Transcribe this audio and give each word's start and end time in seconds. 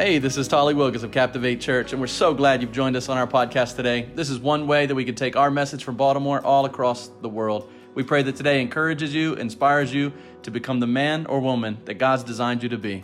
Hey, 0.00 0.18
this 0.18 0.36
is 0.36 0.46
Tolly 0.46 0.74
Wilkes 0.74 1.02
of 1.02 1.10
Captivate 1.10 1.60
Church, 1.60 1.90
and 1.90 2.00
we're 2.00 2.06
so 2.06 2.32
glad 2.32 2.62
you've 2.62 2.70
joined 2.70 2.94
us 2.94 3.08
on 3.08 3.18
our 3.18 3.26
podcast 3.26 3.74
today. 3.74 4.08
This 4.14 4.30
is 4.30 4.38
one 4.38 4.68
way 4.68 4.86
that 4.86 4.94
we 4.94 5.04
can 5.04 5.16
take 5.16 5.34
our 5.34 5.50
message 5.50 5.82
from 5.82 5.96
Baltimore 5.96 6.40
all 6.40 6.66
across 6.66 7.10
the 7.20 7.28
world. 7.28 7.68
We 7.96 8.04
pray 8.04 8.22
that 8.22 8.36
today 8.36 8.62
encourages 8.62 9.12
you, 9.12 9.34
inspires 9.34 9.92
you 9.92 10.12
to 10.44 10.52
become 10.52 10.78
the 10.78 10.86
man 10.86 11.26
or 11.26 11.40
woman 11.40 11.78
that 11.86 11.94
God's 11.94 12.22
designed 12.22 12.62
you 12.62 12.68
to 12.68 12.78
be. 12.78 13.02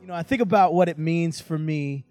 You 0.00 0.06
know, 0.06 0.14
I 0.14 0.22
think 0.22 0.40
about 0.40 0.72
what 0.72 0.88
it 0.88 0.96
means 0.96 1.42
for 1.42 1.58
me 1.58 2.06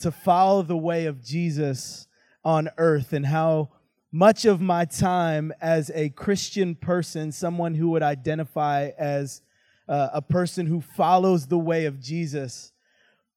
to 0.00 0.10
follow 0.10 0.60
the 0.60 0.76
way 0.76 1.06
of 1.06 1.24
Jesus 1.24 2.06
on 2.44 2.68
earth 2.76 3.14
and 3.14 3.24
how 3.24 3.70
much 4.12 4.44
of 4.44 4.60
my 4.60 4.84
time 4.84 5.54
as 5.58 5.90
a 5.94 6.10
Christian 6.10 6.74
person, 6.74 7.32
someone 7.32 7.74
who 7.74 7.88
would 7.88 8.02
identify 8.02 8.90
as 8.98 9.40
uh, 9.88 10.08
a 10.14 10.22
person 10.22 10.66
who 10.66 10.80
follows 10.80 11.46
the 11.46 11.58
way 11.58 11.86
of 11.86 12.00
Jesus, 12.00 12.72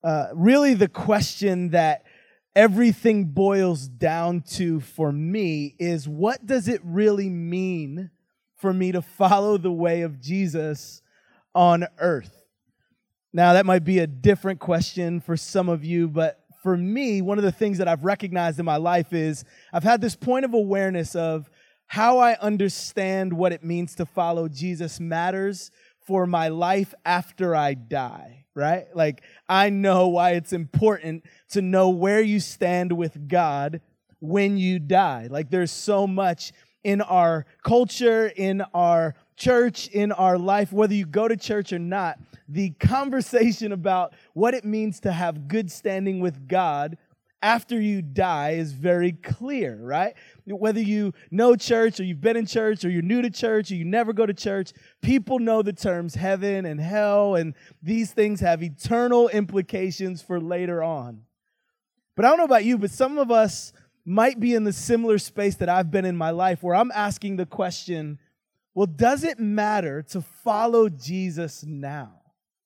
uh, 0.03 0.27
really 0.33 0.73
the 0.73 0.87
question 0.87 1.69
that 1.69 2.03
everything 2.55 3.25
boils 3.25 3.87
down 3.87 4.41
to 4.41 4.79
for 4.79 5.11
me 5.11 5.75
is 5.79 6.07
what 6.07 6.45
does 6.45 6.67
it 6.67 6.81
really 6.83 7.29
mean 7.29 8.09
for 8.55 8.73
me 8.73 8.91
to 8.91 9.01
follow 9.01 9.57
the 9.57 9.71
way 9.71 10.01
of 10.01 10.19
Jesus 10.19 11.01
on 11.53 11.85
earth? 11.99 12.43
Now, 13.31 13.53
that 13.53 13.65
might 13.65 13.83
be 13.83 13.99
a 13.99 14.07
different 14.07 14.59
question 14.59 15.19
for 15.19 15.37
some 15.37 15.69
of 15.69 15.85
you, 15.85 16.07
but 16.07 16.43
for 16.63 16.75
me, 16.75 17.21
one 17.21 17.37
of 17.37 17.43
the 17.43 17.51
things 17.51 17.77
that 17.77 17.87
I've 17.87 18.03
recognized 18.03 18.59
in 18.59 18.65
my 18.65 18.77
life 18.77 19.13
is 19.13 19.45
I've 19.71 19.83
had 19.83 20.01
this 20.01 20.15
point 20.15 20.45
of 20.45 20.53
awareness 20.53 21.15
of 21.15 21.49
how 21.87 22.17
I 22.19 22.37
understand 22.39 23.33
what 23.33 23.51
it 23.51 23.63
means 23.63 23.95
to 23.95 24.05
follow 24.05 24.47
Jesus 24.47 24.99
matters 24.99 25.71
for 26.09 26.25
my 26.25 26.47
life 26.47 26.95
after 27.05 27.55
I 27.55 27.75
die, 27.75 28.45
right? 28.55 28.87
Like, 28.95 29.21
I 29.47 29.69
know 29.69 30.07
why 30.07 30.31
it's 30.31 30.53
important 30.53 31.23
to 31.51 31.61
know 31.61 31.89
where 31.91 32.19
you 32.19 32.39
stand 32.39 32.91
with 32.91 33.27
God 33.27 33.79
when 34.19 34.57
you 34.57 34.79
die. 34.79 35.27
Like, 35.29 35.51
there's 35.51 35.69
so 35.71 36.07
much 36.07 36.51
in 36.83 37.01
our 37.01 37.45
culture, 37.63 38.25
in 38.35 38.63
our 38.73 39.13
church, 39.37 39.87
in 39.89 40.11
our 40.11 40.39
life, 40.39 40.73
whether 40.73 40.95
you 40.95 41.05
go 41.05 41.27
to 41.27 41.37
church 41.37 41.71
or 41.71 41.77
not, 41.77 42.17
the 42.47 42.71
conversation 42.71 43.71
about 43.71 44.15
what 44.33 44.55
it 44.55 44.65
means 44.65 45.01
to 45.01 45.11
have 45.11 45.47
good 45.47 45.69
standing 45.69 46.21
with 46.21 46.47
God 46.47 46.97
after 47.41 47.79
you 47.79 48.01
die 48.01 48.51
is 48.51 48.73
very 48.73 49.13
clear, 49.13 49.77
right? 49.81 50.13
Whether 50.45 50.81
you 50.81 51.13
know 51.31 51.55
church 51.55 51.99
or 51.99 52.03
you've 52.03 52.21
been 52.21 52.35
in 52.37 52.45
church 52.45 52.83
or 52.83 52.89
you're 52.89 53.01
new 53.01 53.21
to 53.21 53.29
church 53.29 53.71
or 53.71 53.75
you 53.75 53.85
never 53.85 54.13
go 54.13 54.25
to 54.25 54.33
church, 54.33 54.73
people 55.01 55.39
know 55.39 55.61
the 55.61 55.73
terms 55.73 56.15
heaven 56.15 56.65
and 56.65 56.79
hell, 56.79 57.35
and 57.35 57.53
these 57.81 58.11
things 58.11 58.41
have 58.41 58.61
eternal 58.61 59.29
implications 59.29 60.21
for 60.21 60.39
later 60.39 60.83
on. 60.83 61.21
But 62.15 62.25
I 62.25 62.29
don't 62.29 62.39
know 62.39 62.45
about 62.45 62.65
you, 62.65 62.77
but 62.77 62.91
some 62.91 63.17
of 63.17 63.31
us 63.31 63.71
might 64.05 64.39
be 64.39 64.53
in 64.53 64.63
the 64.63 64.73
similar 64.73 65.17
space 65.17 65.55
that 65.57 65.69
I've 65.69 65.91
been 65.91 66.05
in 66.05 66.17
my 66.17 66.31
life 66.31 66.61
where 66.63 66.75
I'm 66.75 66.91
asking 66.91 67.37
the 67.37 67.45
question 67.45 68.19
well, 68.75 68.87
does 68.87 69.23
it 69.23 69.39
matter 69.39 70.03
to 70.03 70.21
follow 70.21 70.89
Jesus 70.89 71.65
now? 71.65 72.18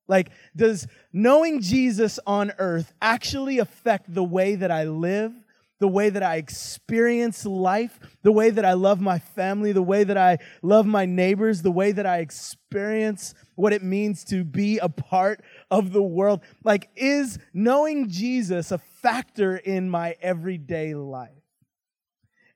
Like, 0.07 0.31
does 0.55 0.87
knowing 1.11 1.61
Jesus 1.61 2.19
on 2.25 2.51
earth 2.57 2.93
actually 3.01 3.59
affect 3.59 4.13
the 4.13 4.23
way 4.23 4.55
that 4.55 4.71
I 4.71 4.83
live, 4.83 5.33
the 5.79 5.87
way 5.87 6.09
that 6.09 6.23
I 6.23 6.37
experience 6.37 7.45
life, 7.45 7.99
the 8.21 8.31
way 8.31 8.49
that 8.49 8.63
I 8.63 8.73
love 8.73 9.01
my 9.01 9.19
family, 9.19 9.71
the 9.71 9.81
way 9.81 10.03
that 10.03 10.17
I 10.17 10.37
love 10.61 10.85
my 10.85 11.05
neighbors, 11.05 11.61
the 11.61 11.71
way 11.71 11.91
that 11.91 12.05
I 12.05 12.19
experience 12.19 13.33
what 13.55 13.73
it 13.73 13.83
means 13.83 14.23
to 14.25 14.43
be 14.43 14.77
a 14.77 14.87
part 14.87 15.41
of 15.69 15.91
the 15.91 16.03
world? 16.03 16.41
Like, 16.63 16.89
is 16.95 17.37
knowing 17.53 18.09
Jesus 18.09 18.71
a 18.71 18.77
factor 18.77 19.57
in 19.57 19.89
my 19.89 20.15
everyday 20.21 20.95
life? 20.95 21.31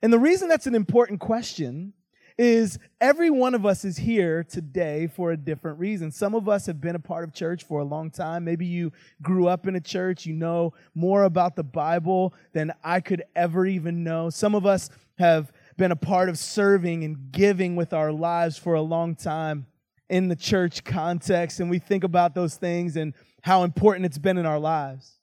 And 0.00 0.12
the 0.12 0.18
reason 0.18 0.48
that's 0.48 0.66
an 0.66 0.74
important 0.74 1.20
question 1.20 1.92
is 2.38 2.78
every 3.00 3.30
one 3.30 3.54
of 3.54 3.66
us 3.66 3.84
is 3.84 3.96
here 3.96 4.44
today 4.44 5.08
for 5.08 5.32
a 5.32 5.36
different 5.36 5.78
reason. 5.80 6.12
Some 6.12 6.36
of 6.36 6.48
us 6.48 6.66
have 6.66 6.80
been 6.80 6.94
a 6.94 7.00
part 7.00 7.24
of 7.24 7.34
church 7.34 7.64
for 7.64 7.80
a 7.80 7.84
long 7.84 8.10
time. 8.10 8.44
Maybe 8.44 8.64
you 8.64 8.92
grew 9.20 9.48
up 9.48 9.66
in 9.66 9.74
a 9.74 9.80
church, 9.80 10.24
you 10.24 10.34
know 10.34 10.72
more 10.94 11.24
about 11.24 11.56
the 11.56 11.64
Bible 11.64 12.32
than 12.52 12.72
I 12.84 13.00
could 13.00 13.24
ever 13.34 13.66
even 13.66 14.04
know. 14.04 14.30
Some 14.30 14.54
of 14.54 14.64
us 14.64 14.88
have 15.18 15.52
been 15.76 15.90
a 15.90 15.96
part 15.96 16.28
of 16.28 16.38
serving 16.38 17.02
and 17.02 17.32
giving 17.32 17.74
with 17.74 17.92
our 17.92 18.12
lives 18.12 18.56
for 18.56 18.74
a 18.74 18.82
long 18.82 19.16
time 19.16 19.66
in 20.08 20.28
the 20.28 20.36
church 20.36 20.84
context, 20.84 21.60
and 21.60 21.68
we 21.68 21.78
think 21.78 22.04
about 22.04 22.34
those 22.34 22.54
things 22.54 22.96
and 22.96 23.14
how 23.42 23.64
important 23.64 24.06
it's 24.06 24.18
been 24.18 24.38
in 24.38 24.46
our 24.46 24.58
lives. 24.58 25.18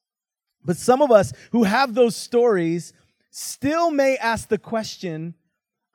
But 0.64 0.78
some 0.78 1.02
of 1.02 1.12
us 1.12 1.32
who 1.52 1.64
have 1.64 1.94
those 1.94 2.16
stories 2.16 2.94
still 3.32 3.90
may 3.90 4.18
ask 4.18 4.50
the 4.50 4.58
question, 4.58 5.34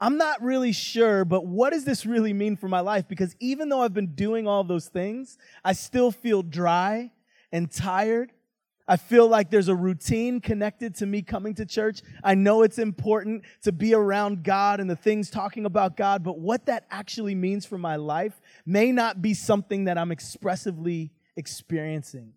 I'm 0.01 0.17
not 0.17 0.43
really 0.43 0.73
sure, 0.73 1.27
but 1.27 1.45
what 1.45 1.73
does 1.73 1.85
this 1.85 2.07
really 2.07 2.33
mean 2.33 2.57
for 2.57 2.69
my 2.69 2.81
life? 2.81 3.07
Because 3.07 3.37
even 3.39 3.69
though 3.69 3.83
I've 3.83 3.93
been 3.93 4.15
doing 4.15 4.49
all 4.49 4.65
those 4.65 4.89
things, 4.89 5.37
I 5.63 5.75
still 5.75 6.11
feel 6.11 6.43
dry 6.43 7.11
and 7.53 7.71
tired. 7.71 8.33
I 8.89 8.97
feel 8.97 9.29
like 9.29 9.51
there's 9.51 9.69
a 9.69 9.75
routine 9.75 10.41
connected 10.41 10.97
to 10.97 11.07
me 11.07 11.21
coming 11.23 11.55
to 11.55 11.67
church. 11.67 12.01
I 12.25 12.35
know 12.35 12.63
it's 12.63 12.79
important 12.79 13.45
to 13.63 13.73
be 13.73 13.95
around 13.95 14.43
God 14.43 14.81
and 14.81 14.89
the 14.89 14.97
things 14.97 15.31
talking 15.31 15.67
about 15.67 15.97
God, 15.97 16.25
but 16.25 16.39
what 16.39 16.67
that 16.67 16.87
actually 16.91 17.35
means 17.35 17.67
for 17.67 17.79
my 17.79 17.97
life 17.97 18.41
may 18.65 18.91
not 18.93 19.21
be 19.21 19.35
something 19.35 19.85
that 19.85 19.99
I'm 19.99 20.11
expressively 20.11 21.13
experiencing. 21.37 22.33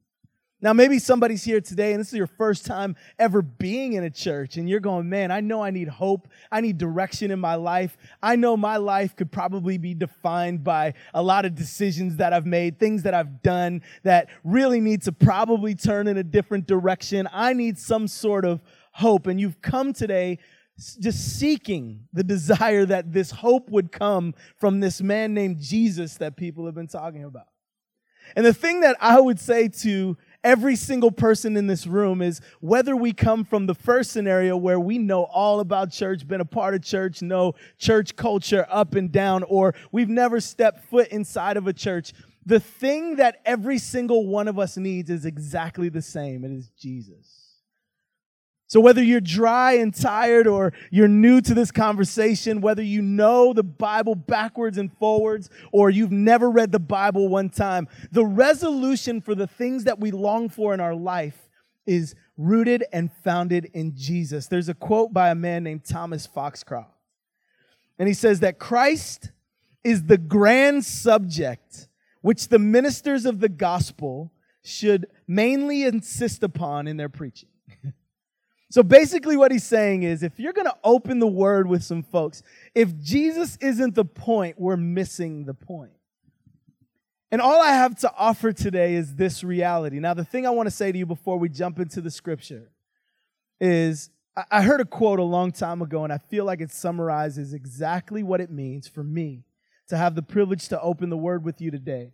Now, 0.64 0.72
maybe 0.72 0.98
somebody's 0.98 1.44
here 1.44 1.60
today 1.60 1.92
and 1.92 2.00
this 2.00 2.08
is 2.08 2.14
your 2.14 2.26
first 2.26 2.66
time 2.66 2.96
ever 3.20 3.42
being 3.42 3.94
in 3.94 4.06
a 4.06 4.10
church, 4.10 4.56
and 4.56 4.70
you're 4.70 4.80
going, 4.80 5.10
Man, 5.10 5.30
I 5.30 5.42
know 5.42 5.62
I 5.62 5.72
need 5.72 5.90
hope. 5.90 6.30
I 6.50 6.62
need 6.62 6.78
direction 6.78 7.32
in 7.32 7.40
my 7.42 7.56
life. 7.56 7.98
I 8.22 8.38
know 8.38 8.56
my 8.56 8.78
life 8.78 9.14
could 9.14 9.30
probably 9.30 9.78
be 9.78 9.94
defined 9.94 10.64
by 10.64 10.94
a 11.14 11.22
lot 11.22 11.44
of 11.44 11.54
decisions 11.54 12.16
that 12.16 12.32
I've 12.32 12.46
made, 12.46 12.80
things 12.80 13.04
that 13.04 13.14
I've 13.14 13.42
done 13.42 13.82
that 14.04 14.30
really 14.46 14.80
need 14.80 15.02
to 15.02 15.12
probably 15.12 15.76
turn 15.76 16.08
in 16.08 16.16
a 16.16 16.24
different 16.24 16.66
direction. 16.66 17.28
I 17.34 17.52
need 17.52 17.78
some 17.78 18.08
sort 18.08 18.46
of 18.46 18.62
hope. 18.94 19.28
And 19.28 19.42
you've 19.42 19.62
come 19.62 19.92
today 19.92 20.40
just 20.78 21.40
seeking 21.40 22.08
the 22.14 22.24
desire 22.24 22.86
that 22.86 23.12
this 23.12 23.32
hope 23.32 23.70
would 23.70 23.92
come 23.92 24.34
from 24.60 24.80
this 24.80 25.02
man 25.02 25.34
named 25.34 25.60
Jesus 25.60 26.16
that 26.20 26.38
people 26.38 26.66
have 26.68 26.76
been 26.76 26.88
talking 26.88 27.26
about. 27.26 27.48
And 28.36 28.46
the 28.46 28.54
thing 28.54 28.80
that 28.80 28.96
I 29.02 29.20
would 29.20 29.40
say 29.40 29.68
to 29.68 30.18
every 30.44 30.76
single 30.76 31.12
person 31.12 31.56
in 31.56 31.68
this 31.68 31.88
room 31.88 32.22
is 32.22 32.42
whether 32.60 32.96
we 32.96 33.14
come 33.14 33.44
from 33.44 33.66
the 33.66 33.76
first 33.76 34.12
scenario 34.12 34.58
where 34.58 34.80
we 34.80 34.98
know 34.98 35.24
all 35.24 35.60
about 35.60 35.92
church, 35.92 36.28
been 36.28 36.42
a 36.42 36.46
part 36.46 36.74
of 36.76 36.84
church, 36.84 37.22
know 37.22 37.54
church 37.78 38.16
culture 38.16 38.66
up 38.70 38.96
and 38.96 39.12
down, 39.12 39.44
or 39.44 39.74
we've 39.92 40.10
never 40.10 40.40
stepped 40.40 40.86
foot 40.86 41.08
inside 41.10 41.58
of 41.58 41.68
a 41.68 41.74
church. 41.74 42.14
The 42.46 42.60
thing 42.60 43.16
that 43.18 43.42
every 43.46 43.78
single 43.78 44.28
one 44.28 44.48
of 44.48 44.60
us 44.60 44.76
needs 44.78 45.10
is 45.10 45.26
exactly 45.26 45.90
the 45.90 46.02
same. 46.02 46.44
It 46.44 46.52
is 46.52 46.70
Jesus. 46.78 47.43
So, 48.74 48.80
whether 48.80 49.04
you're 49.04 49.22
dry 49.22 49.74
and 49.74 49.94
tired 49.94 50.48
or 50.48 50.74
you're 50.90 51.08
new 51.08 51.42
to 51.42 51.54
this 51.54 51.70
conversation, 51.70 52.60
whether 52.60 52.82
you 52.82 53.04
know 53.04 53.54
the 53.54 53.62
Bible 53.62 54.16
backwards 54.16 54.80
and 54.80 54.92
forwards 54.98 55.52
or 55.72 55.92
you've 55.92 56.12
never 56.12 56.50
read 56.50 56.72
the 56.72 56.80
Bible 56.80 57.28
one 57.28 57.52
time, 57.52 57.88
the 58.12 58.26
resolution 58.26 59.22
for 59.22 59.36
the 59.36 59.46
things 59.46 59.84
that 59.84 60.00
we 60.00 60.10
long 60.10 60.50
for 60.50 60.74
in 60.74 60.80
our 60.80 60.96
life 60.96 61.38
is 61.86 62.16
rooted 62.36 62.84
and 62.92 63.12
founded 63.24 63.70
in 63.76 63.96
Jesus. 63.96 64.48
There's 64.48 64.70
a 64.70 64.74
quote 64.74 65.14
by 65.14 65.30
a 65.30 65.36
man 65.36 65.64
named 65.64 65.86
Thomas 65.86 66.26
Foxcroft, 66.26 66.98
and 68.00 68.08
he 68.08 68.16
says 68.16 68.40
that 68.40 68.58
Christ 68.58 69.30
is 69.84 70.06
the 70.06 70.18
grand 70.18 70.84
subject 70.84 71.90
which 72.22 72.48
the 72.48 72.58
ministers 72.58 73.28
of 73.28 73.40
the 73.40 73.50
gospel 73.50 74.32
should 74.64 75.06
mainly 75.28 75.84
insist 75.84 76.42
upon 76.42 76.88
in 76.88 76.98
their 76.98 77.08
preaching. 77.08 77.50
So 78.74 78.82
basically, 78.82 79.38
what 79.38 79.52
he's 79.52 79.64
saying 79.64 80.02
is 80.02 80.24
if 80.24 80.40
you're 80.40 80.52
going 80.52 80.66
to 80.66 80.76
open 80.84 81.20
the 81.20 81.28
word 81.28 81.68
with 81.68 81.84
some 81.84 82.02
folks, 82.02 82.42
if 82.74 83.00
Jesus 83.00 83.56
isn't 83.62 83.94
the 83.94 84.04
point, 84.04 84.60
we're 84.60 84.78
missing 84.78 85.46
the 85.46 85.54
point. 85.54 85.92
And 87.32 87.40
all 87.40 87.62
I 87.62 87.74
have 87.74 87.96
to 88.00 88.12
offer 88.18 88.52
today 88.52 88.96
is 88.96 89.14
this 89.14 89.44
reality. 89.44 90.00
Now, 90.00 90.16
the 90.16 90.26
thing 90.26 90.48
I 90.48 90.50
want 90.50 90.66
to 90.66 90.72
say 90.72 90.92
to 90.92 90.98
you 90.98 91.06
before 91.06 91.38
we 91.38 91.50
jump 91.50 91.78
into 91.78 92.02
the 92.02 92.10
scripture 92.10 92.72
is 93.62 94.10
I 94.50 94.64
heard 94.64 94.82
a 94.82 94.86
quote 94.86 95.20
a 95.20 95.24
long 95.24 95.52
time 95.52 95.84
ago, 95.84 96.04
and 96.04 96.12
I 96.12 96.18
feel 96.18 96.44
like 96.44 96.60
it 96.60 96.72
summarizes 96.72 97.54
exactly 97.54 98.24
what 98.24 98.42
it 98.42 98.50
means 98.50 98.88
for 98.88 99.04
me 99.04 99.44
to 99.90 99.98
have 99.98 100.16
the 100.16 100.24
privilege 100.24 100.68
to 100.70 100.82
open 100.82 101.12
the 101.12 101.16
word 101.16 101.46
with 101.46 101.62
you 101.62 101.70
today. 101.70 102.10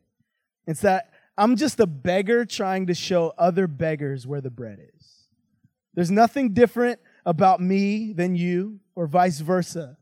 It's 0.67 0.81
that 0.81 1.09
I'm 1.37 1.55
just 1.55 1.79
a 1.79 1.87
beggar 1.87 2.43
trying 2.43 2.87
to 2.87 2.93
show 2.93 3.33
other 3.37 3.65
beggars 3.65 4.27
where 4.27 4.41
the 4.41 4.51
bread 4.51 4.79
is. 4.93 5.18
There's 5.99 6.09
nothing 6.09 6.53
different 6.53 7.01
about 7.25 7.59
me 7.59 8.13
than 8.13 8.33
you, 8.33 8.79
or 8.95 9.05
vice 9.05 9.41
versa. 9.41 9.97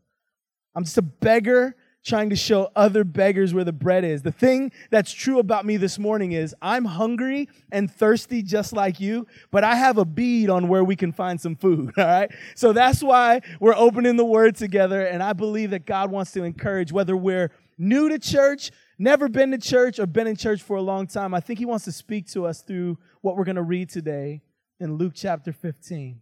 I'm 0.75 0.83
just 0.83 0.99
a 0.99 1.01
beggar 1.01 1.75
trying 2.05 2.29
to 2.29 2.35
show 2.35 2.69
other 2.75 3.03
beggars 3.03 3.51
where 3.51 3.63
the 3.63 3.73
bread 3.73 4.03
is. 4.03 4.21
The 4.21 4.31
thing 4.31 4.71
that's 4.91 5.11
true 5.11 5.39
about 5.39 5.65
me 5.65 5.75
this 5.75 5.97
morning 5.97 6.33
is 6.33 6.53
I'm 6.61 6.85
hungry 6.85 7.49
and 7.71 7.91
thirsty 7.91 8.43
just 8.43 8.73
like 8.73 8.99
you, 8.99 9.25
but 9.49 9.63
I 9.63 9.73
have 9.73 9.97
a 9.97 10.05
bead 10.05 10.51
on 10.51 10.67
where 10.67 10.83
we 10.83 10.95
can 10.95 11.11
find 11.11 11.41
some 11.41 11.55
food, 11.55 11.93
all 11.97 12.05
right? 12.05 12.31
So 12.53 12.73
that's 12.73 13.01
why 13.01 13.41
we're 13.59 13.75
opening 13.75 14.17
the 14.17 14.23
word 14.23 14.55
together, 14.55 15.01
and 15.03 15.23
I 15.23 15.33
believe 15.33 15.71
that 15.71 15.87
God 15.87 16.11
wants 16.11 16.31
to 16.33 16.43
encourage 16.43 16.91
whether 16.91 17.17
we're 17.17 17.49
new 17.79 18.07
to 18.07 18.19
church, 18.19 18.69
never 18.99 19.29
been 19.29 19.49
to 19.49 19.57
church, 19.57 19.97
or 19.97 20.05
been 20.05 20.27
in 20.27 20.35
church 20.35 20.61
for 20.61 20.77
a 20.77 20.81
long 20.83 21.07
time. 21.07 21.33
I 21.33 21.39
think 21.39 21.57
He 21.57 21.65
wants 21.65 21.85
to 21.85 21.91
speak 21.91 22.27
to 22.33 22.45
us 22.45 22.61
through 22.61 22.99
what 23.21 23.35
we're 23.35 23.45
going 23.45 23.55
to 23.55 23.63
read 23.63 23.89
today 23.89 24.43
in 24.79 24.95
Luke 24.95 25.13
chapter 25.15 25.51
15. 25.51 26.21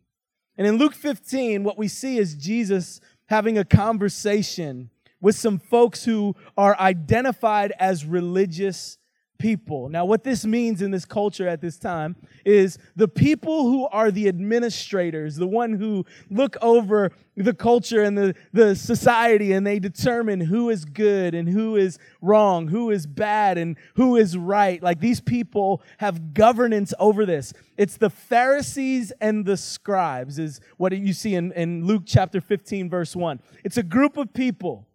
And 0.57 0.67
in 0.67 0.77
Luke 0.77 0.93
15, 0.93 1.63
what 1.63 1.77
we 1.77 1.87
see 1.87 2.17
is 2.17 2.35
Jesus 2.35 3.01
having 3.27 3.57
a 3.57 3.65
conversation 3.65 4.89
with 5.19 5.35
some 5.35 5.59
folks 5.59 6.05
who 6.05 6.35
are 6.57 6.79
identified 6.79 7.73
as 7.79 8.05
religious 8.05 8.97
people. 9.37 9.89
Now, 9.89 10.05
what 10.05 10.23
this 10.23 10.45
means 10.45 10.81
in 10.81 10.91
this 10.91 11.05
culture 11.05 11.47
at 11.47 11.61
this 11.61 11.77
time 11.77 12.15
is 12.45 12.77
the 12.95 13.07
people 13.07 13.63
who 13.63 13.87
are 13.87 14.11
the 14.11 14.27
administrators, 14.27 15.35
the 15.35 15.47
one 15.47 15.73
who 15.73 16.05
look 16.29 16.55
over 16.61 17.11
the 17.35 17.53
culture 17.53 18.01
and 18.01 18.17
the, 18.17 18.35
the 18.53 18.75
society 18.75 19.51
and 19.51 19.67
they 19.67 19.79
determine 19.79 20.39
who 20.39 20.69
is 20.69 20.85
good 20.85 21.35
and 21.35 21.49
who 21.49 21.75
is 21.75 21.99
wrong, 22.21 22.67
who 22.67 22.91
is 22.91 23.05
bad 23.05 23.57
and 23.57 23.77
who 23.95 24.15
is 24.15 24.37
right. 24.37 24.81
Like 24.81 24.99
these 24.99 25.21
people 25.21 25.81
have 25.97 26.33
governance 26.33 26.93
over 26.99 27.25
this. 27.25 27.53
It's 27.77 27.97
the 27.97 28.09
Pharisees 28.09 29.11
and 29.19 29.45
the 29.45 29.57
scribes, 29.57 30.39
is 30.39 30.61
what 30.77 30.93
you 30.93 31.13
see 31.13 31.35
in, 31.35 31.51
in 31.53 31.85
Luke 31.85 32.03
chapter 32.05 32.39
15, 32.39 32.89
verse 32.89 33.15
1. 33.15 33.39
It's 33.63 33.77
a 33.77 33.83
group 33.83 34.17
of 34.17 34.33
people 34.33 34.87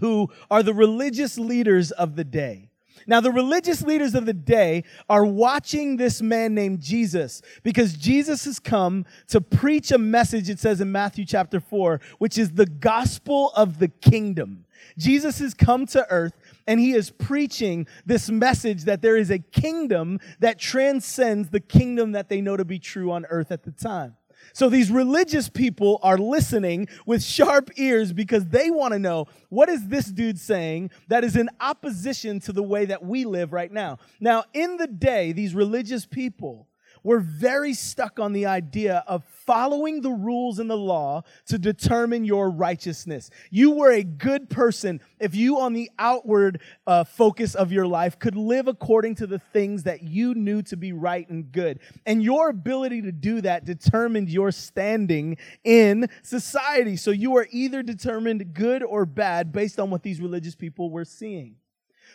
who 0.00 0.30
are 0.50 0.62
the 0.62 0.74
religious 0.74 1.38
leaders 1.38 1.90
of 1.90 2.16
the 2.16 2.24
day. 2.24 2.65
Now, 3.06 3.20
the 3.20 3.30
religious 3.30 3.82
leaders 3.82 4.14
of 4.14 4.26
the 4.26 4.32
day 4.32 4.84
are 5.08 5.24
watching 5.24 5.96
this 5.96 6.20
man 6.20 6.54
named 6.54 6.80
Jesus 6.80 7.42
because 7.62 7.94
Jesus 7.94 8.44
has 8.44 8.58
come 8.58 9.04
to 9.28 9.40
preach 9.40 9.90
a 9.90 9.98
message, 9.98 10.48
it 10.50 10.58
says 10.58 10.80
in 10.80 10.90
Matthew 10.90 11.24
chapter 11.24 11.60
4, 11.60 12.00
which 12.18 12.38
is 12.38 12.52
the 12.52 12.66
gospel 12.66 13.50
of 13.54 13.78
the 13.78 13.88
kingdom. 13.88 14.64
Jesus 14.98 15.38
has 15.40 15.54
come 15.54 15.86
to 15.86 16.06
earth 16.10 16.34
and 16.66 16.80
he 16.80 16.92
is 16.92 17.10
preaching 17.10 17.86
this 18.04 18.30
message 18.30 18.84
that 18.84 19.02
there 19.02 19.16
is 19.16 19.30
a 19.30 19.38
kingdom 19.38 20.18
that 20.40 20.58
transcends 20.58 21.50
the 21.50 21.60
kingdom 21.60 22.12
that 22.12 22.28
they 22.28 22.40
know 22.40 22.56
to 22.56 22.64
be 22.64 22.78
true 22.78 23.12
on 23.12 23.26
earth 23.26 23.50
at 23.50 23.62
the 23.62 23.72
time. 23.72 24.16
So 24.52 24.68
these 24.68 24.90
religious 24.90 25.48
people 25.48 26.00
are 26.02 26.18
listening 26.18 26.88
with 27.04 27.22
sharp 27.22 27.70
ears 27.76 28.12
because 28.12 28.46
they 28.46 28.70
want 28.70 28.92
to 28.92 28.98
know 28.98 29.26
what 29.48 29.68
is 29.68 29.88
this 29.88 30.06
dude 30.06 30.38
saying 30.38 30.90
that 31.08 31.24
is 31.24 31.36
in 31.36 31.48
opposition 31.60 32.40
to 32.40 32.52
the 32.52 32.62
way 32.62 32.86
that 32.86 33.04
we 33.04 33.24
live 33.24 33.52
right 33.52 33.72
now. 33.72 33.98
Now, 34.20 34.44
in 34.52 34.76
the 34.76 34.86
day, 34.86 35.32
these 35.32 35.54
religious 35.54 36.06
people 36.06 36.68
were 37.06 37.20
very 37.20 37.72
stuck 37.72 38.18
on 38.18 38.32
the 38.32 38.46
idea 38.46 39.04
of 39.06 39.22
following 39.46 40.00
the 40.00 40.10
rules 40.10 40.58
and 40.58 40.68
the 40.68 40.76
law 40.76 41.22
to 41.46 41.56
determine 41.56 42.24
your 42.24 42.50
righteousness. 42.50 43.30
You 43.48 43.70
were 43.70 43.92
a 43.92 44.02
good 44.02 44.50
person 44.50 45.00
if 45.20 45.32
you, 45.36 45.60
on 45.60 45.72
the 45.72 45.88
outward 46.00 46.60
uh, 46.84 47.04
focus 47.04 47.54
of 47.54 47.70
your 47.70 47.86
life, 47.86 48.18
could 48.18 48.34
live 48.34 48.66
according 48.66 49.14
to 49.16 49.28
the 49.28 49.38
things 49.38 49.84
that 49.84 50.02
you 50.02 50.34
knew 50.34 50.62
to 50.62 50.76
be 50.76 50.92
right 50.92 51.28
and 51.30 51.52
good. 51.52 51.78
And 52.06 52.24
your 52.24 52.48
ability 52.48 53.02
to 53.02 53.12
do 53.12 53.40
that 53.42 53.64
determined 53.64 54.28
your 54.28 54.50
standing 54.50 55.36
in 55.62 56.08
society. 56.24 56.96
So 56.96 57.12
you 57.12 57.30
were 57.30 57.46
either 57.52 57.84
determined 57.84 58.52
good 58.52 58.82
or 58.82 59.06
bad 59.06 59.52
based 59.52 59.78
on 59.78 59.90
what 59.90 60.02
these 60.02 60.20
religious 60.20 60.56
people 60.56 60.90
were 60.90 61.04
seeing. 61.04 61.54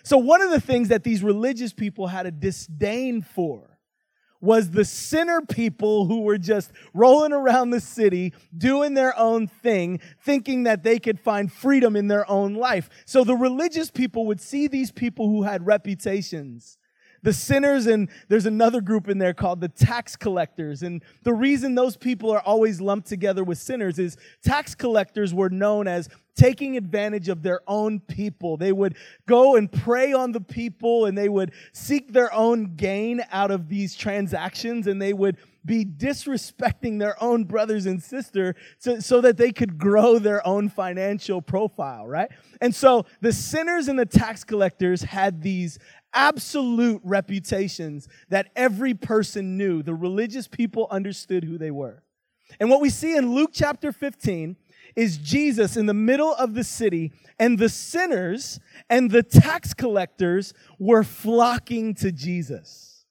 So, 0.04 0.18
one 0.18 0.42
of 0.42 0.50
the 0.50 0.60
things 0.60 0.88
that 0.88 1.04
these 1.04 1.22
religious 1.22 1.74
people 1.74 2.08
had 2.08 2.26
a 2.26 2.32
disdain 2.32 3.22
for 3.22 3.71
was 4.42 4.72
the 4.72 4.84
sinner 4.84 5.42
people 5.42 6.06
who 6.06 6.22
were 6.22 6.38
just 6.38 6.72
rolling 6.94 7.32
around 7.32 7.70
the 7.70 7.80
city 7.80 8.34
doing 8.58 8.96
their 8.96 9.18
own 9.18 9.48
thing, 9.48 10.00
thinking 10.20 10.64
that 10.64 10.84
they 10.84 11.00
could 11.00 11.20
find 11.20 11.52
freedom 11.52 11.96
in 11.96 12.08
their 12.08 12.30
own 12.30 12.56
life. 12.56 12.90
So 13.06 13.24
the 13.24 13.36
religious 13.36 13.92
people 13.92 14.26
would 14.26 14.42
see 14.42 14.68
these 14.68 14.92
people 14.92 15.30
who 15.30 15.44
had 15.44 15.66
reputations 15.66 16.78
the 17.24 17.34
sinners, 17.34 17.88
and 17.88 18.10
there's 18.28 18.46
another 18.46 18.82
group 18.82 19.08
in 19.08 19.18
there 19.18 19.34
called 19.34 19.62
the 19.62 19.70
tax 19.70 20.16
collectors. 20.16 20.84
And 20.84 21.04
the 21.24 21.34
reason 21.34 21.76
those 21.76 21.96
people 21.96 22.32
are 22.32 22.42
always 22.42 22.82
lumped 22.82 23.08
together 23.08 23.44
with 23.44 23.58
sinners 23.58 24.00
is 24.00 24.18
tax 24.44 24.76
collectors 24.76 25.34
were 25.34 25.50
known 25.50 25.88
as 25.88 26.10
taking 26.36 26.78
advantage 26.78 27.30
of 27.30 27.44
their 27.44 27.62
own 27.68 28.00
people. 28.00 28.58
They 28.58 28.72
would 28.72 28.96
go 29.28 29.56
and 29.56 29.72
prey 29.72 30.14
on 30.14 30.32
the 30.32 30.42
people 30.42 31.06
and 31.06 31.18
they 31.18 31.30
would 31.30 31.52
seek 31.74 32.14
their 32.14 32.34
own 32.34 32.76
gain 32.76 33.24
out 33.32 33.52
of 33.52 33.68
these 33.68 33.96
transactions 33.96 34.88
and 34.88 35.02
they 35.02 35.14
would 35.14 35.38
be 35.64 35.86
disrespecting 35.86 36.98
their 37.00 37.22
own 37.22 37.44
brothers 37.44 37.86
and 37.86 38.02
sister 38.02 38.56
so, 38.80 39.00
so 39.00 39.22
that 39.22 39.38
they 39.38 39.52
could 39.52 39.78
grow 39.78 40.18
their 40.18 40.46
own 40.48 40.70
financial 40.70 41.42
profile, 41.42 42.08
right? 42.08 42.32
And 42.62 42.74
so 42.74 43.06
the 43.20 43.32
sinners 43.32 43.88
and 43.88 44.00
the 44.00 44.06
tax 44.06 44.44
collectors 44.44 45.04
had 45.04 45.42
these 45.42 45.78
absolute 46.13 47.02
reputations 47.04 48.08
that 48.30 48.50
every 48.56 48.94
person 48.94 49.58
knew. 49.58 49.84
The 49.84 49.94
religious 49.94 50.48
people 50.48 50.88
understood 50.90 51.44
who 51.44 51.58
they 51.58 51.72
were. 51.72 52.04
And 52.60 52.69
what 52.69 52.81
we 52.81 52.90
see 52.90 53.16
in 53.16 53.34
Luke 53.34 53.52
chapter 53.54 53.92
15 53.92 54.58
is 54.96 55.18
Jesus 55.18 55.78
in 55.78 55.86
the 55.86 55.94
middle 55.94 56.34
of 56.34 56.54
the 56.54 56.63
city, 56.63 57.13
and 57.40 57.58
the 57.58 57.69
sinners 57.69 58.60
and 58.90 59.10
the 59.10 59.24
tax 59.24 59.74
collectors 59.74 60.54
were 60.80 61.04
flocking 61.04 61.94
to 61.96 62.12
Jesus. 62.12 63.06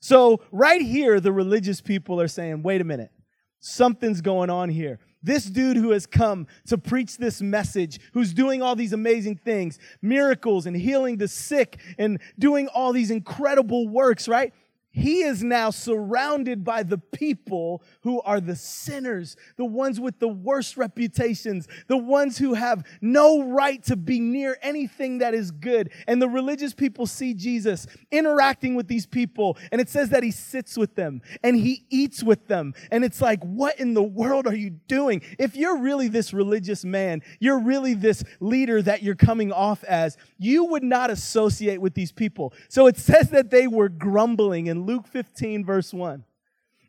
So, 0.00 0.42
right 0.52 0.82
here, 0.82 1.18
the 1.18 1.32
religious 1.32 1.80
people 1.80 2.20
are 2.20 2.28
saying, 2.28 2.62
wait 2.62 2.80
a 2.80 2.84
minute, 2.84 3.10
something's 3.58 4.20
going 4.20 4.50
on 4.50 4.68
here. 4.68 5.00
This 5.22 5.44
dude 5.44 5.76
who 5.76 5.90
has 5.90 6.06
come 6.06 6.46
to 6.66 6.78
preach 6.78 7.16
this 7.16 7.42
message, 7.42 7.98
who's 8.12 8.32
doing 8.32 8.62
all 8.62 8.76
these 8.76 8.92
amazing 8.92 9.36
things, 9.36 9.78
miracles 10.00 10.66
and 10.66 10.76
healing 10.76 11.16
the 11.16 11.28
sick 11.28 11.78
and 11.98 12.20
doing 12.38 12.68
all 12.68 12.92
these 12.92 13.10
incredible 13.10 13.88
works, 13.88 14.28
right? 14.28 14.52
He 14.90 15.20
is 15.20 15.44
now 15.44 15.70
surrounded 15.70 16.64
by 16.64 16.82
the 16.82 16.98
people 16.98 17.82
who 18.02 18.20
are 18.22 18.40
the 18.40 18.56
sinners, 18.56 19.36
the 19.56 19.64
ones 19.64 20.00
with 20.00 20.18
the 20.18 20.28
worst 20.28 20.76
reputations, 20.76 21.68
the 21.86 21.96
ones 21.96 22.38
who 22.38 22.54
have 22.54 22.84
no 23.00 23.44
right 23.44 23.82
to 23.84 23.96
be 23.96 24.18
near 24.18 24.58
anything 24.62 25.18
that 25.18 25.34
is 25.34 25.50
good. 25.50 25.90
And 26.06 26.20
the 26.20 26.28
religious 26.28 26.74
people 26.74 27.06
see 27.06 27.34
Jesus 27.34 27.86
interacting 28.10 28.74
with 28.74 28.88
these 28.88 29.06
people, 29.06 29.56
and 29.70 29.80
it 29.80 29.88
says 29.88 30.08
that 30.08 30.22
he 30.22 30.30
sits 30.30 30.76
with 30.76 30.94
them 30.94 31.20
and 31.44 31.56
he 31.56 31.84
eats 31.90 32.22
with 32.22 32.48
them. 32.48 32.74
And 32.90 33.04
it's 33.04 33.20
like, 33.20 33.42
what 33.44 33.78
in 33.78 33.94
the 33.94 34.02
world 34.02 34.46
are 34.46 34.56
you 34.56 34.70
doing? 34.70 35.22
If 35.38 35.54
you're 35.54 35.78
really 35.78 36.08
this 36.08 36.32
religious 36.32 36.84
man, 36.84 37.22
you're 37.38 37.60
really 37.60 37.94
this 37.94 38.24
leader 38.40 38.82
that 38.82 39.02
you're 39.02 39.14
coming 39.14 39.52
off 39.52 39.84
as, 39.84 40.16
you 40.38 40.64
would 40.64 40.82
not 40.82 41.10
associate 41.10 41.80
with 41.80 41.94
these 41.94 42.10
people. 42.10 42.52
So 42.68 42.86
it 42.86 42.96
says 42.96 43.30
that 43.30 43.50
they 43.50 43.66
were 43.66 43.88
grumbling 43.88 44.68
and 44.68 44.87
Luke 44.88 45.06
15, 45.06 45.66
verse 45.66 45.92
1. 45.92 46.24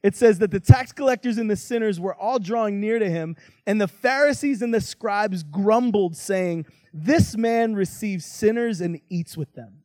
It 0.03 0.15
says 0.15 0.39
that 0.39 0.51
the 0.51 0.60
tax 0.62 0.94
collectors 0.94 1.38
and 1.38 1.51
the 1.51 1.58
sinners 1.58 2.00
were 2.00 2.15
all 2.15 2.39
drawing 2.39 2.79
near 2.79 2.98
to 2.98 3.10
him, 3.10 3.36
and 3.68 3.82
the 3.82 3.89
Pharisees 3.89 4.62
and 4.62 4.74
the 4.74 4.79
scribes 4.79 5.44
grumbled, 5.44 6.15
saying, 6.15 6.65
This 6.94 7.36
man 7.36 7.75
receives 7.75 8.24
sinners 8.24 8.79
and 8.79 9.01
eats 9.10 9.36
with 9.36 9.53
them. 9.53 9.84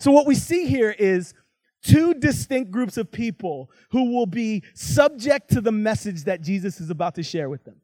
So, 0.00 0.10
what 0.10 0.26
we 0.26 0.34
see 0.34 0.66
here 0.66 0.96
is 0.98 1.34
two 1.82 2.14
distinct 2.14 2.70
groups 2.70 2.96
of 2.96 3.12
people 3.12 3.70
who 3.90 4.14
will 4.14 4.24
be 4.24 4.64
subject 4.72 5.50
to 5.50 5.60
the 5.60 5.72
message 5.72 6.24
that 6.24 6.40
Jesus 6.40 6.80
is 6.80 6.88
about 6.88 7.16
to 7.16 7.22
share 7.22 7.50
with 7.50 7.64
them. 7.64 7.82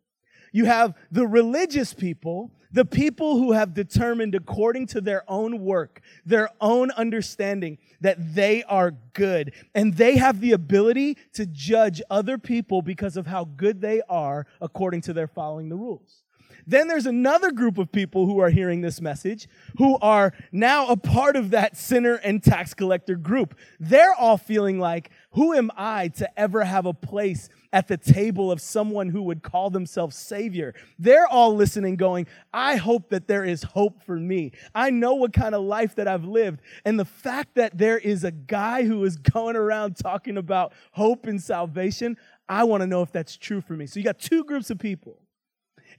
You 0.52 0.66
have 0.66 0.94
the 1.10 1.26
religious 1.26 1.94
people, 1.94 2.52
the 2.70 2.84
people 2.84 3.38
who 3.38 3.52
have 3.52 3.74
determined 3.74 4.34
according 4.34 4.86
to 4.88 5.00
their 5.00 5.24
own 5.28 5.60
work, 5.60 6.00
their 6.24 6.50
own 6.60 6.90
understanding, 6.92 7.78
that 8.00 8.34
they 8.34 8.62
are 8.64 8.92
good. 9.12 9.52
And 9.74 9.94
they 9.94 10.16
have 10.16 10.40
the 10.40 10.52
ability 10.52 11.18
to 11.34 11.46
judge 11.46 12.00
other 12.10 12.38
people 12.38 12.82
because 12.82 13.16
of 13.16 13.26
how 13.26 13.44
good 13.44 13.80
they 13.80 14.02
are 14.08 14.46
according 14.60 15.02
to 15.02 15.12
their 15.12 15.28
following 15.28 15.68
the 15.68 15.76
rules. 15.76 16.22
Then 16.66 16.86
there's 16.86 17.06
another 17.06 17.50
group 17.50 17.78
of 17.78 17.90
people 17.90 18.26
who 18.26 18.38
are 18.38 18.50
hearing 18.50 18.80
this 18.82 19.00
message 19.00 19.48
who 19.78 19.98
are 19.98 20.32
now 20.52 20.86
a 20.86 20.96
part 20.96 21.36
of 21.36 21.50
that 21.50 21.76
sinner 21.76 22.14
and 22.14 22.42
tax 22.42 22.72
collector 22.72 23.16
group. 23.16 23.56
They're 23.80 24.14
all 24.14 24.38
feeling 24.38 24.78
like, 24.78 25.10
who 25.32 25.54
am 25.54 25.70
I 25.76 26.08
to 26.08 26.38
ever 26.38 26.64
have 26.64 26.86
a 26.86 26.94
place 26.94 27.48
at 27.72 27.88
the 27.88 27.96
table 27.96 28.52
of 28.52 28.60
someone 28.60 29.08
who 29.08 29.22
would 29.22 29.42
call 29.42 29.70
themselves 29.70 30.16
Savior? 30.16 30.74
They're 30.98 31.26
all 31.26 31.54
listening, 31.54 31.96
going, 31.96 32.26
I 32.52 32.76
hope 32.76 33.10
that 33.10 33.28
there 33.28 33.44
is 33.44 33.62
hope 33.62 34.02
for 34.02 34.16
me. 34.16 34.52
I 34.74 34.90
know 34.90 35.14
what 35.14 35.32
kind 35.32 35.54
of 35.54 35.62
life 35.62 35.94
that 35.96 36.08
I've 36.08 36.24
lived. 36.24 36.60
And 36.84 36.98
the 36.98 37.04
fact 37.04 37.54
that 37.54 37.78
there 37.78 37.98
is 37.98 38.24
a 38.24 38.30
guy 38.30 38.84
who 38.84 39.04
is 39.04 39.16
going 39.16 39.56
around 39.56 39.96
talking 39.96 40.36
about 40.36 40.72
hope 40.92 41.26
and 41.26 41.42
salvation, 41.42 42.16
I 42.48 42.64
want 42.64 42.82
to 42.82 42.86
know 42.86 43.02
if 43.02 43.12
that's 43.12 43.36
true 43.36 43.60
for 43.60 43.74
me. 43.74 43.86
So 43.86 43.98
you 43.98 44.04
got 44.04 44.18
two 44.18 44.44
groups 44.44 44.70
of 44.70 44.78
people. 44.78 45.18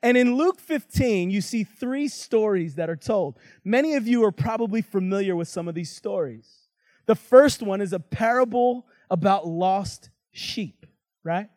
And 0.01 0.17
in 0.17 0.35
Luke 0.35 0.59
15, 0.59 1.29
you 1.29 1.39
see 1.39 1.63
three 1.63 2.07
stories 2.07 2.75
that 2.75 2.89
are 2.89 2.95
told. 2.95 3.37
Many 3.63 3.95
of 3.95 4.07
you 4.07 4.23
are 4.25 4.31
probably 4.31 4.81
familiar 4.81 5.35
with 5.35 5.47
some 5.47 5.67
of 5.67 5.75
these 5.75 5.91
stories. 5.91 6.67
The 7.05 7.15
first 7.15 7.61
one 7.61 7.81
is 7.81 7.93
a 7.93 7.99
parable 7.99 8.85
about 9.09 9.47
lost 9.47 10.09
sheep, 10.31 10.85
right? 11.23 11.49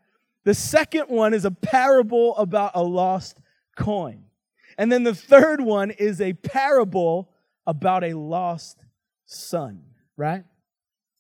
The 0.47 0.55
second 0.55 1.09
one 1.09 1.35
is 1.35 1.45
a 1.45 1.51
parable 1.51 2.37
about 2.37 2.71
a 2.77 2.83
lost 2.83 3.41
coin. 3.77 4.27
And 4.79 4.93
then 4.93 5.03
the 5.03 5.13
third 5.15 5.61
one 5.61 5.91
is 5.91 6.21
a 6.21 6.35
parable 6.35 7.31
about 7.67 8.05
a 8.05 8.15
lost 8.15 8.85
son, 9.25 9.83
right? 10.17 10.45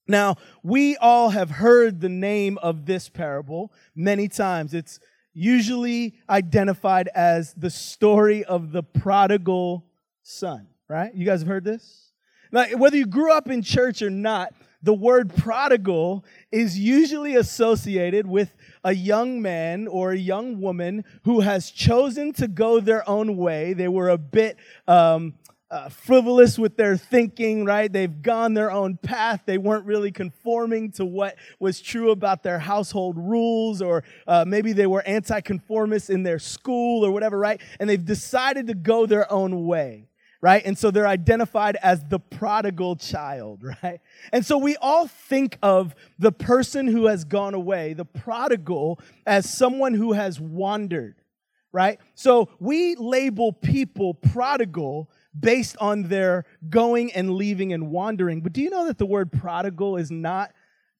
Now, 0.06 0.36
we 0.62 0.96
all 0.98 1.30
have 1.30 1.50
heard 1.50 2.00
the 2.00 2.08
name 2.08 2.56
of 2.58 2.86
this 2.86 3.08
parable 3.08 3.72
many 3.96 4.28
times. 4.28 4.72
It's 4.72 5.00
usually 5.34 6.14
identified 6.30 7.08
as 7.08 7.52
the 7.54 7.70
story 7.70 8.44
of 8.44 8.70
the 8.70 8.84
prodigal 8.84 9.86
son, 10.22 10.68
right? 10.88 11.12
You 11.12 11.26
guys 11.26 11.40
have 11.40 11.48
heard 11.48 11.64
this? 11.64 12.12
Now, 12.52 12.66
whether 12.76 12.96
you 12.96 13.06
grew 13.06 13.32
up 13.32 13.48
in 13.48 13.62
church 13.62 14.02
or 14.02 14.10
not, 14.10 14.54
the 14.86 14.94
word 14.94 15.34
prodigal 15.34 16.24
is 16.52 16.78
usually 16.78 17.34
associated 17.34 18.24
with 18.24 18.54
a 18.84 18.94
young 18.94 19.42
man 19.42 19.88
or 19.88 20.12
a 20.12 20.16
young 20.16 20.60
woman 20.60 21.04
who 21.24 21.40
has 21.40 21.72
chosen 21.72 22.32
to 22.34 22.46
go 22.46 22.78
their 22.78 23.06
own 23.08 23.36
way. 23.36 23.72
They 23.72 23.88
were 23.88 24.10
a 24.10 24.16
bit 24.16 24.56
um, 24.86 25.34
uh, 25.72 25.88
frivolous 25.88 26.56
with 26.56 26.76
their 26.76 26.96
thinking, 26.96 27.64
right? 27.64 27.92
They've 27.92 28.22
gone 28.22 28.54
their 28.54 28.70
own 28.70 28.96
path. 28.96 29.42
They 29.44 29.58
weren't 29.58 29.86
really 29.86 30.12
conforming 30.12 30.92
to 30.92 31.04
what 31.04 31.34
was 31.58 31.80
true 31.80 32.12
about 32.12 32.44
their 32.44 32.60
household 32.60 33.18
rules, 33.18 33.82
or 33.82 34.04
uh, 34.28 34.44
maybe 34.46 34.72
they 34.72 34.86
were 34.86 35.02
anti 35.02 35.40
conformists 35.40 36.10
in 36.10 36.22
their 36.22 36.38
school 36.38 37.04
or 37.04 37.10
whatever, 37.10 37.40
right? 37.40 37.60
And 37.80 37.90
they've 37.90 38.04
decided 38.04 38.68
to 38.68 38.74
go 38.74 39.04
their 39.04 39.30
own 39.32 39.66
way, 39.66 40.06
right? 40.40 40.62
And 40.64 40.76
so 40.78 40.90
they're 40.90 41.06
identified 41.06 41.76
as 41.82 42.04
the 42.04 42.18
prodigal 42.18 42.96
child, 42.96 43.62
right? 43.82 44.00
And 44.32 44.44
so 44.44 44.58
we 44.58 44.76
all 44.76 45.06
think 45.06 45.58
of 45.62 45.94
the 46.18 46.32
person 46.32 46.86
who 46.86 47.06
has 47.06 47.24
gone 47.24 47.54
away, 47.54 47.92
the 47.92 48.04
prodigal, 48.04 49.00
as 49.26 49.48
someone 49.48 49.94
who 49.94 50.12
has 50.12 50.40
wandered, 50.40 51.16
right? 51.72 51.98
So 52.14 52.48
we 52.58 52.94
label 52.96 53.52
people 53.52 54.14
prodigal 54.14 55.10
based 55.38 55.76
on 55.78 56.04
their 56.04 56.44
going 56.68 57.12
and 57.12 57.30
leaving 57.34 57.72
and 57.72 57.90
wandering. 57.90 58.40
But 58.40 58.52
do 58.52 58.62
you 58.62 58.70
know 58.70 58.86
that 58.86 58.98
the 58.98 59.06
word 59.06 59.32
prodigal 59.32 59.96
is 59.96 60.10
not 60.10 60.52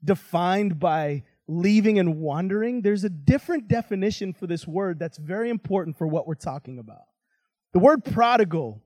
defined 0.05 0.78
by 0.78 1.23
leaving 1.49 1.99
and 1.99 2.19
wandering? 2.19 2.83
There's 2.83 3.05
a 3.05 3.09
different 3.09 3.69
definition 3.69 4.33
for 4.33 4.47
this 4.47 4.66
word 4.66 4.99
that's 4.99 5.19
very 5.19 5.50
important 5.50 5.97
for 5.97 6.07
what 6.07 6.26
we're 6.26 6.35
talking 6.35 6.78
about. 6.78 7.05
The 7.73 7.78
word 7.78 8.05
prodigal, 8.05 8.83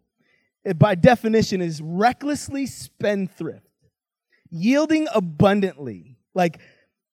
by 0.77 0.95
definition, 0.95 1.61
is 1.61 1.81
recklessly 1.83 2.67
spendthrift, 2.67 3.67
yielding 4.51 5.09
abundantly. 5.15 6.19
Like, 6.35 6.61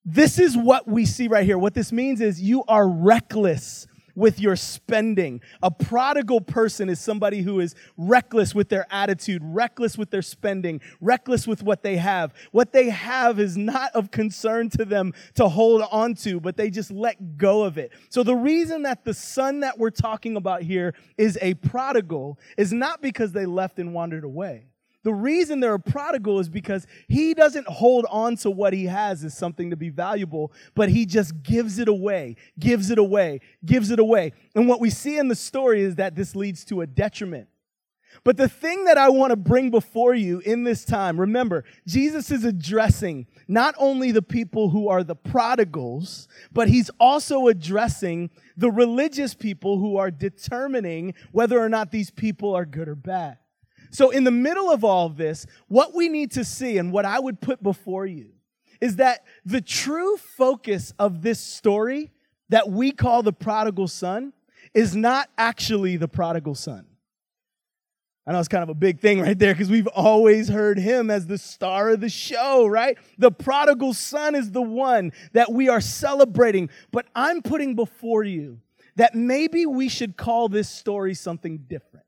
this 0.05 0.39
is 0.39 0.55
what 0.55 0.87
we 0.87 1.05
see 1.05 1.27
right 1.27 1.45
here. 1.45 1.57
What 1.57 1.73
this 1.73 1.91
means 1.91 2.21
is 2.21 2.41
you 2.41 2.63
are 2.67 2.87
reckless 2.87 3.87
with 4.17 4.39
your 4.39 4.55
spending. 4.55 5.39
A 5.61 5.69
prodigal 5.69 6.41
person 6.41 6.89
is 6.89 6.99
somebody 6.99 7.43
who 7.43 7.59
is 7.59 7.75
reckless 7.97 8.55
with 8.55 8.67
their 8.67 8.87
attitude, 8.89 9.41
reckless 9.45 9.95
with 9.95 10.09
their 10.09 10.23
spending, 10.23 10.81
reckless 10.99 11.45
with 11.45 11.61
what 11.61 11.83
they 11.83 11.97
have. 11.97 12.33
What 12.51 12.73
they 12.73 12.89
have 12.89 13.39
is 13.39 13.55
not 13.55 13.91
of 13.93 14.09
concern 14.09 14.69
to 14.71 14.85
them 14.85 15.13
to 15.35 15.47
hold 15.47 15.83
on 15.91 16.15
to, 16.15 16.39
but 16.39 16.57
they 16.57 16.71
just 16.71 16.89
let 16.89 17.37
go 17.37 17.63
of 17.63 17.77
it. 17.77 17.91
So 18.09 18.23
the 18.23 18.35
reason 18.35 18.81
that 18.81 19.05
the 19.05 19.13
son 19.13 19.59
that 19.59 19.77
we're 19.77 19.91
talking 19.91 20.35
about 20.35 20.63
here 20.63 20.95
is 21.17 21.37
a 21.39 21.53
prodigal 21.53 22.39
is 22.57 22.73
not 22.73 23.03
because 23.03 23.33
they 23.33 23.45
left 23.45 23.77
and 23.77 23.93
wandered 23.93 24.23
away. 24.23 24.65
The 25.07 25.13
reason 25.13 25.61
they're 25.61 25.75
a 25.75 25.79
prodigal 25.79 26.41
is 26.41 26.49
because 26.49 26.85
he 27.07 27.33
doesn't 27.33 27.65
hold 27.65 28.05
on 28.09 28.35
to 28.39 28.51
what 28.51 28.73
he 28.73 28.87
has 28.87 29.23
as 29.23 29.37
something 29.37 29.69
to 29.69 29.77
be 29.77 29.87
valuable, 29.87 30.51
but 30.75 30.89
he 30.89 31.05
just 31.05 31.43
gives 31.43 31.79
it 31.79 31.87
away, 31.87 32.35
gives 32.59 32.89
it 32.89 32.99
away, 32.99 33.39
gives 33.65 33.89
it 33.89 33.99
away. 33.99 34.33
And 34.53 34.67
what 34.67 34.81
we 34.81 34.89
see 34.89 35.17
in 35.17 35.29
the 35.29 35.35
story 35.35 35.79
is 35.79 35.95
that 35.95 36.17
this 36.17 36.35
leads 36.35 36.65
to 36.65 36.81
a 36.81 36.87
detriment. 36.87 37.47
But 38.25 38.35
the 38.35 38.49
thing 38.49 38.83
that 38.83 38.97
I 38.97 39.07
want 39.07 39.29
to 39.29 39.37
bring 39.37 39.71
before 39.71 40.13
you 40.13 40.39
in 40.39 40.65
this 40.65 40.83
time, 40.83 41.17
remember, 41.17 41.63
Jesus 41.87 42.29
is 42.29 42.43
addressing 42.43 43.27
not 43.47 43.75
only 43.77 44.11
the 44.11 44.21
people 44.21 44.71
who 44.71 44.89
are 44.89 45.05
the 45.05 45.15
prodigals, 45.15 46.27
but 46.51 46.67
he's 46.67 46.91
also 46.99 47.47
addressing 47.47 48.29
the 48.57 48.71
religious 48.71 49.33
people 49.33 49.79
who 49.79 49.95
are 49.95 50.11
determining 50.11 51.13
whether 51.31 51.57
or 51.57 51.69
not 51.69 51.91
these 51.91 52.11
people 52.11 52.53
are 52.53 52.65
good 52.65 52.89
or 52.89 52.95
bad. 52.95 53.37
So, 53.91 54.09
in 54.09 54.23
the 54.23 54.31
middle 54.31 54.71
of 54.71 54.83
all 54.83 55.09
this, 55.09 55.45
what 55.67 55.93
we 55.93 56.09
need 56.09 56.31
to 56.31 56.43
see 56.43 56.77
and 56.77 56.91
what 56.91 57.05
I 57.05 57.19
would 57.19 57.41
put 57.41 57.61
before 57.61 58.05
you 58.05 58.31
is 58.81 58.97
that 58.97 59.23
the 59.45 59.61
true 59.61 60.17
focus 60.17 60.93
of 60.99 61.21
this 61.21 61.39
story 61.39 62.11
that 62.49 62.69
we 62.69 62.91
call 62.91 63.23
the 63.23 63.33
prodigal 63.33 63.87
son 63.87 64.33
is 64.73 64.95
not 64.95 65.29
actually 65.37 65.97
the 65.97 66.07
prodigal 66.07 66.55
son. 66.55 66.85
I 68.25 68.33
know 68.33 68.39
it's 68.39 68.49
kind 68.49 68.63
of 68.63 68.69
a 68.69 68.75
big 68.75 68.99
thing 68.99 69.21
right 69.21 69.39
there 69.39 69.53
because 69.53 69.69
we've 69.69 69.87
always 69.87 70.49
heard 70.49 70.77
him 70.77 71.09
as 71.09 71.27
the 71.27 71.37
star 71.37 71.91
of 71.91 72.01
the 72.01 72.09
show, 72.09 72.67
right? 72.67 72.97
The 73.17 73.31
prodigal 73.31 73.93
son 73.93 74.35
is 74.35 74.51
the 74.51 74.61
one 74.61 75.13
that 75.31 75.53
we 75.53 75.69
are 75.69 75.79
celebrating. 75.79 76.69
But 76.91 77.05
I'm 77.15 77.41
putting 77.41 77.75
before 77.75 78.25
you 78.25 78.59
that 78.97 79.15
maybe 79.15 79.65
we 79.65 79.87
should 79.87 80.17
call 80.17 80.49
this 80.49 80.67
story 80.67 81.13
something 81.13 81.59
different 81.69 82.06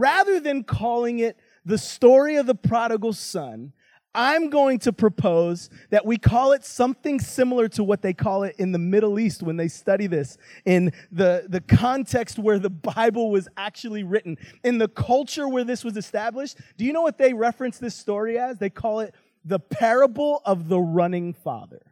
rather 0.00 0.40
than 0.40 0.64
calling 0.64 1.18
it 1.18 1.36
the 1.64 1.78
story 1.78 2.36
of 2.36 2.46
the 2.46 2.54
prodigal 2.54 3.12
son, 3.12 3.72
I'm 4.14 4.48
going 4.48 4.78
to 4.80 4.94
propose 4.94 5.68
that 5.90 6.06
we 6.06 6.16
call 6.16 6.52
it 6.52 6.64
something 6.64 7.20
similar 7.20 7.68
to 7.68 7.84
what 7.84 8.00
they 8.00 8.14
call 8.14 8.44
it 8.44 8.56
in 8.58 8.72
the 8.72 8.78
Middle 8.78 9.20
East 9.20 9.42
when 9.42 9.58
they 9.58 9.68
study 9.68 10.06
this, 10.06 10.38
in 10.64 10.92
the, 11.12 11.44
the 11.48 11.60
context 11.60 12.38
where 12.38 12.58
the 12.58 12.70
Bible 12.70 13.30
was 13.30 13.46
actually 13.58 14.04
written, 14.04 14.38
in 14.64 14.78
the 14.78 14.88
culture 14.88 15.48
where 15.48 15.64
this 15.64 15.84
was 15.84 15.98
established. 15.98 16.56
Do 16.78 16.86
you 16.86 16.94
know 16.94 17.02
what 17.02 17.18
they 17.18 17.34
reference 17.34 17.78
this 17.78 17.94
story 17.94 18.38
as? 18.38 18.58
They 18.58 18.70
call 18.70 19.00
it 19.00 19.14
the 19.44 19.60
parable 19.60 20.40
of 20.46 20.68
the 20.68 20.80
running 20.80 21.34
father. 21.34 21.82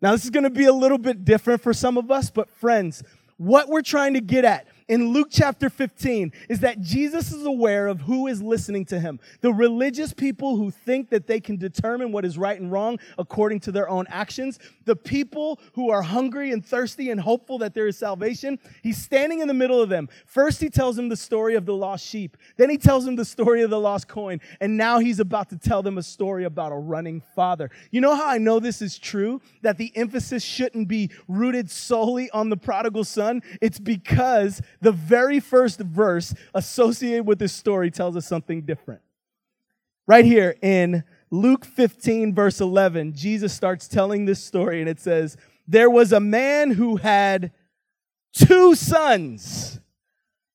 Now, 0.00 0.12
this 0.12 0.24
is 0.24 0.30
going 0.30 0.44
to 0.44 0.50
be 0.50 0.64
a 0.64 0.72
little 0.72 0.98
bit 0.98 1.26
different 1.26 1.60
for 1.60 1.74
some 1.74 1.98
of 1.98 2.10
us, 2.10 2.30
but 2.30 2.48
friends, 2.50 3.02
what 3.36 3.68
we're 3.68 3.82
trying 3.82 4.14
to 4.14 4.20
get 4.20 4.46
at 4.46 4.66
in 4.88 5.12
Luke 5.12 5.28
chapter 5.30 5.68
15 5.68 6.32
is 6.48 6.60
that 6.60 6.80
Jesus 6.80 7.32
is 7.32 7.44
aware 7.44 7.88
of 7.88 8.02
who 8.02 8.28
is 8.28 8.40
listening 8.40 8.84
to 8.86 9.00
him. 9.00 9.18
The 9.40 9.52
religious 9.52 10.12
people 10.12 10.56
who 10.56 10.70
think 10.70 11.10
that 11.10 11.26
they 11.26 11.40
can 11.40 11.56
determine 11.56 12.12
what 12.12 12.24
is 12.24 12.38
right 12.38 12.60
and 12.60 12.70
wrong 12.70 12.98
according 13.18 13.60
to 13.60 13.72
their 13.72 13.88
own 13.88 14.06
actions. 14.08 14.58
The 14.84 14.94
people 14.94 15.60
who 15.72 15.90
are 15.90 16.02
hungry 16.02 16.52
and 16.52 16.64
thirsty 16.64 17.10
and 17.10 17.20
hopeful 17.20 17.58
that 17.58 17.74
there 17.74 17.88
is 17.88 17.96
salvation. 17.96 18.58
He's 18.82 19.02
standing 19.02 19.40
in 19.40 19.48
the 19.48 19.54
middle 19.54 19.82
of 19.82 19.88
them. 19.88 20.08
First, 20.24 20.60
he 20.60 20.70
tells 20.70 20.94
them 20.94 21.08
the 21.08 21.16
story 21.16 21.56
of 21.56 21.66
the 21.66 21.74
lost 21.74 22.06
sheep. 22.06 22.36
Then 22.56 22.70
he 22.70 22.78
tells 22.78 23.04
them 23.04 23.16
the 23.16 23.24
story 23.24 23.62
of 23.62 23.70
the 23.70 23.80
lost 23.80 24.06
coin. 24.06 24.40
And 24.60 24.76
now 24.76 25.00
he's 25.00 25.18
about 25.18 25.50
to 25.50 25.58
tell 25.58 25.82
them 25.82 25.98
a 25.98 26.02
story 26.02 26.44
about 26.44 26.70
a 26.70 26.76
running 26.76 27.22
father. 27.34 27.70
You 27.90 28.00
know 28.00 28.14
how 28.14 28.28
I 28.28 28.38
know 28.38 28.60
this 28.60 28.80
is 28.80 28.98
true? 28.98 29.40
That 29.62 29.78
the 29.78 29.92
emphasis 29.96 30.44
shouldn't 30.44 30.86
be 30.86 31.10
rooted 31.26 31.70
solely 31.70 32.30
on 32.30 32.50
the 32.50 32.56
prodigal 32.56 33.04
son? 33.04 33.42
It's 33.60 33.80
because 33.80 34.62
the 34.80 34.92
very 34.92 35.40
first 35.40 35.80
verse 35.80 36.34
associated 36.54 37.26
with 37.26 37.38
this 37.38 37.52
story 37.52 37.90
tells 37.90 38.16
us 38.16 38.26
something 38.26 38.62
different. 38.62 39.00
Right 40.06 40.24
here 40.24 40.56
in 40.62 41.04
Luke 41.30 41.64
15, 41.64 42.34
verse 42.34 42.60
11, 42.60 43.14
Jesus 43.14 43.52
starts 43.52 43.88
telling 43.88 44.24
this 44.24 44.42
story, 44.42 44.80
and 44.80 44.88
it 44.88 45.00
says, 45.00 45.36
There 45.66 45.90
was 45.90 46.12
a 46.12 46.20
man 46.20 46.70
who 46.70 46.96
had 46.96 47.52
two 48.32 48.74
sons. 48.74 49.80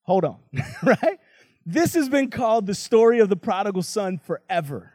Hold 0.04 0.26
on, 0.26 0.38
right? 0.84 1.20
This 1.66 1.94
has 1.94 2.10
been 2.10 2.30
called 2.30 2.66
the 2.66 2.76
story 2.76 3.20
of 3.20 3.30
the 3.30 3.36
prodigal 3.36 3.84
son 3.84 4.18
forever. 4.18 4.94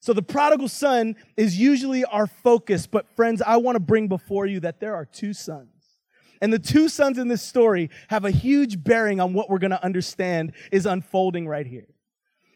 So 0.00 0.14
the 0.14 0.22
prodigal 0.22 0.68
son 0.68 1.16
is 1.36 1.58
usually 1.58 2.04
our 2.04 2.26
focus, 2.26 2.86
but 2.86 3.06
friends, 3.16 3.42
I 3.42 3.58
want 3.58 3.76
to 3.76 3.80
bring 3.80 4.08
before 4.08 4.46
you 4.46 4.60
that 4.60 4.80
there 4.80 4.94
are 4.94 5.04
two 5.04 5.34
sons. 5.34 5.79
And 6.40 6.52
the 6.52 6.58
two 6.58 6.88
sons 6.88 7.18
in 7.18 7.28
this 7.28 7.42
story 7.42 7.90
have 8.08 8.24
a 8.24 8.30
huge 8.30 8.82
bearing 8.82 9.20
on 9.20 9.34
what 9.34 9.50
we're 9.50 9.58
going 9.58 9.70
to 9.72 9.84
understand 9.84 10.52
is 10.72 10.86
unfolding 10.86 11.46
right 11.46 11.66
here. 11.66 11.88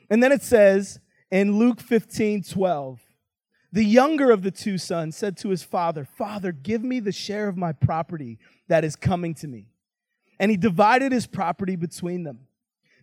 And 0.09 0.23
then 0.23 0.33
it 0.33 0.43
says 0.43 1.01
in 1.31 1.59
Luke 1.59 1.81
15 1.81 2.43
12, 2.43 3.01
the 3.73 3.85
younger 3.85 4.31
of 4.31 4.43
the 4.43 4.53
two 4.53 4.79
sons 4.79 5.17
said 5.17 5.37
to 5.39 5.49
his 5.49 5.65
father, 5.65 6.05
Father, 6.05 6.53
give 6.53 6.85
me 6.85 7.01
the 7.01 7.13
share 7.13 7.49
of 7.49 7.57
my 7.57 7.73
property 7.73 8.39
that 8.69 8.85
is 8.85 8.95
coming 8.95 9.35
to 9.35 9.49
me. 9.49 9.67
And 10.39 10.51
he 10.51 10.57
divided 10.57 11.11
his 11.11 11.27
property 11.27 11.75
between 11.75 12.23
them. 12.23 12.47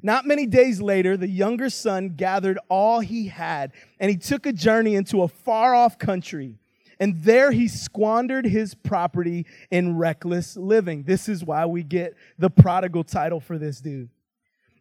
Not 0.01 0.25
many 0.25 0.47
days 0.47 0.81
later, 0.81 1.15
the 1.17 1.27
younger 1.27 1.69
son 1.69 2.15
gathered 2.15 2.57
all 2.69 3.01
he 3.01 3.27
had 3.27 3.73
and 4.00 4.09
he 4.09 4.17
took 4.17 4.45
a 4.45 4.53
journey 4.53 4.95
into 4.95 5.21
a 5.21 5.27
far 5.27 5.75
off 5.75 6.00
country 6.00 6.60
And 7.01 7.24
there 7.24 7.51
he 7.51 7.67
squandered 7.67 8.46
his 8.46 8.75
property 8.75 9.48
in 9.72 9.98
reckless 9.98 10.55
living. 10.55 11.01
This 11.01 11.27
is 11.27 11.43
why 11.43 11.65
we 11.65 11.81
get 11.81 12.13
the 12.38 12.51
prodigal 12.51 13.03
title 13.03 13.39
for 13.39 13.58
this 13.58 13.81
dude. 13.81 14.10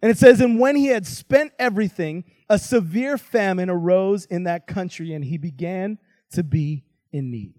And 0.02 0.10
it 0.10 0.18
says, 0.18 0.42
And 0.42 0.60
when 0.60 0.76
he 0.76 0.88
had 0.88 1.06
spent 1.06 1.52
everything, 1.58 2.24
a 2.50 2.58
severe 2.58 3.16
famine 3.16 3.70
arose 3.70 4.26
in 4.26 4.44
that 4.44 4.66
country, 4.66 5.14
and 5.14 5.24
he 5.24 5.38
began 5.38 5.96
to 6.32 6.42
be 6.42 6.84
in 7.10 7.30
need. 7.30 7.54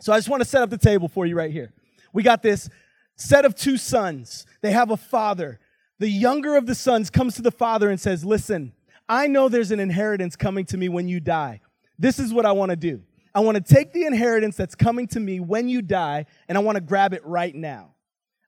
So 0.00 0.12
I 0.12 0.18
just 0.18 0.28
want 0.28 0.44
to 0.44 0.48
set 0.48 0.62
up 0.62 0.70
the 0.70 0.78
table 0.78 1.08
for 1.08 1.26
you 1.26 1.34
right 1.36 1.50
here. 1.50 1.74
We 2.12 2.22
got 2.22 2.40
this 2.40 2.70
set 3.16 3.44
of 3.44 3.56
two 3.56 3.76
sons. 3.76 4.46
They 4.60 4.70
have 4.70 4.92
a 4.92 4.96
father. 4.96 5.58
The 5.98 6.08
younger 6.08 6.56
of 6.56 6.66
the 6.66 6.76
sons 6.76 7.10
comes 7.10 7.34
to 7.34 7.42
the 7.42 7.50
father 7.50 7.90
and 7.90 8.00
says, 8.00 8.24
Listen, 8.24 8.74
I 9.08 9.26
know 9.26 9.48
there's 9.48 9.72
an 9.72 9.80
inheritance 9.80 10.36
coming 10.36 10.66
to 10.66 10.76
me 10.76 10.88
when 10.88 11.08
you 11.08 11.18
die. 11.18 11.62
This 11.98 12.20
is 12.20 12.32
what 12.32 12.46
I 12.46 12.52
want 12.52 12.70
to 12.70 12.76
do. 12.76 13.02
I 13.34 13.40
want 13.40 13.56
to 13.56 13.74
take 13.74 13.92
the 13.92 14.04
inheritance 14.04 14.56
that's 14.56 14.74
coming 14.74 15.06
to 15.08 15.20
me 15.20 15.40
when 15.40 15.68
you 15.68 15.82
die, 15.82 16.26
and 16.48 16.58
I 16.58 16.60
want 16.60 16.76
to 16.76 16.80
grab 16.80 17.14
it 17.14 17.24
right 17.24 17.54
now. 17.54 17.94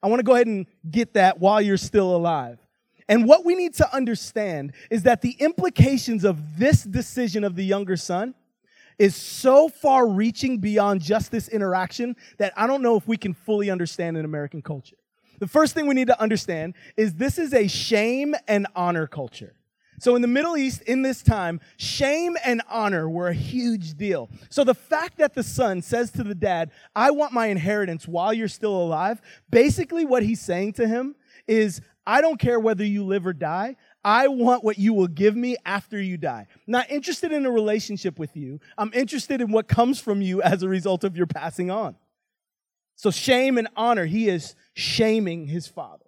I 0.03 0.09
want 0.09 0.21
to 0.21 0.25
go 0.25 0.35
ahead 0.35 0.47
and 0.47 0.67
get 0.91 1.15
that 1.15 1.41
while 1.41 1.63
you're 1.63 1.79
still 1.79 2.15
alive. 2.15 2.59
And 3.09 3.27
what 3.27 3.45
we 3.45 3.55
need 3.55 3.75
to 3.75 3.95
understand 3.95 4.73
is 4.91 5.03
that 5.05 5.23
the 5.23 5.37
implications 5.39 6.25
of 6.25 6.59
this 6.59 6.83
decision 6.83 7.45
of 7.45 7.57
the 7.57 7.65
younger 7.65 7.97
son 7.97 8.35
is 8.99 9.17
so 9.17 9.69
far 9.69 10.07
reaching 10.07 10.59
beyond 10.59 11.01
just 11.01 11.31
this 11.31 11.49
interaction 11.49 12.17
that 12.39 12.53
I 12.57 12.67
don't 12.67 12.83
know 12.83 12.97
if 12.97 13.09
we 13.09 13.17
can 13.17 13.35
fully 13.35 13.71
understand 13.71 14.17
in 14.17 14.25
American 14.25 14.63
culture. 14.63 14.97
The 15.41 15.49
first 15.49 15.75
thing 15.75 15.87
we 15.87 15.95
need 15.95 16.07
to 16.07 16.21
understand 16.21 16.75
is 16.97 17.15
this 17.15 17.39
is 17.39 17.53
a 17.53 17.67
shame 17.67 18.35
and 18.47 18.67
honor 18.77 19.07
culture. 19.07 19.55
So 19.99 20.17
in 20.17 20.23
the 20.23 20.29
Middle 20.29 20.57
East, 20.57 20.83
in 20.83 21.03
this 21.03 21.23
time, 21.23 21.61
shame 21.77 22.37
and 22.45 22.63
honor 22.69 23.09
were 23.09 23.29
a 23.29 23.35
huge 23.35 23.95
deal. 23.95 24.29
So 24.51 24.65
the 24.65 24.75
fact 24.75 25.19
that 25.19 25.35
the 25.35 25.43
son 25.43 25.83
says 25.83 26.11
to 26.13 26.25
the 26.25 26.35
dad, 26.35 26.71
I 26.95 27.11
want 27.11 27.33
my 27.33 27.47
inheritance 27.47 28.07
while 28.09 28.33
you're 28.33 28.49
still 28.49 28.77
alive, 28.77 29.21
basically 29.51 30.05
what 30.05 30.23
he's 30.23 30.41
saying 30.41 30.75
to 30.75 30.87
him 30.87 31.15
is, 31.47 31.81
I 32.07 32.21
don't 32.21 32.39
care 32.39 32.61
whether 32.61 32.85
you 32.85 33.05
live 33.05 33.27
or 33.27 33.33
die. 33.33 33.77
I 34.05 34.29
want 34.29 34.63
what 34.63 34.79
you 34.79 34.93
will 34.93 35.09
give 35.09 35.35
me 35.35 35.57
after 35.65 36.01
you 36.01 36.19
die. 36.19 36.47
Not 36.67 36.91
interested 36.91 37.33
in 37.33 37.47
a 37.47 37.51
relationship 37.51 38.19
with 38.19 38.37
you. 38.37 38.61
I'm 38.77 38.93
interested 38.93 39.41
in 39.41 39.51
what 39.51 39.69
comes 39.69 39.99
from 39.99 40.21
you 40.21 40.43
as 40.43 40.63
a 40.63 40.69
result 40.69 41.05
of 41.05 41.17
your 41.17 41.27
passing 41.27 41.71
on. 41.71 41.97
So, 42.97 43.11
shame 43.11 43.59
and 43.59 43.69
honor, 43.77 44.05
he 44.05 44.29
is 44.29 44.55
shaming 44.75 45.47
his 45.47 45.67
father? 45.67 46.04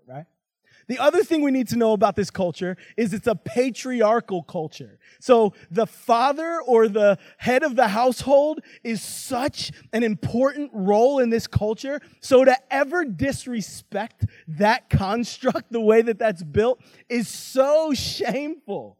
The 0.88 0.98
other 0.98 1.24
thing 1.24 1.42
we 1.42 1.50
need 1.50 1.68
to 1.68 1.76
know 1.76 1.92
about 1.92 2.14
this 2.14 2.30
culture 2.30 2.76
is 2.96 3.12
it's 3.12 3.26
a 3.26 3.34
patriarchal 3.34 4.42
culture. 4.42 4.98
So 5.20 5.54
the 5.70 5.86
father 5.86 6.60
or 6.64 6.88
the 6.88 7.18
head 7.38 7.62
of 7.64 7.74
the 7.74 7.88
household 7.88 8.60
is 8.84 9.02
such 9.02 9.72
an 9.92 10.04
important 10.04 10.70
role 10.72 11.18
in 11.18 11.30
this 11.30 11.46
culture. 11.46 12.00
So 12.20 12.44
to 12.44 12.56
ever 12.72 13.04
disrespect 13.04 14.26
that 14.46 14.88
construct, 14.88 15.72
the 15.72 15.80
way 15.80 16.02
that 16.02 16.18
that's 16.18 16.44
built, 16.44 16.80
is 17.08 17.28
so 17.28 17.92
shameful. 17.92 18.98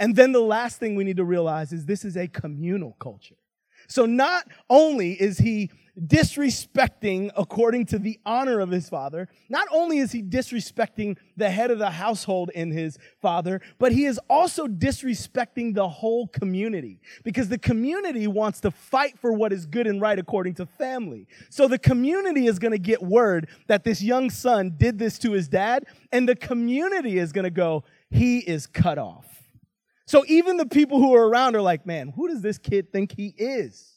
And 0.00 0.16
then 0.16 0.32
the 0.32 0.40
last 0.40 0.80
thing 0.80 0.96
we 0.96 1.04
need 1.04 1.18
to 1.18 1.24
realize 1.24 1.72
is 1.72 1.86
this 1.86 2.04
is 2.04 2.16
a 2.16 2.26
communal 2.26 2.96
culture. 2.98 3.36
So 3.86 4.06
not 4.06 4.48
only 4.68 5.12
is 5.12 5.38
he 5.38 5.70
disrespecting 5.98 7.30
according 7.36 7.86
to 7.86 7.98
the 7.98 8.18
honor 8.26 8.60
of 8.60 8.70
his 8.70 8.88
father. 8.88 9.28
Not 9.48 9.68
only 9.72 9.98
is 9.98 10.12
he 10.12 10.22
disrespecting 10.22 11.16
the 11.36 11.50
head 11.50 11.70
of 11.70 11.78
the 11.78 11.90
household 11.90 12.50
in 12.54 12.72
his 12.72 12.98
father, 13.22 13.60
but 13.78 13.92
he 13.92 14.04
is 14.04 14.18
also 14.28 14.66
disrespecting 14.66 15.74
the 15.74 15.88
whole 15.88 16.26
community 16.28 17.00
because 17.22 17.48
the 17.48 17.58
community 17.58 18.26
wants 18.26 18.60
to 18.60 18.70
fight 18.70 19.18
for 19.18 19.32
what 19.32 19.52
is 19.52 19.66
good 19.66 19.86
and 19.86 20.00
right 20.00 20.18
according 20.18 20.54
to 20.54 20.66
family. 20.66 21.28
So 21.50 21.68
the 21.68 21.78
community 21.78 22.46
is 22.46 22.58
going 22.58 22.72
to 22.72 22.78
get 22.78 23.02
word 23.02 23.48
that 23.68 23.84
this 23.84 24.02
young 24.02 24.30
son 24.30 24.74
did 24.76 24.98
this 24.98 25.18
to 25.20 25.32
his 25.32 25.48
dad, 25.48 25.84
and 26.10 26.28
the 26.28 26.36
community 26.36 27.18
is 27.18 27.32
going 27.32 27.44
to 27.44 27.50
go, 27.50 27.84
he 28.10 28.38
is 28.38 28.66
cut 28.66 28.98
off. 28.98 29.26
So 30.06 30.24
even 30.28 30.56
the 30.56 30.66
people 30.66 30.98
who 30.98 31.14
are 31.14 31.26
around 31.26 31.56
are 31.56 31.62
like, 31.62 31.86
man, 31.86 32.08
who 32.08 32.28
does 32.28 32.42
this 32.42 32.58
kid 32.58 32.92
think 32.92 33.12
he 33.12 33.28
is? 33.38 33.93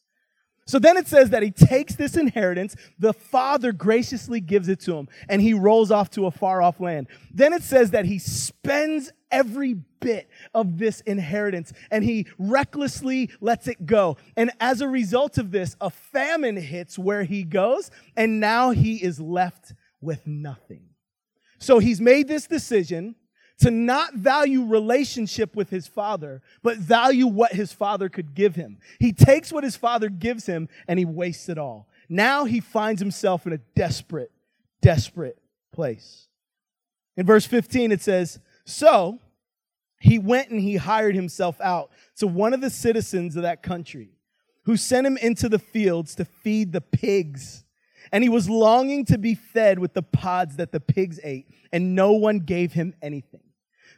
So 0.67 0.79
then 0.79 0.97
it 0.97 1.07
says 1.07 1.29
that 1.29 1.43
he 1.43 1.49
takes 1.49 1.95
this 1.95 2.17
inheritance, 2.17 2.75
the 2.99 3.13
father 3.13 3.71
graciously 3.71 4.41
gives 4.41 4.67
it 4.67 4.81
to 4.81 4.97
him, 4.97 5.07
and 5.29 5.41
he 5.41 5.53
rolls 5.53 5.91
off 5.91 6.09
to 6.11 6.25
a 6.25 6.31
far 6.31 6.61
off 6.61 6.81
land. 6.81 7.07
Then 7.33 7.53
it 7.53 7.63
says 7.63 7.91
that 7.91 8.05
he 8.05 8.19
spends 8.19 9.11
every 9.31 9.75
bit 10.01 10.29
of 10.53 10.77
this 10.77 11.01
inheritance 11.01 11.73
and 11.89 12.03
he 12.03 12.27
recklessly 12.37 13.29
lets 13.41 13.67
it 13.67 13.85
go. 13.85 14.17
And 14.35 14.51
as 14.59 14.81
a 14.81 14.87
result 14.87 15.37
of 15.37 15.51
this, 15.51 15.75
a 15.81 15.89
famine 15.89 16.57
hits 16.57 16.99
where 16.99 17.23
he 17.23 17.43
goes, 17.43 17.89
and 18.15 18.39
now 18.39 18.71
he 18.71 18.97
is 18.97 19.19
left 19.19 19.73
with 20.01 20.27
nothing. 20.27 20.83
So 21.59 21.79
he's 21.79 22.01
made 22.01 22.27
this 22.27 22.45
decision 22.45 23.15
to 23.59 23.71
not 23.71 24.13
value 24.13 24.63
relationship 24.63 25.55
with 25.55 25.69
his 25.69 25.87
father, 25.87 26.41
but 26.61 26.77
value 26.77 27.25
what 27.25 27.53
his 27.53 27.73
father 27.73 28.07
could 28.09 28.35
give 28.35 28.55
him. 28.55 28.77
He 28.99 29.11
takes 29.11 29.51
what 29.51 29.63
his 29.63 29.75
father 29.75 30.09
gives 30.09 30.45
him 30.45 30.69
and 30.87 30.99
he 30.99 31.05
wastes 31.05 31.49
it 31.49 31.57
all. 31.57 31.87
Now 32.07 32.45
he 32.45 32.59
finds 32.59 33.01
himself 33.01 33.45
in 33.45 33.53
a 33.53 33.57
desperate, 33.75 34.31
desperate 34.81 35.39
place. 35.71 36.27
In 37.15 37.25
verse 37.25 37.45
15, 37.45 37.91
it 37.91 38.01
says, 38.01 38.39
So 38.65 39.19
he 39.99 40.19
went 40.19 40.49
and 40.49 40.61
he 40.61 40.75
hired 40.75 41.15
himself 41.15 41.59
out 41.59 41.89
to 42.17 42.27
one 42.27 42.53
of 42.53 42.61
the 42.61 42.69
citizens 42.69 43.35
of 43.35 43.41
that 43.41 43.63
country 43.63 44.11
who 44.63 44.77
sent 44.77 45.07
him 45.07 45.17
into 45.17 45.49
the 45.49 45.59
fields 45.59 46.13
to 46.15 46.25
feed 46.25 46.73
the 46.73 46.81
pigs. 46.81 47.63
And 48.11 48.23
he 48.23 48.29
was 48.29 48.49
longing 48.49 49.05
to 49.05 49.17
be 49.17 49.33
fed 49.33 49.79
with 49.79 49.93
the 49.93 50.03
pods 50.03 50.57
that 50.57 50.71
the 50.71 50.79
pigs 50.79 51.19
ate, 51.23 51.47
and 51.73 51.95
no 51.95 52.13
one 52.13 52.39
gave 52.39 52.73
him 52.73 52.93
anything. 53.01 53.46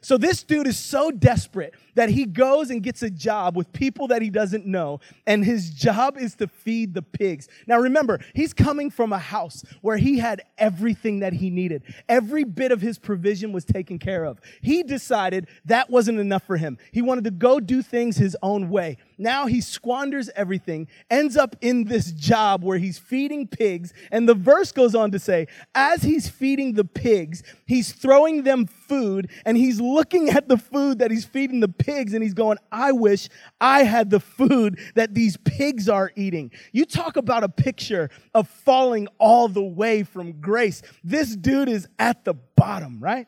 So 0.00 0.16
this 0.16 0.42
dude 0.42 0.66
is 0.66 0.78
so 0.78 1.10
desperate 1.10 1.74
that 1.94 2.08
he 2.08 2.24
goes 2.24 2.70
and 2.70 2.82
gets 2.82 3.02
a 3.02 3.10
job 3.10 3.56
with 3.56 3.72
people 3.72 4.08
that 4.08 4.22
he 4.22 4.30
doesn't 4.30 4.66
know, 4.66 5.00
and 5.26 5.44
his 5.44 5.70
job 5.70 6.16
is 6.16 6.34
to 6.36 6.46
feed 6.46 6.94
the 6.94 7.02
pigs. 7.02 7.48
Now 7.66 7.78
remember, 7.78 8.20
he's 8.34 8.52
coming 8.52 8.90
from 8.90 9.12
a 9.12 9.18
house 9.18 9.64
where 9.82 9.96
he 9.96 10.18
had 10.18 10.42
everything 10.56 11.20
that 11.20 11.34
he 11.34 11.50
needed. 11.50 11.82
Every 12.08 12.44
bit 12.44 12.72
of 12.72 12.80
his 12.80 12.98
provision 12.98 13.52
was 13.52 13.64
taken 13.64 13.98
care 13.98 14.24
of. 14.24 14.40
He 14.62 14.82
decided 14.82 15.48
that 15.66 15.90
wasn't 15.90 16.18
enough 16.18 16.46
for 16.46 16.56
him. 16.56 16.78
He 16.92 17.02
wanted 17.02 17.24
to 17.24 17.30
go 17.30 17.60
do 17.60 17.82
things 17.82 18.16
his 18.16 18.36
own 18.42 18.70
way. 18.70 18.96
Now 19.20 19.46
he 19.46 19.60
squanders 19.60 20.30
everything, 20.34 20.88
ends 21.10 21.36
up 21.36 21.54
in 21.60 21.84
this 21.84 22.10
job 22.10 22.64
where 22.64 22.78
he's 22.78 22.98
feeding 22.98 23.46
pigs. 23.46 23.92
And 24.10 24.26
the 24.26 24.34
verse 24.34 24.72
goes 24.72 24.94
on 24.94 25.10
to 25.10 25.18
say, 25.18 25.46
as 25.74 26.02
he's 26.02 26.26
feeding 26.26 26.72
the 26.72 26.86
pigs, 26.86 27.42
he's 27.66 27.92
throwing 27.92 28.44
them 28.44 28.64
food 28.64 29.30
and 29.44 29.58
he's 29.58 29.78
looking 29.78 30.30
at 30.30 30.48
the 30.48 30.56
food 30.56 31.00
that 31.00 31.10
he's 31.10 31.26
feeding 31.26 31.60
the 31.60 31.68
pigs 31.68 32.14
and 32.14 32.22
he's 32.22 32.32
going, 32.32 32.56
I 32.72 32.92
wish 32.92 33.28
I 33.60 33.82
had 33.82 34.08
the 34.08 34.20
food 34.20 34.80
that 34.94 35.12
these 35.12 35.36
pigs 35.36 35.86
are 35.86 36.10
eating. 36.16 36.50
You 36.72 36.86
talk 36.86 37.18
about 37.18 37.44
a 37.44 37.48
picture 37.50 38.08
of 38.32 38.48
falling 38.48 39.06
all 39.18 39.48
the 39.48 39.62
way 39.62 40.02
from 40.02 40.40
grace. 40.40 40.80
This 41.04 41.36
dude 41.36 41.68
is 41.68 41.86
at 41.98 42.24
the 42.24 42.32
bottom, 42.32 42.98
right? 43.00 43.26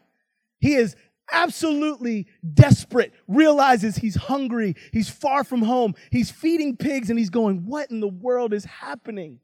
He 0.58 0.72
is 0.74 0.96
absolutely 1.32 2.26
desperate, 2.54 3.12
realizes 3.26 3.96
he's 3.96 4.14
hungry, 4.14 4.76
he's 4.92 5.08
far 5.08 5.42
from 5.42 5.62
home, 5.62 5.94
he's 6.10 6.30
feeding 6.30 6.76
pigs, 6.76 7.10
and 7.10 7.18
he's 7.18 7.30
going, 7.30 7.66
What 7.66 7.90
in 7.90 8.00
the 8.00 8.08
world 8.08 8.52
is 8.52 8.64
happening? 8.64 9.40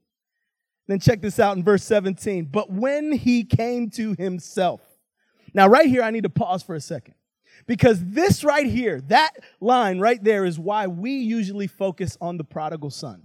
Then 0.86 1.00
check 1.00 1.20
this 1.20 1.38
out 1.38 1.56
in 1.56 1.62
verse 1.62 1.84
17. 1.84 2.46
But 2.46 2.70
when 2.70 3.12
he 3.12 3.44
came 3.44 3.90
to 3.90 4.14
himself, 4.18 4.80
now, 5.54 5.66
right 5.66 5.86
here, 5.86 6.02
I 6.02 6.10
need 6.10 6.24
to 6.24 6.30
pause 6.30 6.62
for 6.62 6.74
a 6.74 6.80
second 6.80 7.14
because 7.66 8.04
this 8.04 8.44
right 8.44 8.66
here, 8.66 9.00
that 9.08 9.32
line 9.60 9.98
right 9.98 10.22
there, 10.22 10.44
is 10.44 10.58
why 10.58 10.86
we 10.86 11.12
usually 11.12 11.66
focus 11.66 12.16
on 12.20 12.36
the 12.36 12.44
prodigal 12.44 12.90
son. 12.90 13.22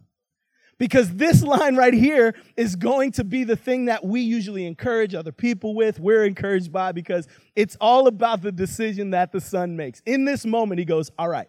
Because 0.83 1.15
this 1.15 1.41
line 1.43 1.77
right 1.77 1.93
here 1.93 2.35
is 2.57 2.75
going 2.75 3.13
to 3.13 3.23
be 3.23 3.45
the 3.45 3.55
thing 3.55 3.85
that 3.85 4.03
we 4.03 4.19
usually 4.19 4.65
encourage 4.65 5.15
other 5.15 5.31
people 5.31 5.75
with, 5.75 5.97
we're 5.97 6.25
encouraged 6.25 6.73
by, 6.73 6.91
because 6.91 7.25
it's 7.55 7.77
all 7.79 8.05
about 8.07 8.41
the 8.41 8.51
decision 8.51 9.11
that 9.11 9.31
the 9.31 9.39
son 9.39 9.77
makes. 9.77 10.01
In 10.05 10.25
this 10.25 10.45
moment, 10.45 10.79
he 10.79 10.83
goes, 10.83 11.09
All 11.17 11.29
right, 11.29 11.47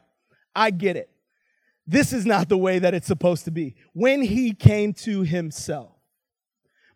I 0.55 0.71
get 0.71 0.97
it. 0.97 1.11
This 1.85 2.13
is 2.13 2.25
not 2.25 2.49
the 2.49 2.57
way 2.57 2.79
that 2.79 2.95
it's 2.95 3.09
supposed 3.09 3.45
to 3.47 3.51
be. 3.51 3.75
When 3.93 4.23
he 4.23 4.53
came 4.53 4.93
to 5.03 5.23
himself. 5.23 5.91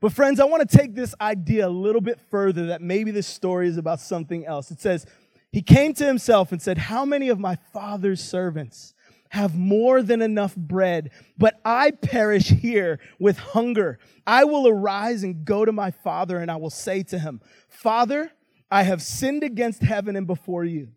But, 0.00 0.12
friends, 0.12 0.38
I 0.38 0.44
want 0.44 0.70
to 0.70 0.78
take 0.78 0.94
this 0.94 1.16
idea 1.20 1.66
a 1.66 1.68
little 1.68 2.00
bit 2.00 2.20
further 2.30 2.66
that 2.66 2.80
maybe 2.80 3.10
this 3.10 3.26
story 3.26 3.66
is 3.66 3.78
about 3.78 3.98
something 3.98 4.46
else. 4.46 4.70
It 4.70 4.80
says, 4.80 5.06
He 5.50 5.60
came 5.60 5.92
to 5.94 6.06
himself 6.06 6.52
and 6.52 6.62
said, 6.62 6.78
How 6.78 7.04
many 7.04 7.30
of 7.30 7.40
my 7.40 7.56
father's 7.72 8.22
servants? 8.22 8.94
Have 9.30 9.56
more 9.56 10.02
than 10.02 10.22
enough 10.22 10.56
bread, 10.56 11.10
but 11.36 11.60
I 11.64 11.90
perish 11.90 12.48
here 12.48 13.00
with 13.18 13.38
hunger. 13.38 13.98
I 14.26 14.44
will 14.44 14.66
arise 14.66 15.22
and 15.22 15.44
go 15.44 15.64
to 15.64 15.72
my 15.72 15.90
father, 15.90 16.38
and 16.38 16.50
I 16.50 16.56
will 16.56 16.70
say 16.70 17.02
to 17.04 17.18
him, 17.18 17.40
Father, 17.68 18.32
I 18.70 18.82
have 18.82 19.02
sinned 19.02 19.42
against 19.42 19.82
heaven 19.82 20.16
and 20.16 20.26
before 20.26 20.64
you. 20.64 20.88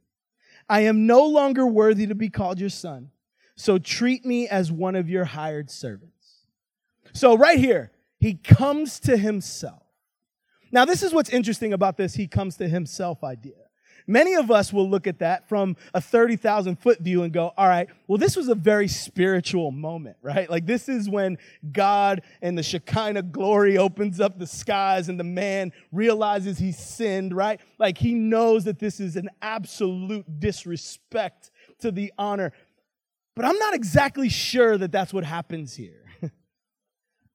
I 0.69 0.81
am 0.81 1.05
no 1.05 1.25
longer 1.25 1.65
worthy 1.65 2.07
to 2.07 2.15
be 2.15 2.29
called 2.29 2.59
your 2.59 2.69
son. 2.69 3.11
So 3.55 3.77
treat 3.77 4.25
me 4.25 4.47
as 4.47 4.71
one 4.71 4.95
of 4.95 5.09
your 5.09 5.25
hired 5.25 5.69
servants. 5.69 6.47
So, 7.13 7.35
right 7.35 7.59
here, 7.59 7.91
he 8.19 8.35
comes 8.35 8.99
to 9.01 9.17
himself. 9.17 9.83
Now, 10.71 10.85
this 10.85 11.03
is 11.03 11.13
what's 11.13 11.29
interesting 11.29 11.73
about 11.73 11.97
this 11.97 12.13
he 12.13 12.27
comes 12.27 12.55
to 12.57 12.67
himself 12.67 13.23
idea. 13.23 13.60
Many 14.11 14.35
of 14.35 14.51
us 14.51 14.73
will 14.73 14.89
look 14.89 15.07
at 15.07 15.19
that 15.19 15.47
from 15.47 15.77
a 15.93 16.01
30,000 16.01 16.75
foot 16.75 16.99
view 16.99 17.23
and 17.23 17.31
go, 17.31 17.53
all 17.55 17.67
right, 17.67 17.87
well, 18.07 18.17
this 18.17 18.35
was 18.35 18.49
a 18.49 18.55
very 18.55 18.89
spiritual 18.89 19.71
moment, 19.71 20.17
right? 20.21 20.49
Like, 20.49 20.65
this 20.65 20.89
is 20.89 21.09
when 21.09 21.37
God 21.71 22.21
and 22.41 22.57
the 22.57 22.63
Shekinah 22.63 23.23
glory 23.23 23.77
opens 23.77 24.19
up 24.19 24.37
the 24.37 24.47
skies 24.47 25.07
and 25.07 25.17
the 25.17 25.23
man 25.23 25.71
realizes 25.93 26.59
he's 26.59 26.77
sinned, 26.77 27.33
right? 27.33 27.61
Like, 27.79 27.97
he 27.97 28.13
knows 28.13 28.65
that 28.65 28.79
this 28.79 28.99
is 28.99 29.15
an 29.15 29.29
absolute 29.41 30.25
disrespect 30.41 31.49
to 31.79 31.89
the 31.89 32.11
honor. 32.17 32.51
But 33.33 33.45
I'm 33.45 33.57
not 33.59 33.73
exactly 33.73 34.27
sure 34.27 34.77
that 34.77 34.91
that's 34.91 35.13
what 35.13 35.23
happens 35.23 35.73
here. 35.73 36.00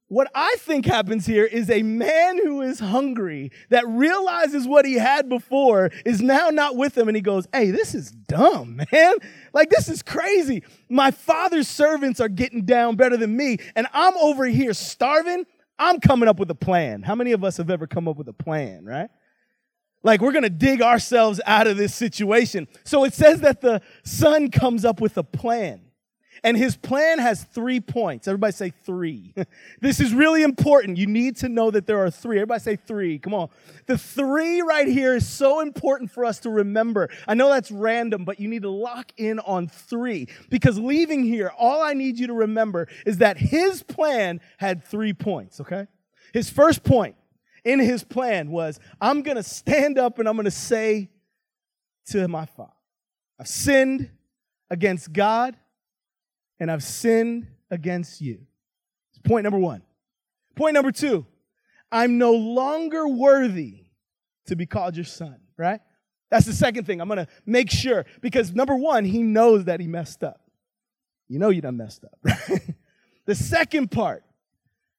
What 0.08 0.30
I 0.36 0.54
think 0.60 0.86
happens 0.86 1.26
here 1.26 1.44
is 1.44 1.68
a 1.68 1.82
man 1.82 2.38
who 2.38 2.62
is 2.62 2.78
hungry 2.78 3.50
that 3.70 3.86
realizes 3.88 4.66
what 4.66 4.84
he 4.84 4.94
had 4.94 5.28
before 5.28 5.90
is 6.04 6.22
now 6.22 6.50
not 6.50 6.76
with 6.76 6.96
him 6.96 7.08
and 7.08 7.16
he 7.16 7.20
goes, 7.20 7.48
Hey, 7.52 7.72
this 7.72 7.92
is 7.92 8.12
dumb, 8.12 8.80
man. 8.92 9.14
Like, 9.52 9.70
this 9.70 9.88
is 9.88 10.02
crazy. 10.02 10.62
My 10.88 11.10
father's 11.10 11.66
servants 11.66 12.20
are 12.20 12.28
getting 12.28 12.64
down 12.64 12.94
better 12.94 13.16
than 13.16 13.36
me, 13.36 13.58
and 13.74 13.88
I'm 13.92 14.16
over 14.18 14.44
here 14.44 14.74
starving. 14.74 15.44
I'm 15.78 15.98
coming 15.98 16.28
up 16.28 16.38
with 16.38 16.50
a 16.50 16.54
plan. 16.54 17.02
How 17.02 17.16
many 17.16 17.32
of 17.32 17.42
us 17.42 17.56
have 17.56 17.68
ever 17.68 17.88
come 17.88 18.06
up 18.06 18.16
with 18.16 18.28
a 18.28 18.32
plan, 18.32 18.84
right? 18.84 19.10
Like, 20.04 20.20
we're 20.20 20.32
gonna 20.32 20.48
dig 20.48 20.82
ourselves 20.82 21.40
out 21.46 21.66
of 21.66 21.76
this 21.76 21.92
situation. 21.92 22.68
So 22.84 23.02
it 23.02 23.12
says 23.12 23.40
that 23.40 23.60
the 23.60 23.82
son 24.04 24.52
comes 24.52 24.84
up 24.84 25.00
with 25.00 25.18
a 25.18 25.24
plan. 25.24 25.85
And 26.46 26.56
his 26.56 26.76
plan 26.76 27.18
has 27.18 27.42
three 27.42 27.80
points. 27.80 28.28
Everybody 28.28 28.52
say 28.52 28.72
three. 28.84 29.34
this 29.80 29.98
is 29.98 30.14
really 30.14 30.44
important. 30.44 30.96
You 30.96 31.08
need 31.08 31.38
to 31.38 31.48
know 31.48 31.72
that 31.72 31.88
there 31.88 31.98
are 31.98 32.08
three. 32.08 32.36
Everybody 32.36 32.60
say 32.60 32.76
three. 32.76 33.18
Come 33.18 33.34
on. 33.34 33.48
The 33.86 33.98
three 33.98 34.60
right 34.60 34.86
here 34.86 35.16
is 35.16 35.28
so 35.28 35.58
important 35.58 36.12
for 36.12 36.24
us 36.24 36.38
to 36.40 36.50
remember. 36.50 37.10
I 37.26 37.34
know 37.34 37.48
that's 37.48 37.72
random, 37.72 38.24
but 38.24 38.38
you 38.38 38.46
need 38.46 38.62
to 38.62 38.70
lock 38.70 39.10
in 39.16 39.40
on 39.40 39.66
three 39.66 40.28
because 40.48 40.78
leaving 40.78 41.24
here, 41.24 41.50
all 41.58 41.82
I 41.82 41.94
need 41.94 42.16
you 42.16 42.28
to 42.28 42.34
remember 42.34 42.86
is 43.04 43.18
that 43.18 43.38
his 43.38 43.82
plan 43.82 44.40
had 44.58 44.84
three 44.84 45.14
points, 45.14 45.60
okay? 45.60 45.88
His 46.32 46.48
first 46.48 46.84
point 46.84 47.16
in 47.64 47.80
his 47.80 48.04
plan 48.04 48.52
was 48.52 48.78
I'm 49.00 49.22
going 49.22 49.36
to 49.36 49.42
stand 49.42 49.98
up 49.98 50.20
and 50.20 50.28
I'm 50.28 50.36
going 50.36 50.44
to 50.44 50.52
say 50.52 51.10
to 52.10 52.28
my 52.28 52.46
father, 52.46 52.70
I've 53.40 53.48
sinned 53.48 54.10
against 54.70 55.12
God 55.12 55.56
and 56.58 56.70
I've 56.70 56.82
sinned 56.82 57.46
against 57.70 58.20
you. 58.20 58.46
It's 59.10 59.18
point 59.26 59.44
number 59.44 59.58
one. 59.58 59.82
Point 60.54 60.74
number 60.74 60.92
two, 60.92 61.26
I'm 61.92 62.18
no 62.18 62.32
longer 62.32 63.06
worthy 63.06 63.84
to 64.46 64.56
be 64.56 64.66
called 64.66 64.96
your 64.96 65.04
son, 65.04 65.36
right? 65.56 65.80
That's 66.30 66.46
the 66.46 66.52
second 66.52 66.84
thing. 66.84 67.00
I'm 67.00 67.08
to 67.08 67.28
make 67.44 67.70
sure 67.70 68.04
because 68.20 68.54
number 68.54 68.74
one, 68.74 69.04
he 69.04 69.22
knows 69.22 69.64
that 69.64 69.80
he 69.80 69.86
messed 69.86 70.24
up. 70.24 70.40
You 71.28 71.38
know 71.38 71.50
you 71.50 71.60
done 71.60 71.76
messed 71.76 72.04
up, 72.04 72.18
the 73.26 73.34
second 73.34 73.90
part, 73.90 74.22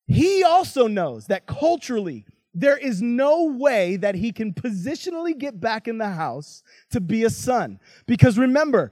he 0.08 0.44
also 0.44 0.88
knows 0.88 1.28
that 1.28 1.46
culturally, 1.46 2.26
there 2.54 2.78
is 2.78 3.02
no 3.02 3.46
way 3.46 3.98
that 3.98 4.16
he 4.16 4.32
can 4.32 4.54
positionally 4.54 5.38
get 5.38 5.60
back 5.60 5.88
in 5.88 5.98
the 5.98 6.10
house 6.10 6.64
to 6.92 7.00
be 7.00 7.24
a 7.24 7.30
son. 7.30 7.80
Because 8.08 8.38
remember, 8.38 8.92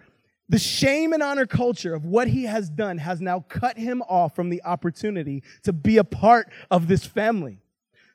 the 0.50 0.60
shame 0.60 1.14
and 1.14 1.24
honor 1.24 1.46
culture 1.46 1.94
of 1.94 2.06
what 2.06 2.28
he 2.28 2.44
has 2.44 2.70
done 2.70 2.98
has 3.00 3.20
now 3.20 3.46
cut 3.50 3.78
him 3.78 4.02
off 4.04 4.36
from 4.36 4.50
the 4.50 4.62
opportunity 4.64 5.44
to 5.64 5.74
be 5.74 5.98
a 5.98 6.04
part 6.04 6.52
of 6.70 6.88
this 6.88 7.06
family. 7.06 7.60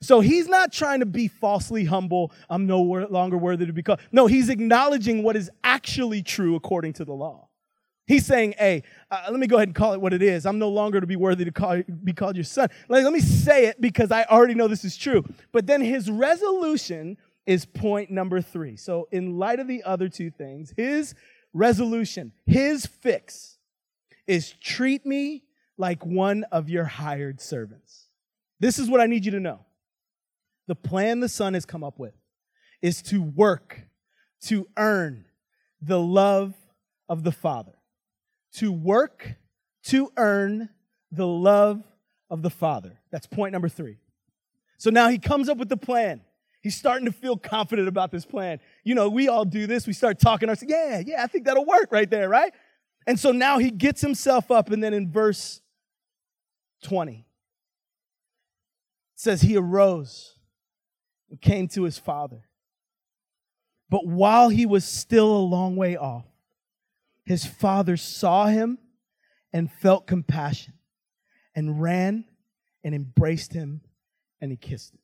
So 0.02 0.20
he's 0.20 0.48
not 0.48 0.72
trying 0.72 1.00
to 1.00 1.06
be 1.06 1.28
falsely 1.28 1.84
humble. 1.84 2.32
I'm 2.48 2.66
no 2.66 2.80
longer 2.80 3.36
worthy 3.36 3.66
to 3.66 3.72
be 3.72 3.82
called. 3.82 4.00
No, 4.12 4.26
he's 4.26 4.48
acknowledging 4.48 5.22
what 5.22 5.36
is 5.36 5.50
actually 5.62 6.22
true 6.22 6.54
according 6.54 6.94
to 6.94 7.04
the 7.04 7.12
law. 7.12 7.48
He's 8.06 8.26
saying, 8.26 8.54
hey, 8.58 8.82
uh, 9.10 9.26
let 9.30 9.38
me 9.38 9.46
go 9.46 9.56
ahead 9.56 9.68
and 9.68 9.74
call 9.74 9.92
it 9.92 10.00
what 10.00 10.12
it 10.12 10.22
is. 10.22 10.46
I'm 10.46 10.58
no 10.58 10.68
longer 10.68 11.00
to 11.00 11.06
be 11.06 11.16
worthy 11.16 11.44
to 11.44 11.52
call, 11.52 11.82
be 12.02 12.12
called 12.12 12.34
your 12.34 12.44
son. 12.44 12.68
Like, 12.88 13.04
let 13.04 13.12
me 13.12 13.20
say 13.20 13.66
it 13.66 13.80
because 13.80 14.10
I 14.10 14.24
already 14.24 14.54
know 14.54 14.66
this 14.66 14.84
is 14.84 14.96
true. 14.96 15.24
But 15.52 15.66
then 15.66 15.80
his 15.80 16.10
resolution 16.10 17.18
is 17.46 17.66
point 17.66 18.10
number 18.10 18.40
three. 18.40 18.76
So, 18.76 19.06
in 19.12 19.38
light 19.38 19.60
of 19.60 19.68
the 19.68 19.84
other 19.84 20.08
two 20.08 20.30
things, 20.30 20.72
his 20.76 21.14
resolution, 21.52 22.32
his 22.46 22.86
fix 22.86 23.58
is 24.26 24.52
treat 24.60 25.04
me 25.04 25.44
like 25.76 26.04
one 26.04 26.44
of 26.52 26.68
your 26.68 26.84
hired 26.84 27.40
servants. 27.40 28.06
This 28.60 28.78
is 28.78 28.88
what 28.88 29.00
I 29.00 29.06
need 29.06 29.24
you 29.24 29.32
to 29.32 29.40
know. 29.40 29.60
The 30.68 30.74
plan 30.74 31.20
the 31.20 31.28
Son 31.28 31.54
has 31.54 31.64
come 31.64 31.82
up 31.82 31.98
with 31.98 32.14
is 32.82 33.02
to 33.02 33.22
work, 33.22 33.80
to 34.42 34.68
earn 34.76 35.24
the 35.82 35.98
love 35.98 36.54
of 37.08 37.24
the 37.24 37.32
Father. 37.32 37.74
To 38.54 38.70
work, 38.72 39.34
to 39.84 40.12
earn 40.16 40.68
the 41.10 41.26
love 41.26 41.82
of 42.30 42.42
the 42.42 42.50
Father. 42.50 43.00
That's 43.10 43.26
point 43.26 43.52
number 43.52 43.68
three. 43.68 43.98
So 44.78 44.90
now 44.90 45.08
he 45.08 45.18
comes 45.18 45.48
up 45.48 45.58
with 45.58 45.68
the 45.68 45.76
plan. 45.76 46.22
He's 46.62 46.76
starting 46.76 47.06
to 47.06 47.12
feel 47.12 47.36
confident 47.36 47.88
about 47.88 48.10
this 48.10 48.24
plan. 48.24 48.60
You 48.84 48.94
know, 48.94 49.08
we 49.08 49.28
all 49.28 49.44
do 49.44 49.66
this. 49.66 49.86
We 49.86 49.92
start 49.92 50.18
talking 50.18 50.48
ourselves, 50.48 50.70
yeah, 50.70 51.02
yeah, 51.04 51.22
I 51.22 51.26
think 51.26 51.46
that'll 51.46 51.64
work 51.64 51.90
right 51.90 52.08
there, 52.08 52.28
right? 52.28 52.52
And 53.06 53.18
so 53.18 53.32
now 53.32 53.58
he 53.58 53.70
gets 53.70 54.02
himself 54.02 54.50
up, 54.50 54.70
and 54.70 54.84
then 54.84 54.92
in 54.92 55.10
verse 55.10 55.62
20, 56.84 57.12
it 57.12 57.24
says, 59.14 59.40
He 59.40 59.56
arose 59.56 60.36
and 61.30 61.40
came 61.40 61.66
to 61.68 61.84
his 61.84 61.98
father. 61.98 62.46
But 63.88 64.06
while 64.06 64.50
he 64.50 64.66
was 64.66 64.84
still 64.84 65.34
a 65.34 65.38
long 65.38 65.76
way 65.76 65.96
off, 65.96 66.26
his 67.24 67.44
father 67.44 67.96
saw 67.96 68.46
him 68.46 68.78
and 69.52 69.70
felt 69.70 70.06
compassion 70.06 70.74
and 71.54 71.82
ran 71.82 72.24
and 72.84 72.94
embraced 72.94 73.52
him 73.52 73.80
and 74.40 74.50
he 74.50 74.56
kissed 74.56 74.94
him. 74.94 74.99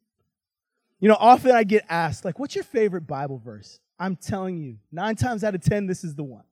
You 1.07 1.12
know, 1.12 1.19
often 1.21 1.53
I 1.53 1.62
get 1.62 1.85
asked, 1.88 2.25
like, 2.25 2.40
what's 2.40 2.57
your 2.57 2.64
favorite 2.64 3.07
Bible 3.07 3.38
verse? 3.38 3.79
I'm 3.97 4.16
telling 4.16 4.59
you, 4.59 4.79
nine 4.90 5.14
times 5.14 5.45
out 5.45 5.55
of 5.55 5.61
10, 5.61 5.87
this 5.87 6.03
is 6.03 6.16
the 6.16 6.25
one. 6.25 6.42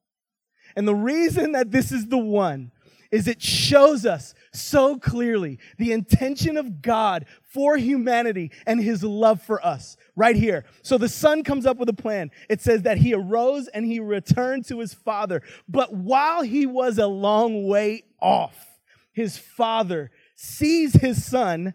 And 0.77 0.87
the 0.87 0.95
reason 0.95 1.51
that 1.51 1.73
this 1.73 1.91
is 1.91 2.07
the 2.07 2.19
one 2.19 2.71
is 3.11 3.27
it 3.27 3.43
shows 3.43 4.07
us 4.07 4.33
so 4.53 4.97
clearly 4.97 5.59
the 5.77 5.91
intention 5.91 6.57
of 6.57 6.83
God 6.83 7.27
for 7.53 7.77
humanity 7.77 8.53
and 8.65 8.81
his 8.81 9.03
love 9.03 9.43
for 9.43 9.61
us 9.67 9.97
right 10.15 10.37
here. 10.37 10.65
So 10.83 10.99
the 10.99 11.09
son 11.09 11.43
comes 11.43 11.67
up 11.67 11.79
with 11.79 11.89
a 11.89 11.93
plan. 11.93 12.31
It 12.49 12.61
says 12.61 12.83
that 12.83 12.99
he 12.99 13.13
arose 13.13 13.67
and 13.67 13.85
he 13.85 13.99
returned 13.99 14.67
to 14.67 14.79
his 14.79 14.95
father. 14.95 15.43
But 15.69 15.93
while 15.93 16.43
he 16.43 16.65
was 16.65 16.99
a 16.99 17.09
long 17.09 17.67
way 17.67 18.05
off, 18.23 18.79
his 19.13 19.37
father 19.37 20.13
sees 20.37 20.93
his 20.95 21.25
son 21.25 21.75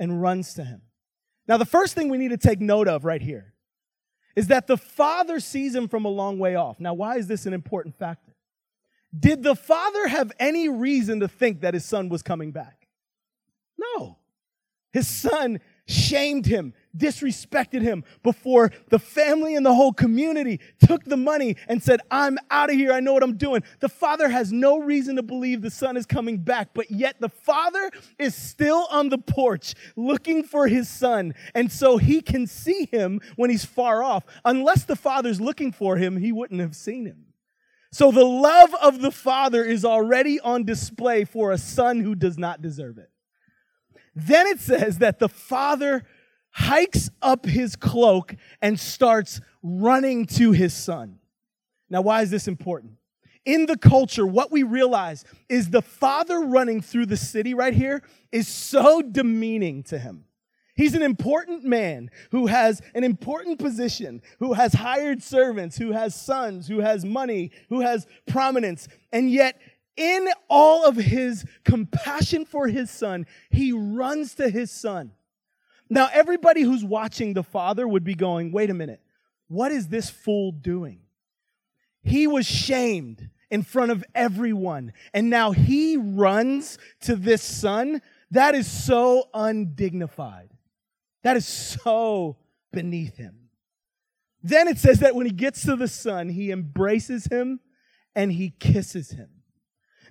and 0.00 0.20
runs 0.20 0.54
to 0.54 0.64
him. 0.64 0.82
Now, 1.50 1.56
the 1.56 1.66
first 1.66 1.96
thing 1.96 2.08
we 2.08 2.16
need 2.16 2.28
to 2.28 2.36
take 2.36 2.60
note 2.60 2.86
of 2.86 3.04
right 3.04 3.20
here 3.20 3.54
is 4.36 4.46
that 4.46 4.68
the 4.68 4.76
father 4.76 5.40
sees 5.40 5.74
him 5.74 5.88
from 5.88 6.04
a 6.04 6.08
long 6.08 6.38
way 6.38 6.54
off. 6.54 6.78
Now, 6.78 6.94
why 6.94 7.16
is 7.16 7.26
this 7.26 7.44
an 7.44 7.52
important 7.52 7.98
factor? 7.98 8.36
Did 9.18 9.42
the 9.42 9.56
father 9.56 10.06
have 10.06 10.30
any 10.38 10.68
reason 10.68 11.18
to 11.18 11.26
think 11.26 11.62
that 11.62 11.74
his 11.74 11.84
son 11.84 12.08
was 12.08 12.22
coming 12.22 12.52
back? 12.52 12.86
No. 13.76 14.18
His 14.92 15.08
son 15.08 15.58
shamed 15.90 16.46
him, 16.46 16.72
disrespected 16.96 17.82
him 17.82 18.04
before 18.22 18.70
the 18.88 18.98
family 18.98 19.54
and 19.54 19.64
the 19.64 19.74
whole 19.74 19.92
community 19.92 20.60
took 20.84 21.04
the 21.04 21.16
money 21.16 21.56
and 21.68 21.82
said, 21.82 22.00
I'm 22.10 22.38
out 22.50 22.70
of 22.70 22.76
here. 22.76 22.92
I 22.92 23.00
know 23.00 23.12
what 23.12 23.22
I'm 23.22 23.36
doing. 23.36 23.62
The 23.80 23.88
father 23.88 24.28
has 24.28 24.52
no 24.52 24.78
reason 24.78 25.16
to 25.16 25.22
believe 25.22 25.62
the 25.62 25.70
son 25.70 25.96
is 25.96 26.06
coming 26.06 26.38
back, 26.38 26.70
but 26.74 26.90
yet 26.90 27.16
the 27.20 27.28
father 27.28 27.90
is 28.18 28.34
still 28.34 28.86
on 28.90 29.08
the 29.08 29.18
porch 29.18 29.74
looking 29.96 30.42
for 30.42 30.68
his 30.68 30.88
son. 30.88 31.34
And 31.54 31.70
so 31.70 31.96
he 31.96 32.20
can 32.20 32.46
see 32.46 32.88
him 32.90 33.20
when 33.36 33.50
he's 33.50 33.64
far 33.64 34.02
off. 34.02 34.24
Unless 34.44 34.84
the 34.84 34.96
father's 34.96 35.40
looking 35.40 35.72
for 35.72 35.96
him, 35.96 36.16
he 36.16 36.32
wouldn't 36.32 36.60
have 36.60 36.76
seen 36.76 37.06
him. 37.06 37.26
So 37.92 38.12
the 38.12 38.24
love 38.24 38.72
of 38.74 39.00
the 39.00 39.10
father 39.10 39.64
is 39.64 39.84
already 39.84 40.38
on 40.38 40.64
display 40.64 41.24
for 41.24 41.50
a 41.50 41.58
son 41.58 42.00
who 42.00 42.14
does 42.14 42.38
not 42.38 42.62
deserve 42.62 42.98
it. 42.98 43.10
Then 44.14 44.46
it 44.46 44.60
says 44.60 44.98
that 44.98 45.18
the 45.18 45.28
father 45.28 46.04
hikes 46.50 47.10
up 47.22 47.46
his 47.46 47.76
cloak 47.76 48.34
and 48.60 48.78
starts 48.78 49.40
running 49.62 50.26
to 50.26 50.52
his 50.52 50.74
son. 50.74 51.18
Now, 51.88 52.02
why 52.02 52.22
is 52.22 52.30
this 52.30 52.48
important? 52.48 52.94
In 53.44 53.66
the 53.66 53.78
culture, 53.78 54.26
what 54.26 54.52
we 54.52 54.62
realize 54.62 55.24
is 55.48 55.70
the 55.70 55.82
father 55.82 56.40
running 56.40 56.80
through 56.80 57.06
the 57.06 57.16
city 57.16 57.54
right 57.54 57.72
here 57.72 58.02
is 58.30 58.46
so 58.46 59.00
demeaning 59.00 59.82
to 59.84 59.98
him. 59.98 60.24
He's 60.76 60.94
an 60.94 61.02
important 61.02 61.64
man 61.64 62.10
who 62.30 62.46
has 62.46 62.80
an 62.94 63.04
important 63.04 63.58
position, 63.58 64.22
who 64.38 64.54
has 64.54 64.72
hired 64.72 65.22
servants, 65.22 65.76
who 65.76 65.92
has 65.92 66.14
sons, 66.14 66.68
who 66.68 66.80
has 66.80 67.04
money, 67.04 67.50
who 67.68 67.80
has 67.80 68.06
prominence. 68.26 68.88
And 69.12 69.30
yet, 69.30 69.60
in 69.96 70.28
all 70.48 70.84
of 70.84 70.96
his 70.96 71.44
compassion 71.64 72.44
for 72.44 72.68
his 72.68 72.90
son, 72.90 73.26
he 73.50 73.72
runs 73.72 74.34
to 74.36 74.48
his 74.48 74.70
son. 74.70 75.12
Now, 75.88 76.08
everybody 76.12 76.62
who's 76.62 76.84
watching 76.84 77.34
the 77.34 77.42
father 77.42 77.86
would 77.86 78.04
be 78.04 78.14
going, 78.14 78.52
wait 78.52 78.70
a 78.70 78.74
minute, 78.74 79.00
what 79.48 79.72
is 79.72 79.88
this 79.88 80.08
fool 80.08 80.52
doing? 80.52 81.00
He 82.02 82.26
was 82.26 82.46
shamed 82.46 83.28
in 83.50 83.62
front 83.62 83.90
of 83.90 84.04
everyone, 84.14 84.92
and 85.12 85.28
now 85.28 85.50
he 85.50 85.96
runs 85.96 86.78
to 87.02 87.16
this 87.16 87.42
son. 87.42 88.00
That 88.30 88.54
is 88.54 88.70
so 88.70 89.28
undignified. 89.34 90.50
That 91.24 91.36
is 91.36 91.46
so 91.46 92.36
beneath 92.72 93.16
him. 93.16 93.48
Then 94.42 94.68
it 94.68 94.78
says 94.78 95.00
that 95.00 95.14
when 95.14 95.26
he 95.26 95.32
gets 95.32 95.64
to 95.64 95.76
the 95.76 95.88
son, 95.88 96.28
he 96.28 96.50
embraces 96.50 97.26
him 97.26 97.60
and 98.14 98.32
he 98.32 98.50
kisses 98.58 99.10
him. 99.10 99.28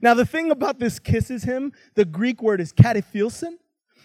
Now, 0.02 0.14
the 0.14 0.26
thing 0.26 0.52
about 0.52 0.80
this 0.80 1.00
kisses 1.00 1.44
him, 1.44 1.74
the 1.96 2.06
Greek 2.06 2.42
word 2.42 2.62
is 2.62 2.72
kataphilsin. 2.74 3.58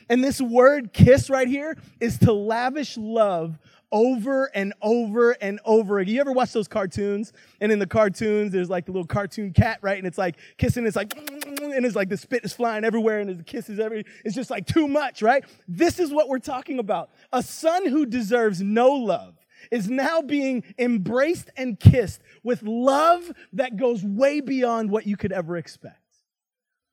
And 0.09 0.23
this 0.23 0.41
word 0.41 0.93
kiss 0.93 1.31
right 1.31 1.49
here 1.49 1.77
is 2.01 2.19
to 2.19 2.33
lavish 2.33 2.97
love 2.99 3.59
over 3.91 4.51
and 4.55 4.75
over 4.83 5.33
and 5.41 5.61
over. 5.65 6.03
You 6.03 6.21
ever 6.21 6.33
watch 6.33 6.53
those 6.53 6.67
cartoons? 6.67 7.33
And 7.61 7.71
in 7.71 7.79
the 7.79 7.87
cartoons, 7.87 8.51
there's 8.51 8.69
like 8.69 8.87
the 8.87 8.93
little 8.93 9.07
cartoon 9.07 9.53
cat, 9.53 9.79
right? 9.83 9.97
And 9.97 10.07
it's 10.07 10.19
like 10.19 10.37
kissing, 10.59 10.85
it's 10.85 10.97
like, 10.97 11.17
and 11.17 11.87
it's 11.87 11.95
like 11.95 12.09
the 12.09 12.17
spit 12.17 12.45
is 12.45 12.53
flying 12.53 12.85
everywhere 12.85 13.21
and 13.21 13.39
the 13.39 13.45
kisses 13.45 13.79
every, 13.79 14.05
it's 14.25 14.35
just 14.35 14.51
like 14.51 14.67
too 14.67 14.89
much, 14.89 15.23
right? 15.23 15.45
This 15.69 16.01
is 16.01 16.13
what 16.13 16.29
we're 16.29 16.41
talking 16.41 16.81
about. 16.81 17.11
A 17.33 17.43
son 17.43 17.89
who 17.89 18.05
deserves 18.05 18.61
no 18.61 18.91
love 18.91 19.37
is 19.71 19.89
now 19.89 20.21
being 20.23 20.65
embraced 20.79 21.51
and 21.57 21.79
kissed 21.79 22.21
with 22.43 22.63
love 22.63 23.33
that 23.53 23.77
goes 23.77 24.03
way 24.05 24.41
beyond 24.41 24.91
what 24.91 25.07
you 25.07 25.17
could 25.17 25.33
ever 25.33 25.57
expect. 25.57 25.99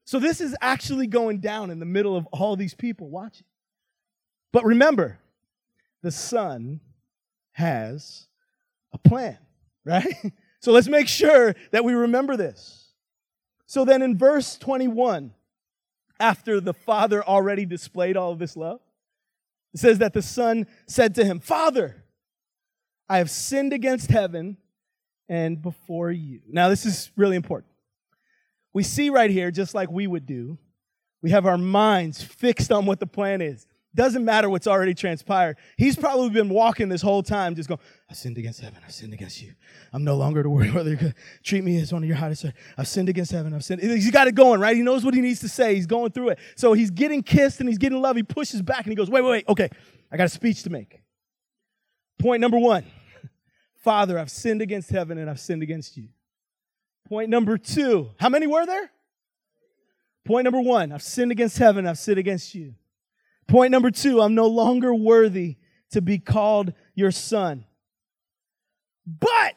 So, 0.06 0.20
this 0.20 0.42
is 0.42 0.56
actually 0.62 1.08
going 1.08 1.40
down 1.40 1.70
in 1.70 1.80
the 1.80 1.86
middle 1.86 2.16
of 2.16 2.26
all 2.28 2.56
these 2.56 2.74
people 2.74 3.10
watching. 3.10 3.46
But 4.52 4.66
remember, 4.66 5.20
the 6.02 6.12
Son 6.12 6.82
has 7.54 8.28
a 8.94 8.98
plan, 8.98 9.38
right? 9.86 10.34
So, 10.60 10.72
let's 10.72 10.88
make 10.88 11.08
sure 11.08 11.56
that 11.72 11.86
we 11.86 11.94
remember 11.94 12.36
this. 12.36 12.92
So, 13.68 13.86
then 13.86 14.02
in 14.02 14.18
verse 14.18 14.58
21, 14.58 15.34
after 16.20 16.60
the 16.60 16.74
Father 16.74 17.24
already 17.24 17.66
displayed 17.66 18.18
all 18.18 18.32
of 18.32 18.40
this 18.40 18.58
love, 18.58 18.82
it 19.74 19.80
says 19.80 20.00
that 20.00 20.14
the 20.14 20.22
Son 20.22 20.68
said 20.88 21.16
to 21.16 21.24
him, 21.26 21.40
Father, 21.40 22.01
I 23.12 23.18
have 23.18 23.30
sinned 23.30 23.74
against 23.74 24.10
heaven 24.10 24.56
and 25.28 25.62
before 25.62 26.12
you. 26.12 26.40
Now, 26.48 26.70
this 26.70 26.86
is 26.86 27.12
really 27.18 27.36
important. 27.36 27.74
We 28.72 28.84
see 28.84 29.10
right 29.10 29.30
here, 29.30 29.52
just 29.52 29.76
like 29.76 29.92
we 29.92 30.08
would 30.08 30.26
do, 30.26 30.58
we 31.22 31.32
have 31.32 31.46
our 31.46 31.58
minds 31.58 32.24
fixed 32.24 32.72
on 32.72 32.86
what 32.86 33.02
the 33.02 33.06
plan 33.06 33.42
is. 33.42 33.68
Doesn't 33.94 34.24
matter 34.24 34.50
what's 34.50 34.66
already 34.66 34.94
transpired. 34.94 35.58
He's 35.76 35.98
probably 35.98 36.30
been 36.30 36.48
walking 36.48 36.88
this 36.88 37.02
whole 37.02 37.22
time, 37.22 37.54
just 37.54 37.68
going, 37.68 37.82
I 38.10 38.14
sinned 38.14 38.38
against 38.38 38.62
heaven. 38.62 38.80
I 38.88 38.90
sinned 38.90 39.14
against 39.14 39.42
you. 39.42 39.56
I'm 39.92 40.06
no 40.06 40.16
longer 40.16 40.42
to 40.42 40.50
worry 40.50 40.72
whether 40.72 40.92
you're 40.92 40.98
going 40.98 41.12
to 41.12 41.18
treat 41.44 41.66
me 41.66 41.82
as 41.82 41.92
one 41.92 42.04
of 42.04 42.08
your 42.08 42.18
hottest. 42.18 42.46
I've 42.78 42.88
sinned 42.88 43.10
against 43.10 43.34
heaven. 43.34 43.54
I've 43.54 43.66
sinned. 43.66 43.82
He's 43.82 44.10
got 44.10 44.30
it 44.30 44.36
going, 44.36 44.62
right? 44.62 44.74
He 44.74 44.84
knows 44.84 45.04
what 45.04 45.16
he 45.16 45.20
needs 45.20 45.42
to 45.42 45.50
say. 45.50 45.76
He's 45.76 45.86
going 45.86 46.14
through 46.14 46.30
it. 46.30 46.40
So 46.56 46.72
he's 46.72 46.92
getting 46.92 47.24
kissed 47.24 47.60
and 47.60 47.68
he's 47.68 47.78
getting 47.78 48.02
love. 48.02 48.16
He 48.16 48.24
pushes 48.24 48.62
back 48.62 48.86
and 48.86 48.92
he 48.94 48.96
goes, 48.96 49.10
wait, 49.10 49.22
wait, 49.22 49.32
wait. 49.32 49.50
Okay, 49.50 49.70
I 50.10 50.16
got 50.16 50.28
a 50.28 50.30
speech 50.30 50.64
to 50.64 50.70
make. 50.70 51.02
Point 52.18 52.40
number 52.40 52.58
one 52.58 52.86
Father, 53.82 54.20
I've 54.20 54.32
sinned 54.32 54.62
against 54.62 54.90
heaven 54.90 55.18
and 55.18 55.30
I've 55.30 55.40
sinned 55.40 55.64
against 55.64 55.98
you. 55.98 56.10
Point 57.08 57.30
number 57.30 57.58
two. 57.58 58.12
How 58.20 58.30
many 58.30 58.48
were 58.48 58.66
there? 58.66 58.92
Point 60.24 60.44
number 60.44 60.62
one, 60.62 60.92
I've 60.92 61.02
sinned 61.02 61.32
against 61.32 61.58
heaven, 61.58 61.88
I've 61.88 61.98
sinned 61.98 62.20
against 62.20 62.54
you. 62.54 62.76
Point 63.48 63.72
number 63.72 63.90
two, 63.90 64.22
I'm 64.22 64.36
no 64.36 64.46
longer 64.46 64.94
worthy 64.94 65.58
to 65.92 66.02
be 66.02 66.20
called 66.20 66.74
your 66.94 67.12
son. 67.12 67.66
But, 69.06 69.56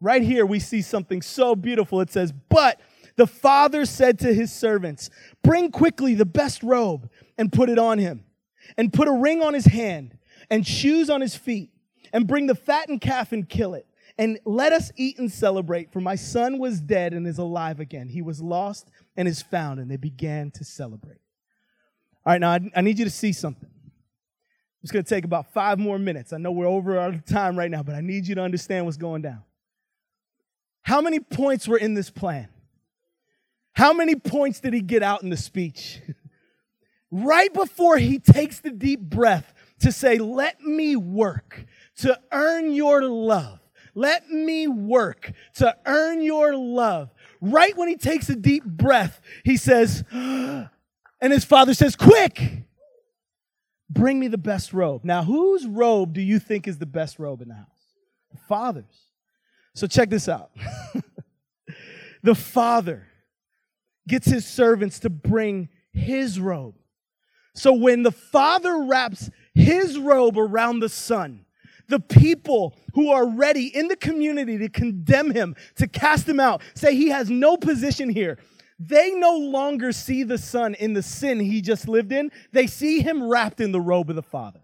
right 0.00 0.20
here, 0.20 0.44
we 0.44 0.58
see 0.58 0.82
something 0.82 1.22
so 1.22 1.54
beautiful. 1.54 2.00
It 2.00 2.10
says, 2.10 2.32
But 2.32 2.80
the 3.14 3.28
father 3.28 3.86
said 3.86 4.18
to 4.18 4.34
his 4.34 4.52
servants, 4.52 5.10
Bring 5.44 5.70
quickly 5.70 6.14
the 6.14 6.26
best 6.26 6.64
robe 6.64 7.08
and 7.38 7.52
put 7.52 7.68
it 7.68 7.78
on 7.78 7.98
him, 7.98 8.24
and 8.76 8.92
put 8.92 9.06
a 9.06 9.12
ring 9.12 9.42
on 9.42 9.54
his 9.54 9.66
hand 9.66 10.18
and 10.50 10.66
shoes 10.66 11.08
on 11.08 11.20
his 11.20 11.36
feet 11.36 11.70
and 12.12 12.26
bring 12.26 12.46
the 12.46 12.54
fattened 12.54 13.00
calf 13.00 13.32
and 13.32 13.48
kill 13.48 13.74
it. 13.74 13.86
And 14.18 14.38
let 14.44 14.72
us 14.72 14.92
eat 14.96 15.18
and 15.18 15.30
celebrate, 15.30 15.92
for 15.92 16.00
my 16.00 16.14
son 16.14 16.58
was 16.58 16.80
dead 16.80 17.12
and 17.12 17.26
is 17.26 17.38
alive 17.38 17.80
again. 17.80 18.08
He 18.08 18.22
was 18.22 18.40
lost 18.40 18.90
and 19.16 19.28
is 19.28 19.42
found. 19.42 19.78
And 19.78 19.90
they 19.90 19.96
began 19.96 20.50
to 20.52 20.64
celebrate. 20.64 21.20
All 22.24 22.32
right, 22.32 22.40
now 22.40 22.52
I, 22.52 22.60
I 22.74 22.80
need 22.80 22.98
you 22.98 23.04
to 23.04 23.10
see 23.10 23.32
something. 23.32 23.68
It's 24.82 24.92
going 24.92 25.04
to 25.04 25.08
take 25.08 25.24
about 25.24 25.52
five 25.52 25.78
more 25.78 25.98
minutes. 25.98 26.32
I 26.32 26.38
know 26.38 26.52
we're 26.52 26.66
over 26.66 26.98
our 26.98 27.12
time 27.12 27.58
right 27.58 27.70
now, 27.70 27.82
but 27.82 27.94
I 27.94 28.00
need 28.00 28.26
you 28.26 28.36
to 28.36 28.42
understand 28.42 28.84
what's 28.84 28.96
going 28.96 29.22
down. 29.22 29.42
How 30.82 31.00
many 31.00 31.18
points 31.18 31.66
were 31.66 31.76
in 31.76 31.94
this 31.94 32.08
plan? 32.08 32.48
How 33.72 33.92
many 33.92 34.14
points 34.14 34.60
did 34.60 34.72
he 34.72 34.80
get 34.80 35.02
out 35.02 35.22
in 35.22 35.30
the 35.30 35.36
speech? 35.36 36.00
right 37.10 37.52
before 37.52 37.98
he 37.98 38.18
takes 38.18 38.60
the 38.60 38.70
deep 38.70 39.00
breath 39.00 39.52
to 39.80 39.92
say, 39.92 40.18
Let 40.18 40.60
me 40.60 40.96
work 40.96 41.66
to 41.96 42.18
earn 42.32 42.72
your 42.72 43.02
love. 43.02 43.60
Let 43.94 44.28
me 44.28 44.68
work 44.68 45.32
to 45.54 45.74
earn 45.86 46.20
your 46.20 46.54
love. 46.54 47.10
Right 47.40 47.76
when 47.76 47.88
he 47.88 47.96
takes 47.96 48.28
a 48.28 48.36
deep 48.36 48.64
breath, 48.64 49.20
he 49.42 49.56
says, 49.56 50.04
and 50.12 50.68
his 51.20 51.44
father 51.44 51.72
says, 51.72 51.96
Quick, 51.96 52.64
bring 53.88 54.20
me 54.20 54.28
the 54.28 54.38
best 54.38 54.74
robe. 54.74 55.02
Now, 55.04 55.24
whose 55.24 55.66
robe 55.66 56.12
do 56.12 56.20
you 56.20 56.38
think 56.38 56.68
is 56.68 56.76
the 56.76 56.86
best 56.86 57.18
robe 57.18 57.40
in 57.40 57.48
the 57.48 57.54
house? 57.54 57.94
The 58.30 58.38
father's. 58.48 58.84
So, 59.74 59.86
check 59.86 60.10
this 60.10 60.28
out. 60.28 60.50
the 62.22 62.34
father 62.34 63.06
gets 64.06 64.26
his 64.26 64.46
servants 64.46 64.98
to 65.00 65.10
bring 65.10 65.70
his 65.92 66.38
robe. 66.38 66.74
So, 67.54 67.72
when 67.72 68.02
the 68.02 68.12
father 68.12 68.82
wraps 68.82 69.30
his 69.54 69.98
robe 69.98 70.36
around 70.36 70.80
the 70.80 70.90
son, 70.90 71.45
the 71.88 72.00
people 72.00 72.76
who 72.94 73.10
are 73.10 73.26
ready 73.26 73.66
in 73.66 73.88
the 73.88 73.96
community 73.96 74.58
to 74.58 74.68
condemn 74.68 75.30
him, 75.30 75.54
to 75.76 75.86
cast 75.86 76.28
him 76.28 76.40
out, 76.40 76.62
say 76.74 76.94
he 76.94 77.08
has 77.08 77.30
no 77.30 77.56
position 77.56 78.08
here. 78.08 78.38
They 78.78 79.12
no 79.12 79.36
longer 79.36 79.92
see 79.92 80.22
the 80.22 80.38
son 80.38 80.74
in 80.74 80.92
the 80.92 81.02
sin 81.02 81.40
he 81.40 81.62
just 81.62 81.88
lived 81.88 82.12
in. 82.12 82.30
They 82.52 82.66
see 82.66 83.00
him 83.00 83.26
wrapped 83.26 83.60
in 83.60 83.72
the 83.72 83.80
robe 83.80 84.10
of 84.10 84.16
the 84.16 84.22
Father. 84.22 84.60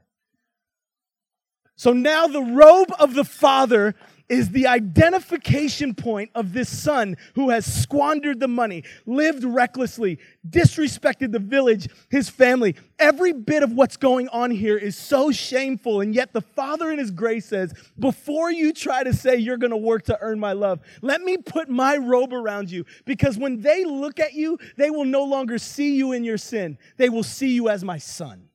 So 1.76 1.92
now 1.92 2.26
the 2.26 2.42
robe 2.42 2.92
of 2.98 3.14
the 3.14 3.24
Father 3.24 3.94
is 4.28 4.50
the 4.50 4.66
identification 4.66 5.94
point 5.94 6.30
of 6.34 6.52
this 6.52 6.68
son 6.68 7.16
who 7.34 7.50
has 7.50 7.66
squandered 7.66 8.40
the 8.40 8.48
money, 8.48 8.84
lived 9.06 9.44
recklessly, 9.44 10.18
disrespected 10.48 11.32
the 11.32 11.38
village, 11.38 11.88
his 12.10 12.28
family. 12.28 12.74
Every 12.98 13.32
bit 13.32 13.62
of 13.62 13.72
what's 13.72 13.96
going 13.96 14.28
on 14.28 14.50
here 14.50 14.76
is 14.76 14.96
so 14.96 15.30
shameful. 15.30 16.00
And 16.00 16.14
yet 16.14 16.32
the 16.32 16.40
father 16.40 16.90
in 16.90 16.98
his 16.98 17.10
grace 17.10 17.46
says, 17.46 17.74
before 17.98 18.50
you 18.50 18.72
try 18.72 19.04
to 19.04 19.12
say 19.12 19.36
you're 19.36 19.56
going 19.56 19.70
to 19.70 19.76
work 19.76 20.04
to 20.04 20.18
earn 20.20 20.38
my 20.38 20.52
love, 20.52 20.80
let 21.00 21.20
me 21.20 21.36
put 21.36 21.68
my 21.68 21.96
robe 21.96 22.32
around 22.32 22.70
you. 22.70 22.84
Because 23.04 23.36
when 23.36 23.60
they 23.60 23.84
look 23.84 24.20
at 24.20 24.34
you, 24.34 24.58
they 24.76 24.90
will 24.90 25.04
no 25.04 25.24
longer 25.24 25.58
see 25.58 25.96
you 25.96 26.12
in 26.12 26.24
your 26.24 26.38
sin. 26.38 26.78
They 26.96 27.08
will 27.08 27.24
see 27.24 27.54
you 27.54 27.68
as 27.68 27.84
my 27.84 27.98
son. 27.98 28.48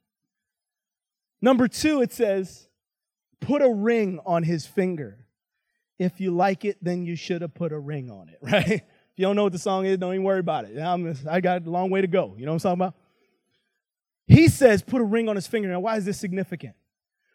Number 1.41 1.67
two, 1.67 2.01
it 2.01 2.11
says, 2.11 2.67
put 3.39 3.61
a 3.61 3.69
ring 3.69 4.19
on 4.25 4.43
his 4.43 4.65
finger 4.65 5.26
if 5.99 6.19
you 6.19 6.31
like 6.31 6.65
it, 6.65 6.77
then 6.81 7.05
you 7.05 7.15
should 7.15 7.41
have 7.41 7.53
put 7.53 7.71
a 7.71 7.79
ring 7.79 8.09
on 8.09 8.29
it, 8.29 8.37
right? 8.41 8.67
if 8.67 8.83
you 9.15 9.23
don't 9.23 9.35
know 9.35 9.43
what 9.43 9.53
the 9.53 9.59
song 9.59 9.85
is, 9.85 9.97
don't 9.97 10.13
even 10.13 10.23
worry 10.23 10.39
about 10.39 10.65
it. 10.65 10.77
I'm, 10.77 11.15
I 11.29 11.41
got 11.41 11.65
a 11.65 11.69
long 11.69 11.89
way 11.89 12.01
to 12.01 12.07
go. 12.07 12.35
You 12.37 12.45
know 12.45 12.51
what 12.53 12.65
I'm 12.65 12.77
talking 12.77 12.81
about? 12.81 12.95
He 14.27 14.49
says, 14.49 14.81
put 14.81 15.01
a 15.01 15.05
ring 15.05 15.29
on 15.29 15.35
his 15.35 15.47
finger. 15.47 15.69
Now, 15.69 15.79
why 15.79 15.97
is 15.97 16.05
this 16.05 16.19
significant? 16.19 16.75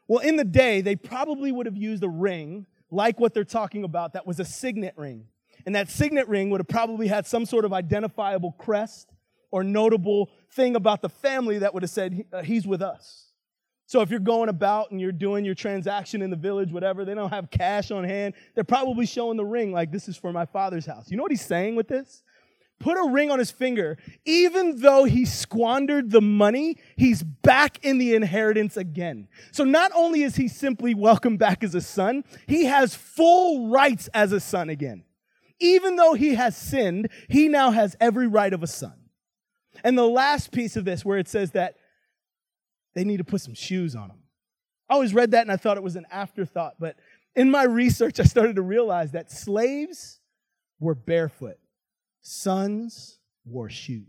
Well, 0.07 0.21
in 0.21 0.37
the 0.37 0.45
day, 0.45 0.83
they 0.83 0.95
probably 0.95 1.51
would 1.51 1.67
have 1.67 1.77
used 1.77 2.05
a 2.05 2.09
ring 2.09 2.67
like 2.91 3.19
what 3.19 3.33
they're 3.33 3.45
talking 3.45 3.85
about 3.85 4.13
that 4.13 4.27
was 4.27 4.39
a 4.39 4.45
signet 4.45 4.95
ring. 4.97 5.27
And 5.65 5.75
that 5.75 5.91
signet 5.91 6.29
ring 6.29 6.51
would 6.51 6.61
have 6.61 6.69
probably 6.69 7.09
had 7.09 7.27
some 7.27 7.47
sort 7.47 7.65
of 7.65 7.73
identifiable 7.73 8.53
crest 8.53 9.09
or 9.51 9.65
notable 9.65 10.31
thing 10.51 10.77
about 10.77 11.03
the 11.03 11.09
family 11.09 11.59
that 11.59 11.73
would 11.73 11.83
have 11.83 11.91
said, 11.91 12.25
uh, 12.33 12.43
He's 12.43 12.67
with 12.67 12.83
us. 12.83 13.22
So 13.93 14.01
if 14.01 14.09
you're 14.09 14.21
going 14.21 14.49
about 14.49 14.91
and 14.91 14.99
you're 14.99 15.13
doing 15.13 15.45
your 15.45 15.55
transaction 15.55 16.23
in 16.23 16.31
the 16.31 16.37
village, 16.37 16.73
whatever, 16.73 17.05
they 17.05 17.15
don't 17.15 17.29
have 17.29 17.51
cash 17.51 17.91
on 17.91 18.05
hand. 18.05 18.33
They're 18.55 18.65
probably 18.65 19.05
showing 19.05 19.37
the 19.37 19.45
ring 19.45 19.71
like 19.71 19.93
this 19.93 20.09
is 20.09 20.17
for 20.17 20.33
my 20.33 20.47
father's 20.47 20.87
house. 20.87 21.11
You 21.11 21.19
know 21.19 21.23
what 21.23 21.31
he's 21.31 21.45
saying 21.45 21.77
with 21.77 21.89
this? 21.89 22.23
Put 22.81 22.97
a 22.97 23.11
ring 23.11 23.31
on 23.31 23.39
his 23.39 23.51
finger. 23.51 23.99
Even 24.25 24.81
though 24.81 25.05
he 25.05 25.27
squandered 25.27 26.11
the 26.11 26.23
money, 26.23 26.79
he's 26.97 27.23
back 27.23 27.85
in 27.85 27.99
the 27.99 28.15
inheritance 28.15 28.79
again. 28.79 29.29
So 29.51 29.63
not 29.63 29.93
only 29.95 30.23
is 30.23 30.37
he 30.37 30.49
simply 30.49 30.95
welcomed 30.95 31.39
back 31.39 31.63
as 31.63 31.75
a 31.75 31.83
son, 31.83 32.25
he 32.47 32.65
has 32.65 32.95
full 32.95 33.69
rights 33.69 34.09
as 34.15 34.33
a 34.33 34.41
son 34.41 34.71
again. 34.71 35.05
even 35.61 35.97
though 35.97 36.15
he 36.15 36.35
has 36.37 36.57
sinned, 36.57 37.11
he 37.29 37.47
now 37.47 37.73
has 37.73 37.95
every 38.01 38.27
right 38.27 38.55
of 38.55 38.63
a 38.63 38.67
son. 38.67 38.95
And 39.85 39.99
the 39.99 40.09
last 40.09 40.51
piece 40.51 40.77
of 40.77 40.87
this, 40.87 41.05
where 41.05 41.19
it 41.19 41.29
says 41.29 41.51
that 41.51 41.75
they 42.95 43.05
need 43.05 43.19
to 43.19 43.25
put 43.25 43.41
some 43.41 43.55
shoes 43.55 43.95
on 43.95 44.09
them. 44.09 44.19
I 44.89 44.95
always 44.95 45.15
read 45.15 45.31
that 45.31 45.43
and 45.43 45.51
I 45.51 45.57
thought 45.57 45.77
it 45.77 45.83
was 45.83 45.97
an 45.97 46.07
afterthought, 46.11 46.75
but 46.79 46.97
in 47.35 47.51
my 47.51 47.65
research, 47.65 48.21
I 48.21 48.25
started 48.25 48.57
to 48.57 48.63
realize 48.63 49.13
that 49.13 49.31
slaves 49.31 50.21
were 50.81 50.95
barefoot, 50.95 51.59
sons 52.21 53.19
wore 53.45 53.71
shoes. 53.71 54.07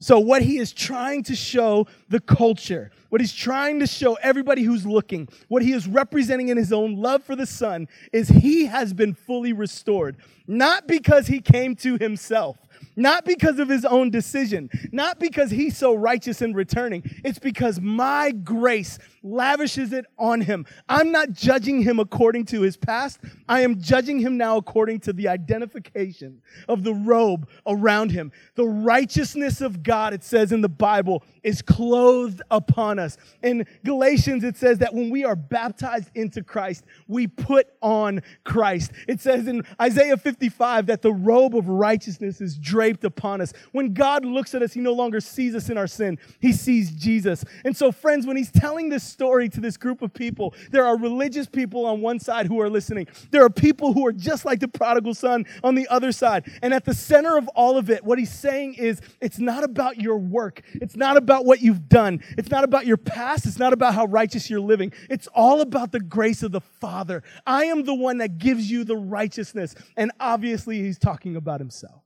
So, 0.00 0.18
what 0.18 0.42
he 0.42 0.58
is 0.58 0.72
trying 0.72 1.22
to 1.24 1.34
show 1.34 1.86
the 2.08 2.20
culture, 2.20 2.90
what 3.08 3.20
he's 3.20 3.32
trying 3.32 3.80
to 3.80 3.86
show 3.86 4.14
everybody 4.14 4.62
who's 4.62 4.84
looking, 4.84 5.28
what 5.48 5.62
he 5.62 5.72
is 5.72 5.86
representing 5.86 6.48
in 6.48 6.58
his 6.58 6.72
own 6.72 6.96
love 6.96 7.24
for 7.24 7.34
the 7.34 7.46
Son, 7.46 7.88
is 8.12 8.28
he 8.28 8.66
has 8.66 8.92
been 8.92 9.14
fully 9.14 9.52
restored. 9.52 10.16
Not 10.46 10.86
because 10.86 11.28
he 11.28 11.40
came 11.40 11.74
to 11.76 11.96
himself, 11.96 12.58
not 12.96 13.24
because 13.24 13.58
of 13.58 13.68
his 13.68 13.84
own 13.84 14.10
decision, 14.10 14.70
not 14.92 15.18
because 15.18 15.50
he's 15.50 15.76
so 15.76 15.94
righteous 15.94 16.42
in 16.42 16.54
returning. 16.54 17.02
It's 17.24 17.38
because 17.38 17.80
my 17.80 18.30
grace 18.30 18.98
lavishes 19.22 19.92
it 19.92 20.04
on 20.18 20.42
him. 20.42 20.66
I'm 20.88 21.10
not 21.10 21.32
judging 21.32 21.82
him 21.82 21.98
according 21.98 22.44
to 22.46 22.60
his 22.60 22.76
past. 22.76 23.18
I 23.48 23.60
am 23.60 23.80
judging 23.80 24.18
him 24.18 24.36
now 24.36 24.56
according 24.56 25.00
to 25.00 25.12
the 25.12 25.28
identification 25.28 26.42
of 26.68 26.84
the 26.84 26.94
robe 26.94 27.48
around 27.66 28.10
him. 28.10 28.30
The 28.54 28.66
righteousness 28.66 29.60
of 29.60 29.82
God, 29.82 30.12
it 30.12 30.22
says 30.22 30.52
in 30.52 30.60
the 30.60 30.68
Bible, 30.68 31.24
is 31.42 31.62
clothed 31.62 32.42
upon 32.50 32.98
us. 32.98 33.16
In 33.42 33.66
Galatians, 33.84 34.44
it 34.44 34.56
says 34.56 34.78
that 34.78 34.94
when 34.94 35.10
we 35.10 35.24
are 35.24 35.36
baptized 35.36 36.10
into 36.14 36.42
Christ, 36.42 36.84
we 37.08 37.26
put 37.26 37.66
on 37.80 38.22
Christ. 38.44 38.92
It 39.08 39.20
says 39.20 39.48
in 39.48 39.64
Isaiah 39.80 40.16
55 40.16 40.86
that 40.86 41.02
the 41.02 41.12
robe 41.12 41.56
of 41.56 41.68
righteousness 41.68 42.40
is 42.40 42.56
draped 42.74 43.04
upon 43.04 43.40
us. 43.40 43.52
When 43.70 43.94
God 43.94 44.24
looks 44.24 44.52
at 44.54 44.62
us, 44.62 44.72
he 44.72 44.80
no 44.80 44.92
longer 44.92 45.20
sees 45.20 45.54
us 45.54 45.70
in 45.70 45.78
our 45.78 45.86
sin, 45.86 46.18
he 46.40 46.52
sees 46.52 46.90
Jesus. 46.90 47.44
And 47.64 47.76
so, 47.76 47.92
friends, 47.92 48.26
when 48.26 48.36
he's 48.36 48.50
telling 48.50 48.88
this 48.88 49.04
story 49.04 49.48
to 49.48 49.60
this 49.60 49.76
group 49.76 50.02
of 50.02 50.12
people. 50.12 50.54
There 50.70 50.84
are 50.84 50.98
religious 50.98 51.46
people 51.46 51.86
on 51.86 52.00
one 52.00 52.18
side 52.18 52.46
who 52.46 52.60
are 52.60 52.68
listening. 52.68 53.06
There 53.30 53.44
are 53.44 53.50
people 53.50 53.92
who 53.92 54.06
are 54.06 54.12
just 54.12 54.44
like 54.44 54.60
the 54.60 54.68
prodigal 54.68 55.14
son 55.14 55.46
on 55.62 55.74
the 55.74 55.86
other 55.88 56.12
side. 56.12 56.50
And 56.62 56.74
at 56.74 56.84
the 56.84 56.94
center 56.94 57.36
of 57.36 57.48
all 57.48 57.78
of 57.78 57.90
it, 57.90 58.04
what 58.04 58.18
he's 58.18 58.32
saying 58.32 58.74
is 58.74 59.00
it's 59.20 59.38
not 59.38 59.64
about 59.64 59.98
your 59.98 60.18
work. 60.18 60.62
It's 60.74 60.96
not 60.96 61.16
about 61.16 61.44
what 61.44 61.60
you've 61.60 61.88
done. 61.88 62.22
It's 62.36 62.50
not 62.50 62.64
about 62.64 62.86
your 62.86 62.96
past. 62.96 63.46
It's 63.46 63.58
not 63.58 63.72
about 63.72 63.94
how 63.94 64.06
righteous 64.06 64.50
you're 64.50 64.60
living. 64.60 64.92
It's 65.08 65.28
all 65.28 65.60
about 65.60 65.92
the 65.92 66.00
grace 66.00 66.42
of 66.42 66.52
the 66.52 66.60
Father. 66.60 67.22
I 67.46 67.64
am 67.64 67.84
the 67.84 67.94
one 67.94 68.18
that 68.18 68.38
gives 68.38 68.70
you 68.70 68.84
the 68.84 68.96
righteousness. 68.96 69.74
And 69.96 70.12
obviously, 70.20 70.80
he's 70.82 70.98
talking 70.98 71.36
about 71.36 71.60
himself. 71.60 72.03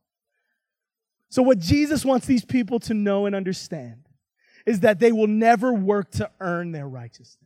So, 1.31 1.43
what 1.43 1.59
Jesus 1.59 2.05
wants 2.05 2.27
these 2.27 2.45
people 2.45 2.81
to 2.81 2.95
know 2.95 3.27
and 3.27 3.35
understand 3.35 4.09
is 4.67 4.81
that 4.81 4.99
they 4.99 5.13
will 5.13 5.27
never 5.27 5.73
work 5.73 6.11
to 6.13 6.31
earn 6.41 6.73
their 6.73 6.89
righteousness. 6.89 7.37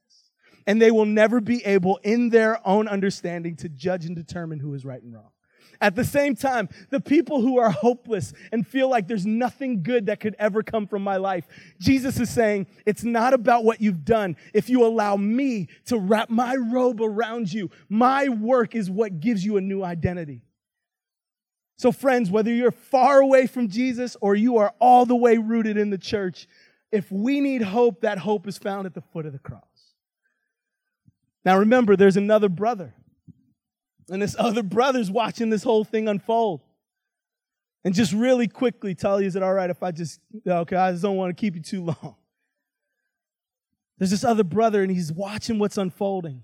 And 0.67 0.81
they 0.81 0.93
will 0.93 1.07
never 1.07 1.41
be 1.41 1.65
able, 1.65 1.99
in 2.05 2.29
their 2.31 2.67
own 2.67 2.87
understanding, 2.87 3.57
to 3.57 3.69
judge 3.69 4.07
and 4.07 4.15
determine 4.15 4.61
who 4.61 4.75
is 4.75 4.85
right 4.85 5.03
and 5.03 5.13
wrong. 5.13 5.31
At 5.81 5.97
the 5.97 6.05
same 6.05 6.37
time, 6.37 6.69
the 6.91 7.01
people 7.01 7.41
who 7.41 7.59
are 7.59 7.71
hopeless 7.71 8.33
and 8.53 8.65
feel 8.65 8.89
like 8.89 9.09
there's 9.09 9.27
nothing 9.27 9.83
good 9.83 10.07
that 10.07 10.21
could 10.21 10.37
ever 10.39 10.63
come 10.63 10.87
from 10.87 11.03
my 11.03 11.17
life, 11.17 11.45
Jesus 11.81 12.21
is 12.21 12.31
saying, 12.31 12.69
it's 12.87 13.03
not 13.03 13.35
about 13.35 13.65
what 13.65 13.81
you've 13.81 14.05
done. 14.05 14.37
If 14.55 14.71
you 14.71 14.85
allow 14.87 15.17
me 15.17 15.67
to 15.87 15.99
wrap 15.99 16.31
my 16.31 16.55
robe 16.55 17.01
around 17.01 17.53
you, 17.53 17.69
my 17.89 18.29
work 18.29 18.77
is 18.77 18.89
what 18.89 19.19
gives 19.19 19.45
you 19.45 19.57
a 19.57 19.61
new 19.61 19.83
identity. 19.83 20.43
So, 21.77 21.91
friends, 21.91 22.31
whether 22.31 22.53
you're 22.53 22.71
far 22.71 23.21
away 23.21 23.47
from 23.47 23.69
Jesus 23.69 24.17
or 24.21 24.35
you 24.35 24.59
are 24.59 24.73
all 24.79 25.05
the 25.05 25.17
way 25.17 25.39
rooted 25.39 25.77
in 25.77 25.91
the 25.91 25.99
church, 25.99 26.47
if 26.93 27.11
we 27.11 27.41
need 27.41 27.63
hope, 27.63 28.03
that 28.03 28.19
hope 28.19 28.47
is 28.47 28.59
found 28.59 28.87
at 28.87 28.95
the 28.95 29.01
foot 29.01 29.27
of 29.27 29.33
the 29.33 29.39
cross. 29.39 29.63
Now 31.45 31.59
remember, 31.59 31.97
there's 31.97 32.17
another 32.17 32.49
brother. 32.49 32.95
And 34.09 34.21
this 34.21 34.37
other 34.39 34.63
brother's 34.63 35.11
watching 35.11 35.51
this 35.51 35.63
whole 35.63 35.85
thing 35.85 36.09
unfold. 36.09 36.61
And 37.85 37.95
just 37.95 38.13
really 38.13 38.47
quickly 38.47 38.95
tell 38.95 39.21
you, 39.21 39.27
is 39.27 39.35
it 39.35 39.43
all 39.43 39.55
right 39.55 39.71
if 39.71 39.83
I 39.83 39.91
just, 39.91 40.21
okay, 40.47 40.77
I 40.77 40.93
just 40.93 41.03
don't 41.03 41.17
want 41.17 41.37
to 41.37 41.41
keep 41.41 41.57
you 41.57 41.63
too 41.63 41.85
long. 41.85 42.17
There's 43.99 44.11
this 44.11 44.25
other 44.25 44.45
brother, 44.45 44.83
and 44.83 44.91
he's 44.91 45.13
watching 45.13 45.59
what's 45.59 45.79
unfolding. 45.79 46.43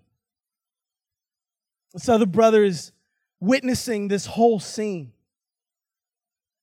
This 1.93 2.09
other 2.09 2.27
brother 2.27 2.65
is 2.65 2.93
witnessing 3.41 4.09
this 4.09 4.27
whole 4.27 4.61
scene. 4.61 5.13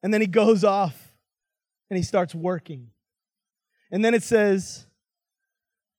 And 0.05 0.13
then 0.13 0.21
he 0.21 0.27
goes 0.27 0.63
off 0.63 1.15
and 1.89 1.97
he 1.97 2.03
starts 2.03 2.35
working. 2.35 2.91
And 3.89 4.05
then 4.05 4.13
it 4.13 4.21
says 4.21 4.85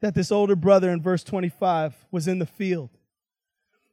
that 0.01 0.15
this 0.15 0.31
older 0.31 0.55
brother 0.55 0.93
in 0.93 1.03
verse 1.03 1.25
25 1.25 2.07
was 2.13 2.29
in 2.29 2.39
the 2.39 2.47
field. 2.47 2.91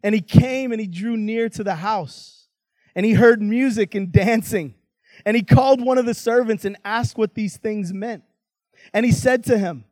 And 0.04 0.13
he 0.13 0.21
came 0.21 0.71
and 0.71 0.80
he 0.80 0.86
drew 0.86 1.17
near 1.17 1.49
to 1.49 1.63
the 1.63 1.73
house. 1.73 2.47
And 2.93 3.08
he 3.08 3.13
heard 3.13 3.41
music 3.41 3.95
and 3.95 4.12
dancing. 4.12 4.76
And 5.26 5.36
he 5.36 5.41
called 5.41 5.84
one 5.84 5.97
of 5.97 6.06
the 6.06 6.13
servants 6.13 6.63
and 6.63 6.78
asked 6.86 7.17
what 7.17 7.34
these 7.34 7.58
things 7.58 7.91
meant. 7.91 8.23
And 8.93 9.08
he 9.08 9.12
said 9.12 9.43
to 9.45 9.58
him, 9.58 9.84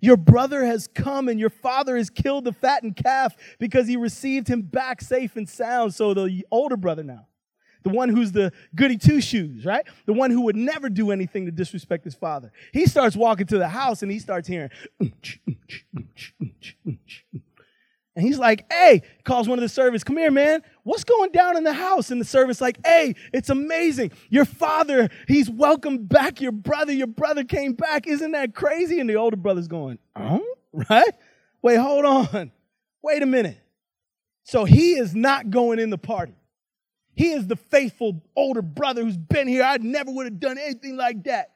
Your 0.00 0.16
brother 0.16 0.64
has 0.64 0.88
come, 0.88 1.28
and 1.28 1.38
your 1.38 1.50
father 1.50 1.98
has 1.98 2.08
killed 2.08 2.46
the 2.46 2.52
fattened 2.54 2.96
calf 2.96 3.36
because 3.58 3.86
he 3.88 3.98
received 3.98 4.48
him 4.48 4.62
back 4.62 5.02
safe 5.02 5.36
and 5.36 5.46
sound. 5.46 5.92
So 5.92 6.14
the 6.14 6.46
older 6.50 6.78
brother 6.78 7.04
now 7.04 7.26
the 7.86 7.92
one 7.92 8.08
who's 8.08 8.32
the 8.32 8.52
goody 8.74 8.98
two 8.98 9.20
shoes, 9.20 9.64
right? 9.64 9.86
The 10.06 10.12
one 10.12 10.32
who 10.32 10.40
would 10.42 10.56
never 10.56 10.88
do 10.88 11.12
anything 11.12 11.46
to 11.46 11.52
disrespect 11.52 12.04
his 12.04 12.16
father. 12.16 12.50
He 12.72 12.86
starts 12.86 13.14
walking 13.14 13.46
to 13.46 13.58
the 13.58 13.68
house 13.68 14.02
and 14.02 14.10
he 14.10 14.18
starts 14.18 14.48
hearing, 14.48 14.70
and 14.98 15.06
he's 18.16 18.40
like, 18.40 18.64
hey, 18.72 19.02
calls 19.22 19.48
one 19.48 19.56
of 19.56 19.62
the 19.62 19.68
servants, 19.68 20.02
come 20.02 20.16
here, 20.16 20.32
man. 20.32 20.64
What's 20.82 21.04
going 21.04 21.30
down 21.30 21.56
in 21.56 21.62
the 21.62 21.72
house? 21.72 22.10
And 22.10 22.20
the 22.20 22.24
servant's 22.24 22.60
like, 22.60 22.84
hey, 22.84 23.14
it's 23.32 23.50
amazing. 23.50 24.10
Your 24.30 24.46
father, 24.46 25.08
he's 25.28 25.48
welcomed 25.48 26.08
back 26.08 26.40
your 26.40 26.50
brother. 26.50 26.92
Your 26.92 27.06
brother 27.06 27.44
came 27.44 27.74
back. 27.74 28.08
Isn't 28.08 28.32
that 28.32 28.52
crazy? 28.52 28.98
And 28.98 29.08
the 29.08 29.14
older 29.14 29.36
brother's 29.36 29.68
going, 29.68 30.00
oh, 30.16 30.44
right? 30.90 31.14
Wait, 31.62 31.76
hold 31.76 32.04
on. 32.04 32.50
Wait 33.00 33.22
a 33.22 33.26
minute. 33.26 33.60
So 34.42 34.64
he 34.64 34.94
is 34.94 35.14
not 35.14 35.50
going 35.50 35.78
in 35.78 35.90
the 35.90 35.98
party. 35.98 36.34
He 37.16 37.32
is 37.32 37.46
the 37.46 37.56
faithful 37.56 38.22
older 38.36 38.62
brother 38.62 39.02
who's 39.02 39.16
been 39.16 39.48
here. 39.48 39.62
I 39.62 39.78
never 39.78 40.12
would 40.12 40.26
have 40.26 40.38
done 40.38 40.58
anything 40.58 40.96
like 40.96 41.24
that. 41.24 41.52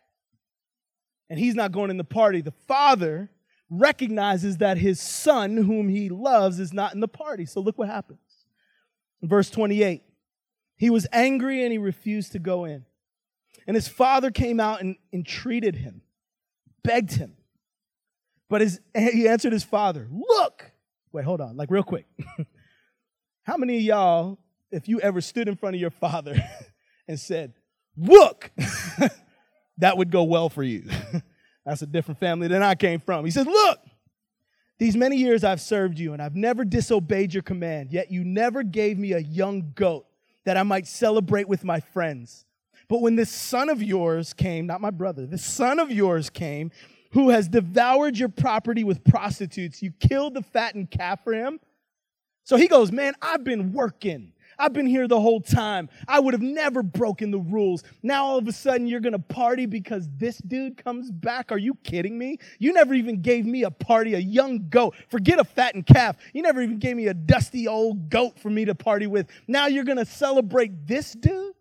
And 1.28 1.38
he's 1.38 1.54
not 1.54 1.70
going 1.70 1.90
in 1.90 1.98
the 1.98 2.04
party. 2.04 2.40
The 2.40 2.54
father 2.66 3.30
recognizes 3.68 4.56
that 4.56 4.78
his 4.78 5.00
son, 5.00 5.58
whom 5.58 5.88
he 5.88 6.08
loves, 6.08 6.58
is 6.58 6.72
not 6.72 6.94
in 6.94 7.00
the 7.00 7.08
party. 7.08 7.44
So 7.44 7.60
look 7.60 7.78
what 7.78 7.88
happens. 7.88 8.18
In 9.22 9.28
verse 9.28 9.50
28, 9.50 10.02
he 10.76 10.88
was 10.88 11.06
angry 11.12 11.62
and 11.62 11.70
he 11.70 11.78
refused 11.78 12.32
to 12.32 12.38
go 12.38 12.64
in. 12.64 12.86
And 13.66 13.74
his 13.74 13.86
father 13.86 14.30
came 14.30 14.58
out 14.60 14.80
and 14.80 14.96
entreated 15.12 15.76
him, 15.76 16.00
begged 16.82 17.12
him. 17.12 17.36
But 18.48 18.62
his, 18.62 18.80
he 18.96 19.28
answered 19.28 19.52
his 19.52 19.62
father, 19.62 20.08
Look! 20.10 20.72
Wait, 21.12 21.24
hold 21.24 21.42
on, 21.42 21.56
like 21.56 21.70
real 21.70 21.82
quick. 21.82 22.06
How 23.42 23.56
many 23.58 23.76
of 23.76 23.82
y'all 23.82 24.38
if 24.70 24.88
you 24.88 25.00
ever 25.00 25.20
stood 25.20 25.48
in 25.48 25.56
front 25.56 25.74
of 25.74 25.80
your 25.80 25.90
father 25.90 26.36
and 27.08 27.18
said, 27.18 27.54
Look, 27.96 28.50
that 29.78 29.96
would 29.96 30.10
go 30.10 30.22
well 30.24 30.48
for 30.48 30.62
you. 30.62 30.88
That's 31.66 31.82
a 31.82 31.86
different 31.86 32.18
family 32.18 32.48
than 32.48 32.62
I 32.62 32.74
came 32.74 33.00
from. 33.00 33.24
He 33.24 33.30
says, 33.30 33.46
Look, 33.46 33.78
these 34.78 34.96
many 34.96 35.16
years 35.16 35.44
I've 35.44 35.60
served 35.60 35.98
you, 35.98 36.12
and 36.12 36.22
I've 36.22 36.36
never 36.36 36.64
disobeyed 36.64 37.34
your 37.34 37.42
command, 37.42 37.92
yet 37.92 38.10
you 38.10 38.24
never 38.24 38.62
gave 38.62 38.98
me 38.98 39.12
a 39.12 39.18
young 39.18 39.72
goat 39.74 40.06
that 40.44 40.56
I 40.56 40.62
might 40.62 40.86
celebrate 40.86 41.48
with 41.48 41.64
my 41.64 41.80
friends. 41.80 42.46
But 42.88 43.02
when 43.02 43.14
this 43.14 43.30
son 43.30 43.68
of 43.68 43.82
yours 43.82 44.32
came, 44.32 44.66
not 44.66 44.80
my 44.80 44.90
brother, 44.90 45.26
this 45.26 45.44
son 45.44 45.78
of 45.78 45.92
yours 45.92 46.30
came, 46.30 46.70
who 47.12 47.30
has 47.30 47.48
devoured 47.48 48.18
your 48.18 48.28
property 48.28 48.82
with 48.82 49.04
prostitutes, 49.04 49.82
you 49.82 49.92
killed 49.92 50.34
the 50.34 50.42
fattened 50.42 50.90
calf 50.90 51.22
for 51.22 51.32
him. 51.32 51.60
So 52.44 52.56
he 52.56 52.68
goes, 52.68 52.90
Man, 52.90 53.14
I've 53.20 53.44
been 53.44 53.72
working. 53.72 54.32
I've 54.60 54.74
been 54.74 54.86
here 54.86 55.08
the 55.08 55.20
whole 55.20 55.40
time. 55.40 55.88
I 56.06 56.20
would 56.20 56.34
have 56.34 56.42
never 56.42 56.82
broken 56.82 57.30
the 57.30 57.38
rules. 57.38 57.82
Now 58.02 58.26
all 58.26 58.38
of 58.38 58.46
a 58.46 58.52
sudden 58.52 58.86
you're 58.86 59.00
going 59.00 59.14
to 59.14 59.18
party 59.18 59.64
because 59.64 60.08
this 60.16 60.38
dude 60.38 60.76
comes 60.76 61.10
back? 61.10 61.50
Are 61.50 61.58
you 61.58 61.74
kidding 61.82 62.18
me? 62.18 62.38
You 62.58 62.74
never 62.74 62.92
even 62.94 63.22
gave 63.22 63.46
me 63.46 63.62
a 63.62 63.70
party, 63.70 64.14
a 64.14 64.18
young 64.18 64.68
goat. 64.68 64.94
Forget 65.08 65.40
a 65.40 65.44
fattened 65.44 65.86
calf. 65.86 66.16
You 66.34 66.42
never 66.42 66.60
even 66.60 66.78
gave 66.78 66.96
me 66.96 67.06
a 67.06 67.14
dusty 67.14 67.66
old 67.66 68.10
goat 68.10 68.38
for 68.38 68.50
me 68.50 68.66
to 68.66 68.74
party 68.74 69.06
with. 69.06 69.28
Now 69.48 69.66
you're 69.66 69.84
going 69.84 69.98
to 69.98 70.04
celebrate 70.04 70.86
this 70.86 71.12
dude? 71.12 71.54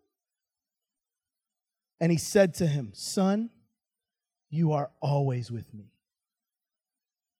And 2.02 2.12
he 2.12 2.18
said 2.18 2.54
to 2.56 2.68
him, 2.68 2.92
Son, 2.94 3.50
you 4.50 4.74
are 4.74 4.92
always 5.02 5.52
with 5.52 5.74
me. 5.74 5.92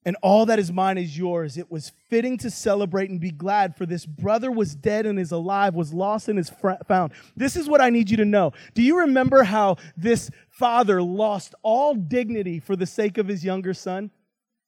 And 0.06 0.16
all 0.22 0.46
that 0.46 0.60
is 0.60 0.72
mine 0.72 0.98
is 0.98 1.18
yours. 1.18 1.58
It 1.58 1.70
was 1.70 1.92
fitting 2.10 2.38
to 2.40 2.50
celebrate 2.50 3.10
and 3.10 3.20
be 3.20 3.32
glad, 3.32 3.76
for 3.76 3.86
this 3.86 4.06
brother 4.06 4.52
was 4.52 4.76
dead 4.76 5.06
and 5.06 5.20
is 5.20 5.32
alive, 5.32 5.76
was 5.76 5.94
lost 5.94 6.30
and 6.30 6.40
is 6.40 6.52
found. 6.88 7.12
This 7.36 7.56
is 7.56 7.68
what 7.68 7.82
I 7.82 7.90
need 7.90 8.10
you 8.10 8.18
to 8.18 8.26
know. 8.26 8.54
Do 8.74 8.82
you 8.82 9.00
remember 9.00 9.44
how 9.44 9.78
this 9.98 10.32
father 10.50 11.02
lost 11.02 11.54
all 11.64 11.96
dignity 11.96 12.60
for 12.60 12.76
the 12.76 12.86
sake 12.86 13.18
of 13.18 13.28
his 13.28 13.44
younger 13.44 13.74
son? 13.74 14.12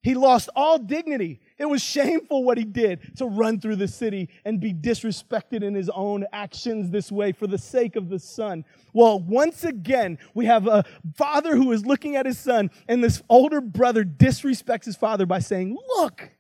He 0.04 0.16
lost 0.16 0.50
all 0.56 0.80
dignity. 0.80 1.40
It 1.60 1.66
was 1.66 1.84
shameful 1.84 2.44
what 2.44 2.58
he 2.58 2.64
did 2.64 3.18
to 3.18 3.26
run 3.28 3.60
through 3.60 3.76
the 3.76 3.88
city 3.88 4.30
and 4.44 4.60
be 4.60 4.74
disrespected 4.74 5.62
in 5.62 5.76
his 5.76 5.90
own 5.90 6.26
actions 6.34 6.90
this 6.90 7.12
way 7.12 7.32
for 7.32 7.46
the 7.46 7.60
sake 7.60 7.96
of 7.96 8.10
the 8.10 8.18
son. 8.18 8.66
Well, 8.94 9.20
once 9.20 9.64
again, 9.64 10.18
we 10.34 10.46
have 10.46 10.66
a 10.66 10.86
father 11.16 11.56
who 11.56 11.72
is 11.72 11.86
looking 11.86 12.16
at 12.16 12.26
his 12.26 12.40
son, 12.40 12.72
and 12.88 13.04
this 13.04 13.22
older 13.30 13.62
brother 13.62 14.04
disrespects 14.04 14.86
his 14.86 14.96
father 14.96 15.28
by 15.28 15.40
saying, 15.40 15.78
Look. 15.98 16.32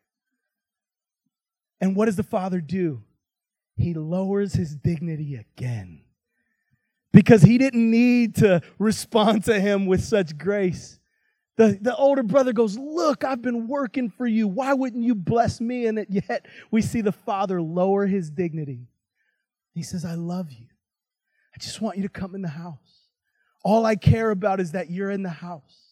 And 1.80 1.95
what 1.95 2.05
does 2.05 2.16
the 2.16 2.24
father 2.24 2.62
do? 2.62 3.03
He 3.76 3.93
lowers 3.93 4.53
his 4.53 4.76
dignity 4.76 5.36
again 5.36 6.01
because 7.12 7.41
he 7.41 7.57
didn't 7.57 7.89
need 7.89 8.36
to 8.36 8.62
respond 8.80 9.43
to 9.45 9.59
him 9.59 9.86
with 9.86 10.03
such 10.03 10.38
grace. 10.38 10.99
The, 11.62 11.78
the 11.80 11.95
older 11.95 12.24
brother 12.24 12.53
goes, 12.53 12.76
Look, 12.76 13.24
I've 13.24 13.43
been 13.43 13.68
working 13.68 14.09
for 14.09 14.26
you. 14.26 14.47
Why 14.47 14.74
wouldn't 14.74 15.03
you 15.03 15.14
bless 15.14 15.62
me? 15.62 15.86
And 15.86 16.03
yet 16.09 16.47
we 16.72 16.82
see 16.82 17.01
the 17.01 17.12
father 17.12 17.62
lower 17.62 18.07
his 18.07 18.32
dignity. 18.32 18.88
He 19.76 19.84
says, 19.84 20.03
I 20.03 20.16
love 20.16 20.51
you. 20.51 20.66
I 21.55 21.59
just 21.59 21.80
want 21.80 21.97
you 21.97 22.03
to 22.03 22.09
come 22.09 22.34
in 22.34 22.41
the 22.41 22.47
house. 22.47 23.09
All 23.64 23.86
I 23.86 23.95
care 23.95 24.32
about 24.32 24.59
is 24.59 24.72
that 24.72 24.89
you're 24.89 25.12
in 25.12 25.22
the 25.22 25.30
house. 25.30 25.90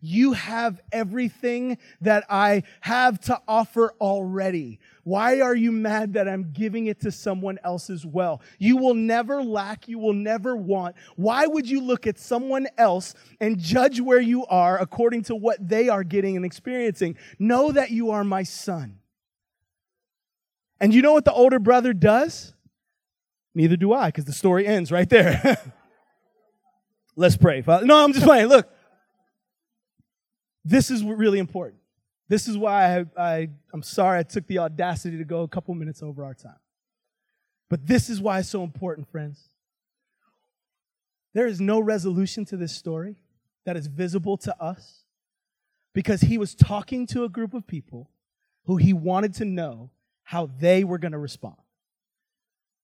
You 0.00 0.32
have 0.32 0.80
everything 0.92 1.78
that 2.00 2.24
I 2.28 2.62
have 2.80 3.20
to 3.22 3.40
offer 3.48 3.92
already. 4.00 4.78
Why 5.04 5.40
are 5.40 5.54
you 5.54 5.70
mad 5.70 6.14
that 6.14 6.28
I'm 6.28 6.52
giving 6.52 6.86
it 6.86 7.00
to 7.02 7.12
someone 7.12 7.58
else 7.62 7.90
as 7.90 8.04
well? 8.04 8.42
You 8.58 8.76
will 8.76 8.94
never 8.94 9.42
lack. 9.42 9.88
You 9.88 9.98
will 9.98 10.12
never 10.12 10.56
want. 10.56 10.96
Why 11.14 11.46
would 11.46 11.68
you 11.68 11.80
look 11.80 12.06
at 12.06 12.18
someone 12.18 12.66
else 12.76 13.14
and 13.40 13.58
judge 13.58 14.00
where 14.00 14.20
you 14.20 14.46
are 14.46 14.78
according 14.78 15.22
to 15.24 15.36
what 15.36 15.68
they 15.68 15.88
are 15.88 16.02
getting 16.02 16.36
and 16.36 16.44
experiencing? 16.44 17.16
Know 17.38 17.72
that 17.72 17.90
you 17.90 18.10
are 18.10 18.24
my 18.24 18.42
son. 18.42 18.98
And 20.80 20.92
you 20.92 21.02
know 21.02 21.12
what 21.12 21.24
the 21.24 21.32
older 21.32 21.58
brother 21.58 21.92
does? 21.92 22.52
Neither 23.54 23.76
do 23.76 23.92
I, 23.92 24.08
because 24.08 24.26
the 24.26 24.32
story 24.32 24.66
ends 24.66 24.92
right 24.92 25.08
there. 25.08 25.56
Let's 27.16 27.36
pray. 27.36 27.64
No, 27.66 28.04
I'm 28.04 28.12
just 28.12 28.26
playing. 28.26 28.48
Look, 28.48 28.68
this 30.66 30.90
is 30.90 31.04
really 31.04 31.38
important. 31.38 31.80
This 32.28 32.48
is 32.48 32.58
why 32.58 32.98
I, 32.98 33.04
I, 33.16 33.48
I'm 33.72 33.82
sorry 33.82 34.18
I 34.18 34.24
took 34.24 34.46
the 34.48 34.58
audacity 34.58 35.16
to 35.18 35.24
go 35.24 35.42
a 35.42 35.48
couple 35.48 35.72
minutes 35.74 36.02
over 36.02 36.24
our 36.24 36.34
time. 36.34 36.58
But 37.70 37.86
this 37.86 38.10
is 38.10 38.20
why 38.20 38.40
it's 38.40 38.48
so 38.48 38.64
important, 38.64 39.08
friends. 39.10 39.48
There 41.34 41.46
is 41.46 41.60
no 41.60 41.78
resolution 41.78 42.44
to 42.46 42.56
this 42.56 42.72
story 42.72 43.16
that 43.64 43.76
is 43.76 43.86
visible 43.86 44.36
to 44.38 44.60
us 44.60 45.04
because 45.92 46.22
he 46.22 46.36
was 46.36 46.54
talking 46.54 47.06
to 47.08 47.24
a 47.24 47.28
group 47.28 47.54
of 47.54 47.66
people 47.66 48.10
who 48.64 48.76
he 48.76 48.92
wanted 48.92 49.34
to 49.34 49.44
know 49.44 49.90
how 50.24 50.50
they 50.58 50.82
were 50.82 50.98
going 50.98 51.12
to 51.12 51.18
respond. 51.18 51.56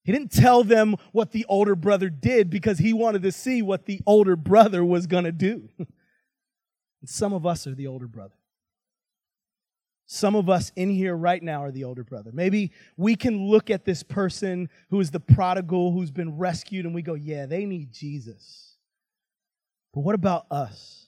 He 0.04 0.12
didn't 0.12 0.32
tell 0.32 0.62
them 0.62 0.96
what 1.10 1.32
the 1.32 1.46
older 1.48 1.74
brother 1.74 2.10
did 2.10 2.48
because 2.48 2.78
he 2.78 2.92
wanted 2.92 3.22
to 3.22 3.32
see 3.32 3.62
what 3.62 3.86
the 3.86 4.00
older 4.06 4.36
brother 4.36 4.84
was 4.84 5.06
going 5.06 5.24
to 5.24 5.32
do. 5.32 5.68
And 7.02 7.10
some 7.10 7.34
of 7.34 7.44
us 7.44 7.66
are 7.66 7.74
the 7.74 7.88
older 7.88 8.06
brother. 8.06 8.36
Some 10.06 10.34
of 10.34 10.48
us 10.48 10.72
in 10.76 10.90
here 10.90 11.16
right 11.16 11.42
now 11.42 11.64
are 11.64 11.70
the 11.70 11.84
older 11.84 12.04
brother. 12.04 12.30
Maybe 12.32 12.72
we 12.96 13.16
can 13.16 13.46
look 13.46 13.70
at 13.70 13.84
this 13.84 14.02
person 14.02 14.68
who 14.90 15.00
is 15.00 15.10
the 15.10 15.20
prodigal 15.20 15.92
who's 15.92 16.10
been 16.10 16.38
rescued 16.38 16.86
and 16.86 16.94
we 16.94 17.02
go, 17.02 17.14
yeah, 17.14 17.46
they 17.46 17.66
need 17.66 17.92
Jesus. 17.92 18.76
But 19.92 20.00
what 20.00 20.14
about 20.14 20.46
us? 20.50 21.01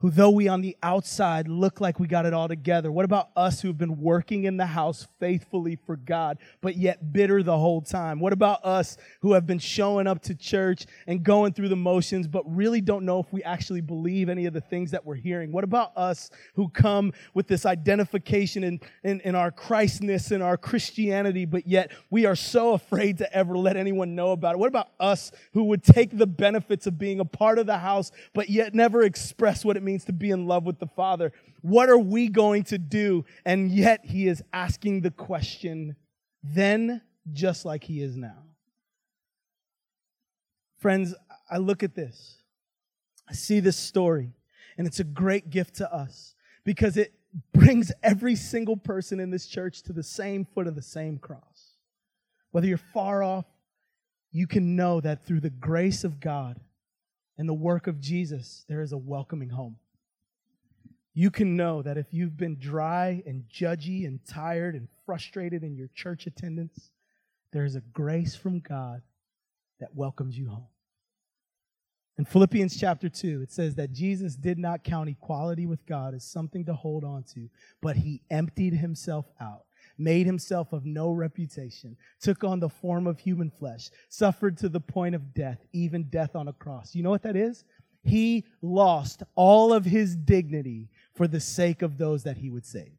Who, 0.00 0.10
though 0.10 0.30
we 0.30 0.46
on 0.46 0.60
the 0.60 0.76
outside 0.80 1.48
look 1.48 1.80
like 1.80 1.98
we 1.98 2.06
got 2.06 2.24
it 2.24 2.32
all 2.32 2.46
together, 2.46 2.92
what 2.92 3.04
about 3.04 3.30
us 3.34 3.60
who've 3.60 3.76
been 3.76 4.00
working 4.00 4.44
in 4.44 4.56
the 4.56 4.66
house 4.66 5.08
faithfully 5.18 5.76
for 5.86 5.96
God, 5.96 6.38
but 6.60 6.76
yet 6.76 7.12
bitter 7.12 7.42
the 7.42 7.58
whole 7.58 7.80
time? 7.80 8.20
What 8.20 8.32
about 8.32 8.64
us 8.64 8.96
who 9.22 9.32
have 9.32 9.44
been 9.44 9.58
showing 9.58 10.06
up 10.06 10.22
to 10.22 10.36
church 10.36 10.86
and 11.08 11.24
going 11.24 11.52
through 11.52 11.68
the 11.68 11.76
motions, 11.76 12.28
but 12.28 12.44
really 12.46 12.80
don't 12.80 13.04
know 13.04 13.18
if 13.18 13.32
we 13.32 13.42
actually 13.42 13.80
believe 13.80 14.28
any 14.28 14.46
of 14.46 14.52
the 14.54 14.60
things 14.60 14.92
that 14.92 15.04
we're 15.04 15.16
hearing? 15.16 15.50
What 15.50 15.64
about 15.64 15.96
us 15.96 16.30
who 16.54 16.68
come 16.68 17.12
with 17.34 17.48
this 17.48 17.66
identification 17.66 18.62
in, 18.62 18.80
in, 19.02 19.20
in 19.22 19.34
our 19.34 19.50
Christness 19.50 20.30
and 20.30 20.44
our 20.44 20.56
Christianity, 20.56 21.44
but 21.44 21.66
yet 21.66 21.90
we 22.08 22.24
are 22.24 22.36
so 22.36 22.74
afraid 22.74 23.18
to 23.18 23.36
ever 23.36 23.58
let 23.58 23.76
anyone 23.76 24.14
know 24.14 24.30
about 24.30 24.54
it? 24.54 24.58
What 24.58 24.68
about 24.68 24.90
us 25.00 25.32
who 25.54 25.64
would 25.64 25.82
take 25.82 26.16
the 26.16 26.26
benefits 26.26 26.86
of 26.86 26.98
being 26.98 27.18
a 27.18 27.24
part 27.24 27.58
of 27.58 27.66
the 27.66 27.78
house, 27.78 28.12
but 28.32 28.48
yet 28.48 28.76
never 28.76 29.02
express 29.02 29.64
what 29.64 29.76
it 29.76 29.87
means 29.88 30.04
to 30.04 30.12
be 30.12 30.30
in 30.30 30.46
love 30.46 30.64
with 30.64 30.78
the 30.78 30.86
Father. 30.86 31.32
What 31.62 31.88
are 31.88 31.98
we 31.98 32.28
going 32.28 32.64
to 32.64 32.76
do? 32.76 33.24
And 33.46 33.70
yet 33.70 34.04
he 34.04 34.28
is 34.28 34.42
asking 34.52 35.00
the 35.00 35.10
question 35.10 35.96
then, 36.42 37.00
just 37.32 37.64
like 37.64 37.84
he 37.84 38.02
is 38.02 38.16
now. 38.16 38.44
Friends, 40.78 41.14
I 41.50 41.56
look 41.56 41.82
at 41.82 41.94
this. 41.94 42.42
I 43.28 43.32
see 43.32 43.60
this 43.60 43.78
story, 43.78 44.34
and 44.76 44.86
it's 44.86 45.00
a 45.00 45.04
great 45.04 45.48
gift 45.48 45.76
to 45.76 45.90
us 45.92 46.34
because 46.64 46.98
it 46.98 47.14
brings 47.54 47.90
every 48.02 48.34
single 48.34 48.76
person 48.76 49.20
in 49.20 49.30
this 49.30 49.46
church 49.46 49.82
to 49.84 49.94
the 49.94 50.02
same 50.02 50.44
foot 50.44 50.66
of 50.66 50.74
the 50.74 50.82
same 50.82 51.18
cross. 51.18 51.76
Whether 52.50 52.66
you're 52.66 52.76
far 52.76 53.22
off, 53.22 53.46
you 54.32 54.46
can 54.46 54.76
know 54.76 55.00
that 55.00 55.24
through 55.24 55.40
the 55.40 55.50
grace 55.50 56.04
of 56.04 56.20
God 56.20 56.60
and 57.38 57.48
the 57.48 57.54
work 57.54 57.86
of 57.86 58.00
Jesus, 58.00 58.64
there 58.68 58.82
is 58.82 58.92
a 58.92 58.98
welcoming 58.98 59.50
home. 59.50 59.76
You 61.14 61.30
can 61.30 61.56
know 61.56 61.82
that 61.82 61.96
if 61.96 62.06
you've 62.10 62.36
been 62.36 62.58
dry 62.58 63.22
and 63.26 63.44
judgy 63.48 64.06
and 64.06 64.20
tired 64.26 64.74
and 64.74 64.88
frustrated 65.06 65.62
in 65.62 65.76
your 65.76 65.88
church 65.94 66.26
attendance, 66.26 66.90
there 67.52 67.64
is 67.64 67.76
a 67.76 67.80
grace 67.80 68.36
from 68.36 68.60
God 68.60 69.02
that 69.80 69.94
welcomes 69.94 70.36
you 70.36 70.48
home. 70.48 70.66
In 72.18 72.24
Philippians 72.24 72.76
chapter 72.78 73.08
2, 73.08 73.42
it 73.42 73.52
says 73.52 73.76
that 73.76 73.92
Jesus 73.92 74.34
did 74.34 74.58
not 74.58 74.82
count 74.82 75.08
equality 75.08 75.66
with 75.66 75.86
God 75.86 76.14
as 76.14 76.24
something 76.24 76.64
to 76.64 76.74
hold 76.74 77.04
on 77.04 77.22
to, 77.34 77.48
but 77.80 77.96
he 77.96 78.22
emptied 78.28 78.74
himself 78.74 79.26
out 79.40 79.62
made 79.98 80.26
himself 80.26 80.72
of 80.72 80.86
no 80.86 81.10
reputation, 81.10 81.96
took 82.20 82.44
on 82.44 82.60
the 82.60 82.68
form 82.68 83.06
of 83.06 83.18
human 83.18 83.50
flesh, 83.50 83.90
suffered 84.08 84.56
to 84.58 84.68
the 84.68 84.80
point 84.80 85.14
of 85.14 85.34
death, 85.34 85.58
even 85.72 86.04
death 86.04 86.36
on 86.36 86.48
a 86.48 86.52
cross. 86.52 86.94
You 86.94 87.02
know 87.02 87.10
what 87.10 87.22
that 87.22 87.36
is? 87.36 87.64
He 88.04 88.44
lost 88.62 89.22
all 89.34 89.72
of 89.72 89.84
his 89.84 90.16
dignity 90.16 90.88
for 91.14 91.26
the 91.26 91.40
sake 91.40 91.82
of 91.82 91.98
those 91.98 92.22
that 92.22 92.38
he 92.38 92.48
would 92.48 92.64
save. 92.64 92.92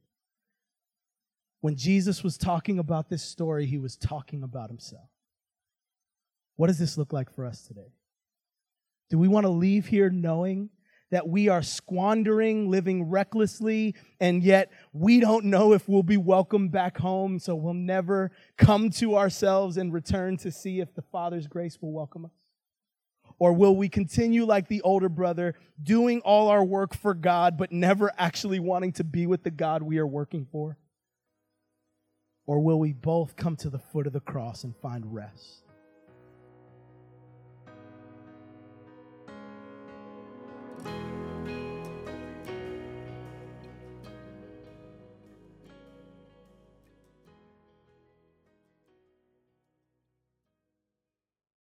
When 1.62 1.76
Jesus 1.76 2.24
was 2.24 2.38
talking 2.38 2.80
about 2.80 3.10
this 3.10 3.24
story, 3.24 3.66
he 3.66 3.78
was 3.78 3.96
talking 3.96 4.44
about 4.44 4.70
himself. 4.70 5.10
What 6.58 6.68
does 6.68 6.80
this 6.80 6.98
look 6.98 7.14
like 7.14 7.34
for 7.34 7.46
us 7.46 7.62
today? 7.64 7.94
Do 9.10 9.18
we 9.18 9.28
want 9.28 9.46
to 9.46 9.50
leave 9.50 9.88
here 9.88 10.10
knowing 10.10 10.70
that 11.12 11.28
we 11.28 11.48
are 11.48 11.62
squandering, 11.62 12.70
living 12.70 13.10
recklessly, 13.10 13.96
and 14.20 14.44
yet 14.44 14.72
we 14.94 15.20
don't 15.20 15.46
know 15.46 15.74
if 15.74 15.90
we'll 15.90 16.04
be 16.04 16.18
welcomed 16.18 16.72
back 16.72 16.98
home, 16.98 17.40
so 17.40 17.56
we'll 17.56 17.74
never 17.74 18.32
come 18.58 18.90
to 18.92 19.18
ourselves 19.18 19.78
and 19.78 19.92
return 19.92 20.38
to 20.38 20.52
see 20.52 20.80
if 20.80 20.94
the 20.94 21.02
Father's 21.02 21.48
grace 21.48 21.78
will 21.82 21.92
welcome 21.92 22.26
us? 22.26 22.32
Or 23.40 23.54
will 23.54 23.76
we 23.76 23.88
continue 23.88 24.46
like 24.46 24.68
the 24.68 24.82
older 24.82 25.10
brother, 25.10 25.56
doing 25.82 26.20
all 26.22 26.50
our 26.50 26.64
work 26.64 26.94
for 26.94 27.14
God, 27.14 27.58
but 27.58 27.72
never 27.72 28.12
actually 28.18 28.60
wanting 28.60 28.92
to 28.94 29.04
be 29.04 29.26
with 29.26 29.44
the 29.44 29.52
God 29.52 29.82
we 29.82 29.98
are 29.98 30.08
working 30.08 30.46
for? 30.52 30.78
Or 32.46 32.60
will 32.60 32.80
we 32.80 32.94
both 32.94 33.36
come 33.36 33.56
to 33.58 33.70
the 33.70 33.80
foot 33.80 34.08
of 34.08 34.14
the 34.14 34.20
cross 34.20 34.64
and 34.64 34.76
find 34.76 35.14
rest? 35.14 35.64
Bye. 40.84 41.09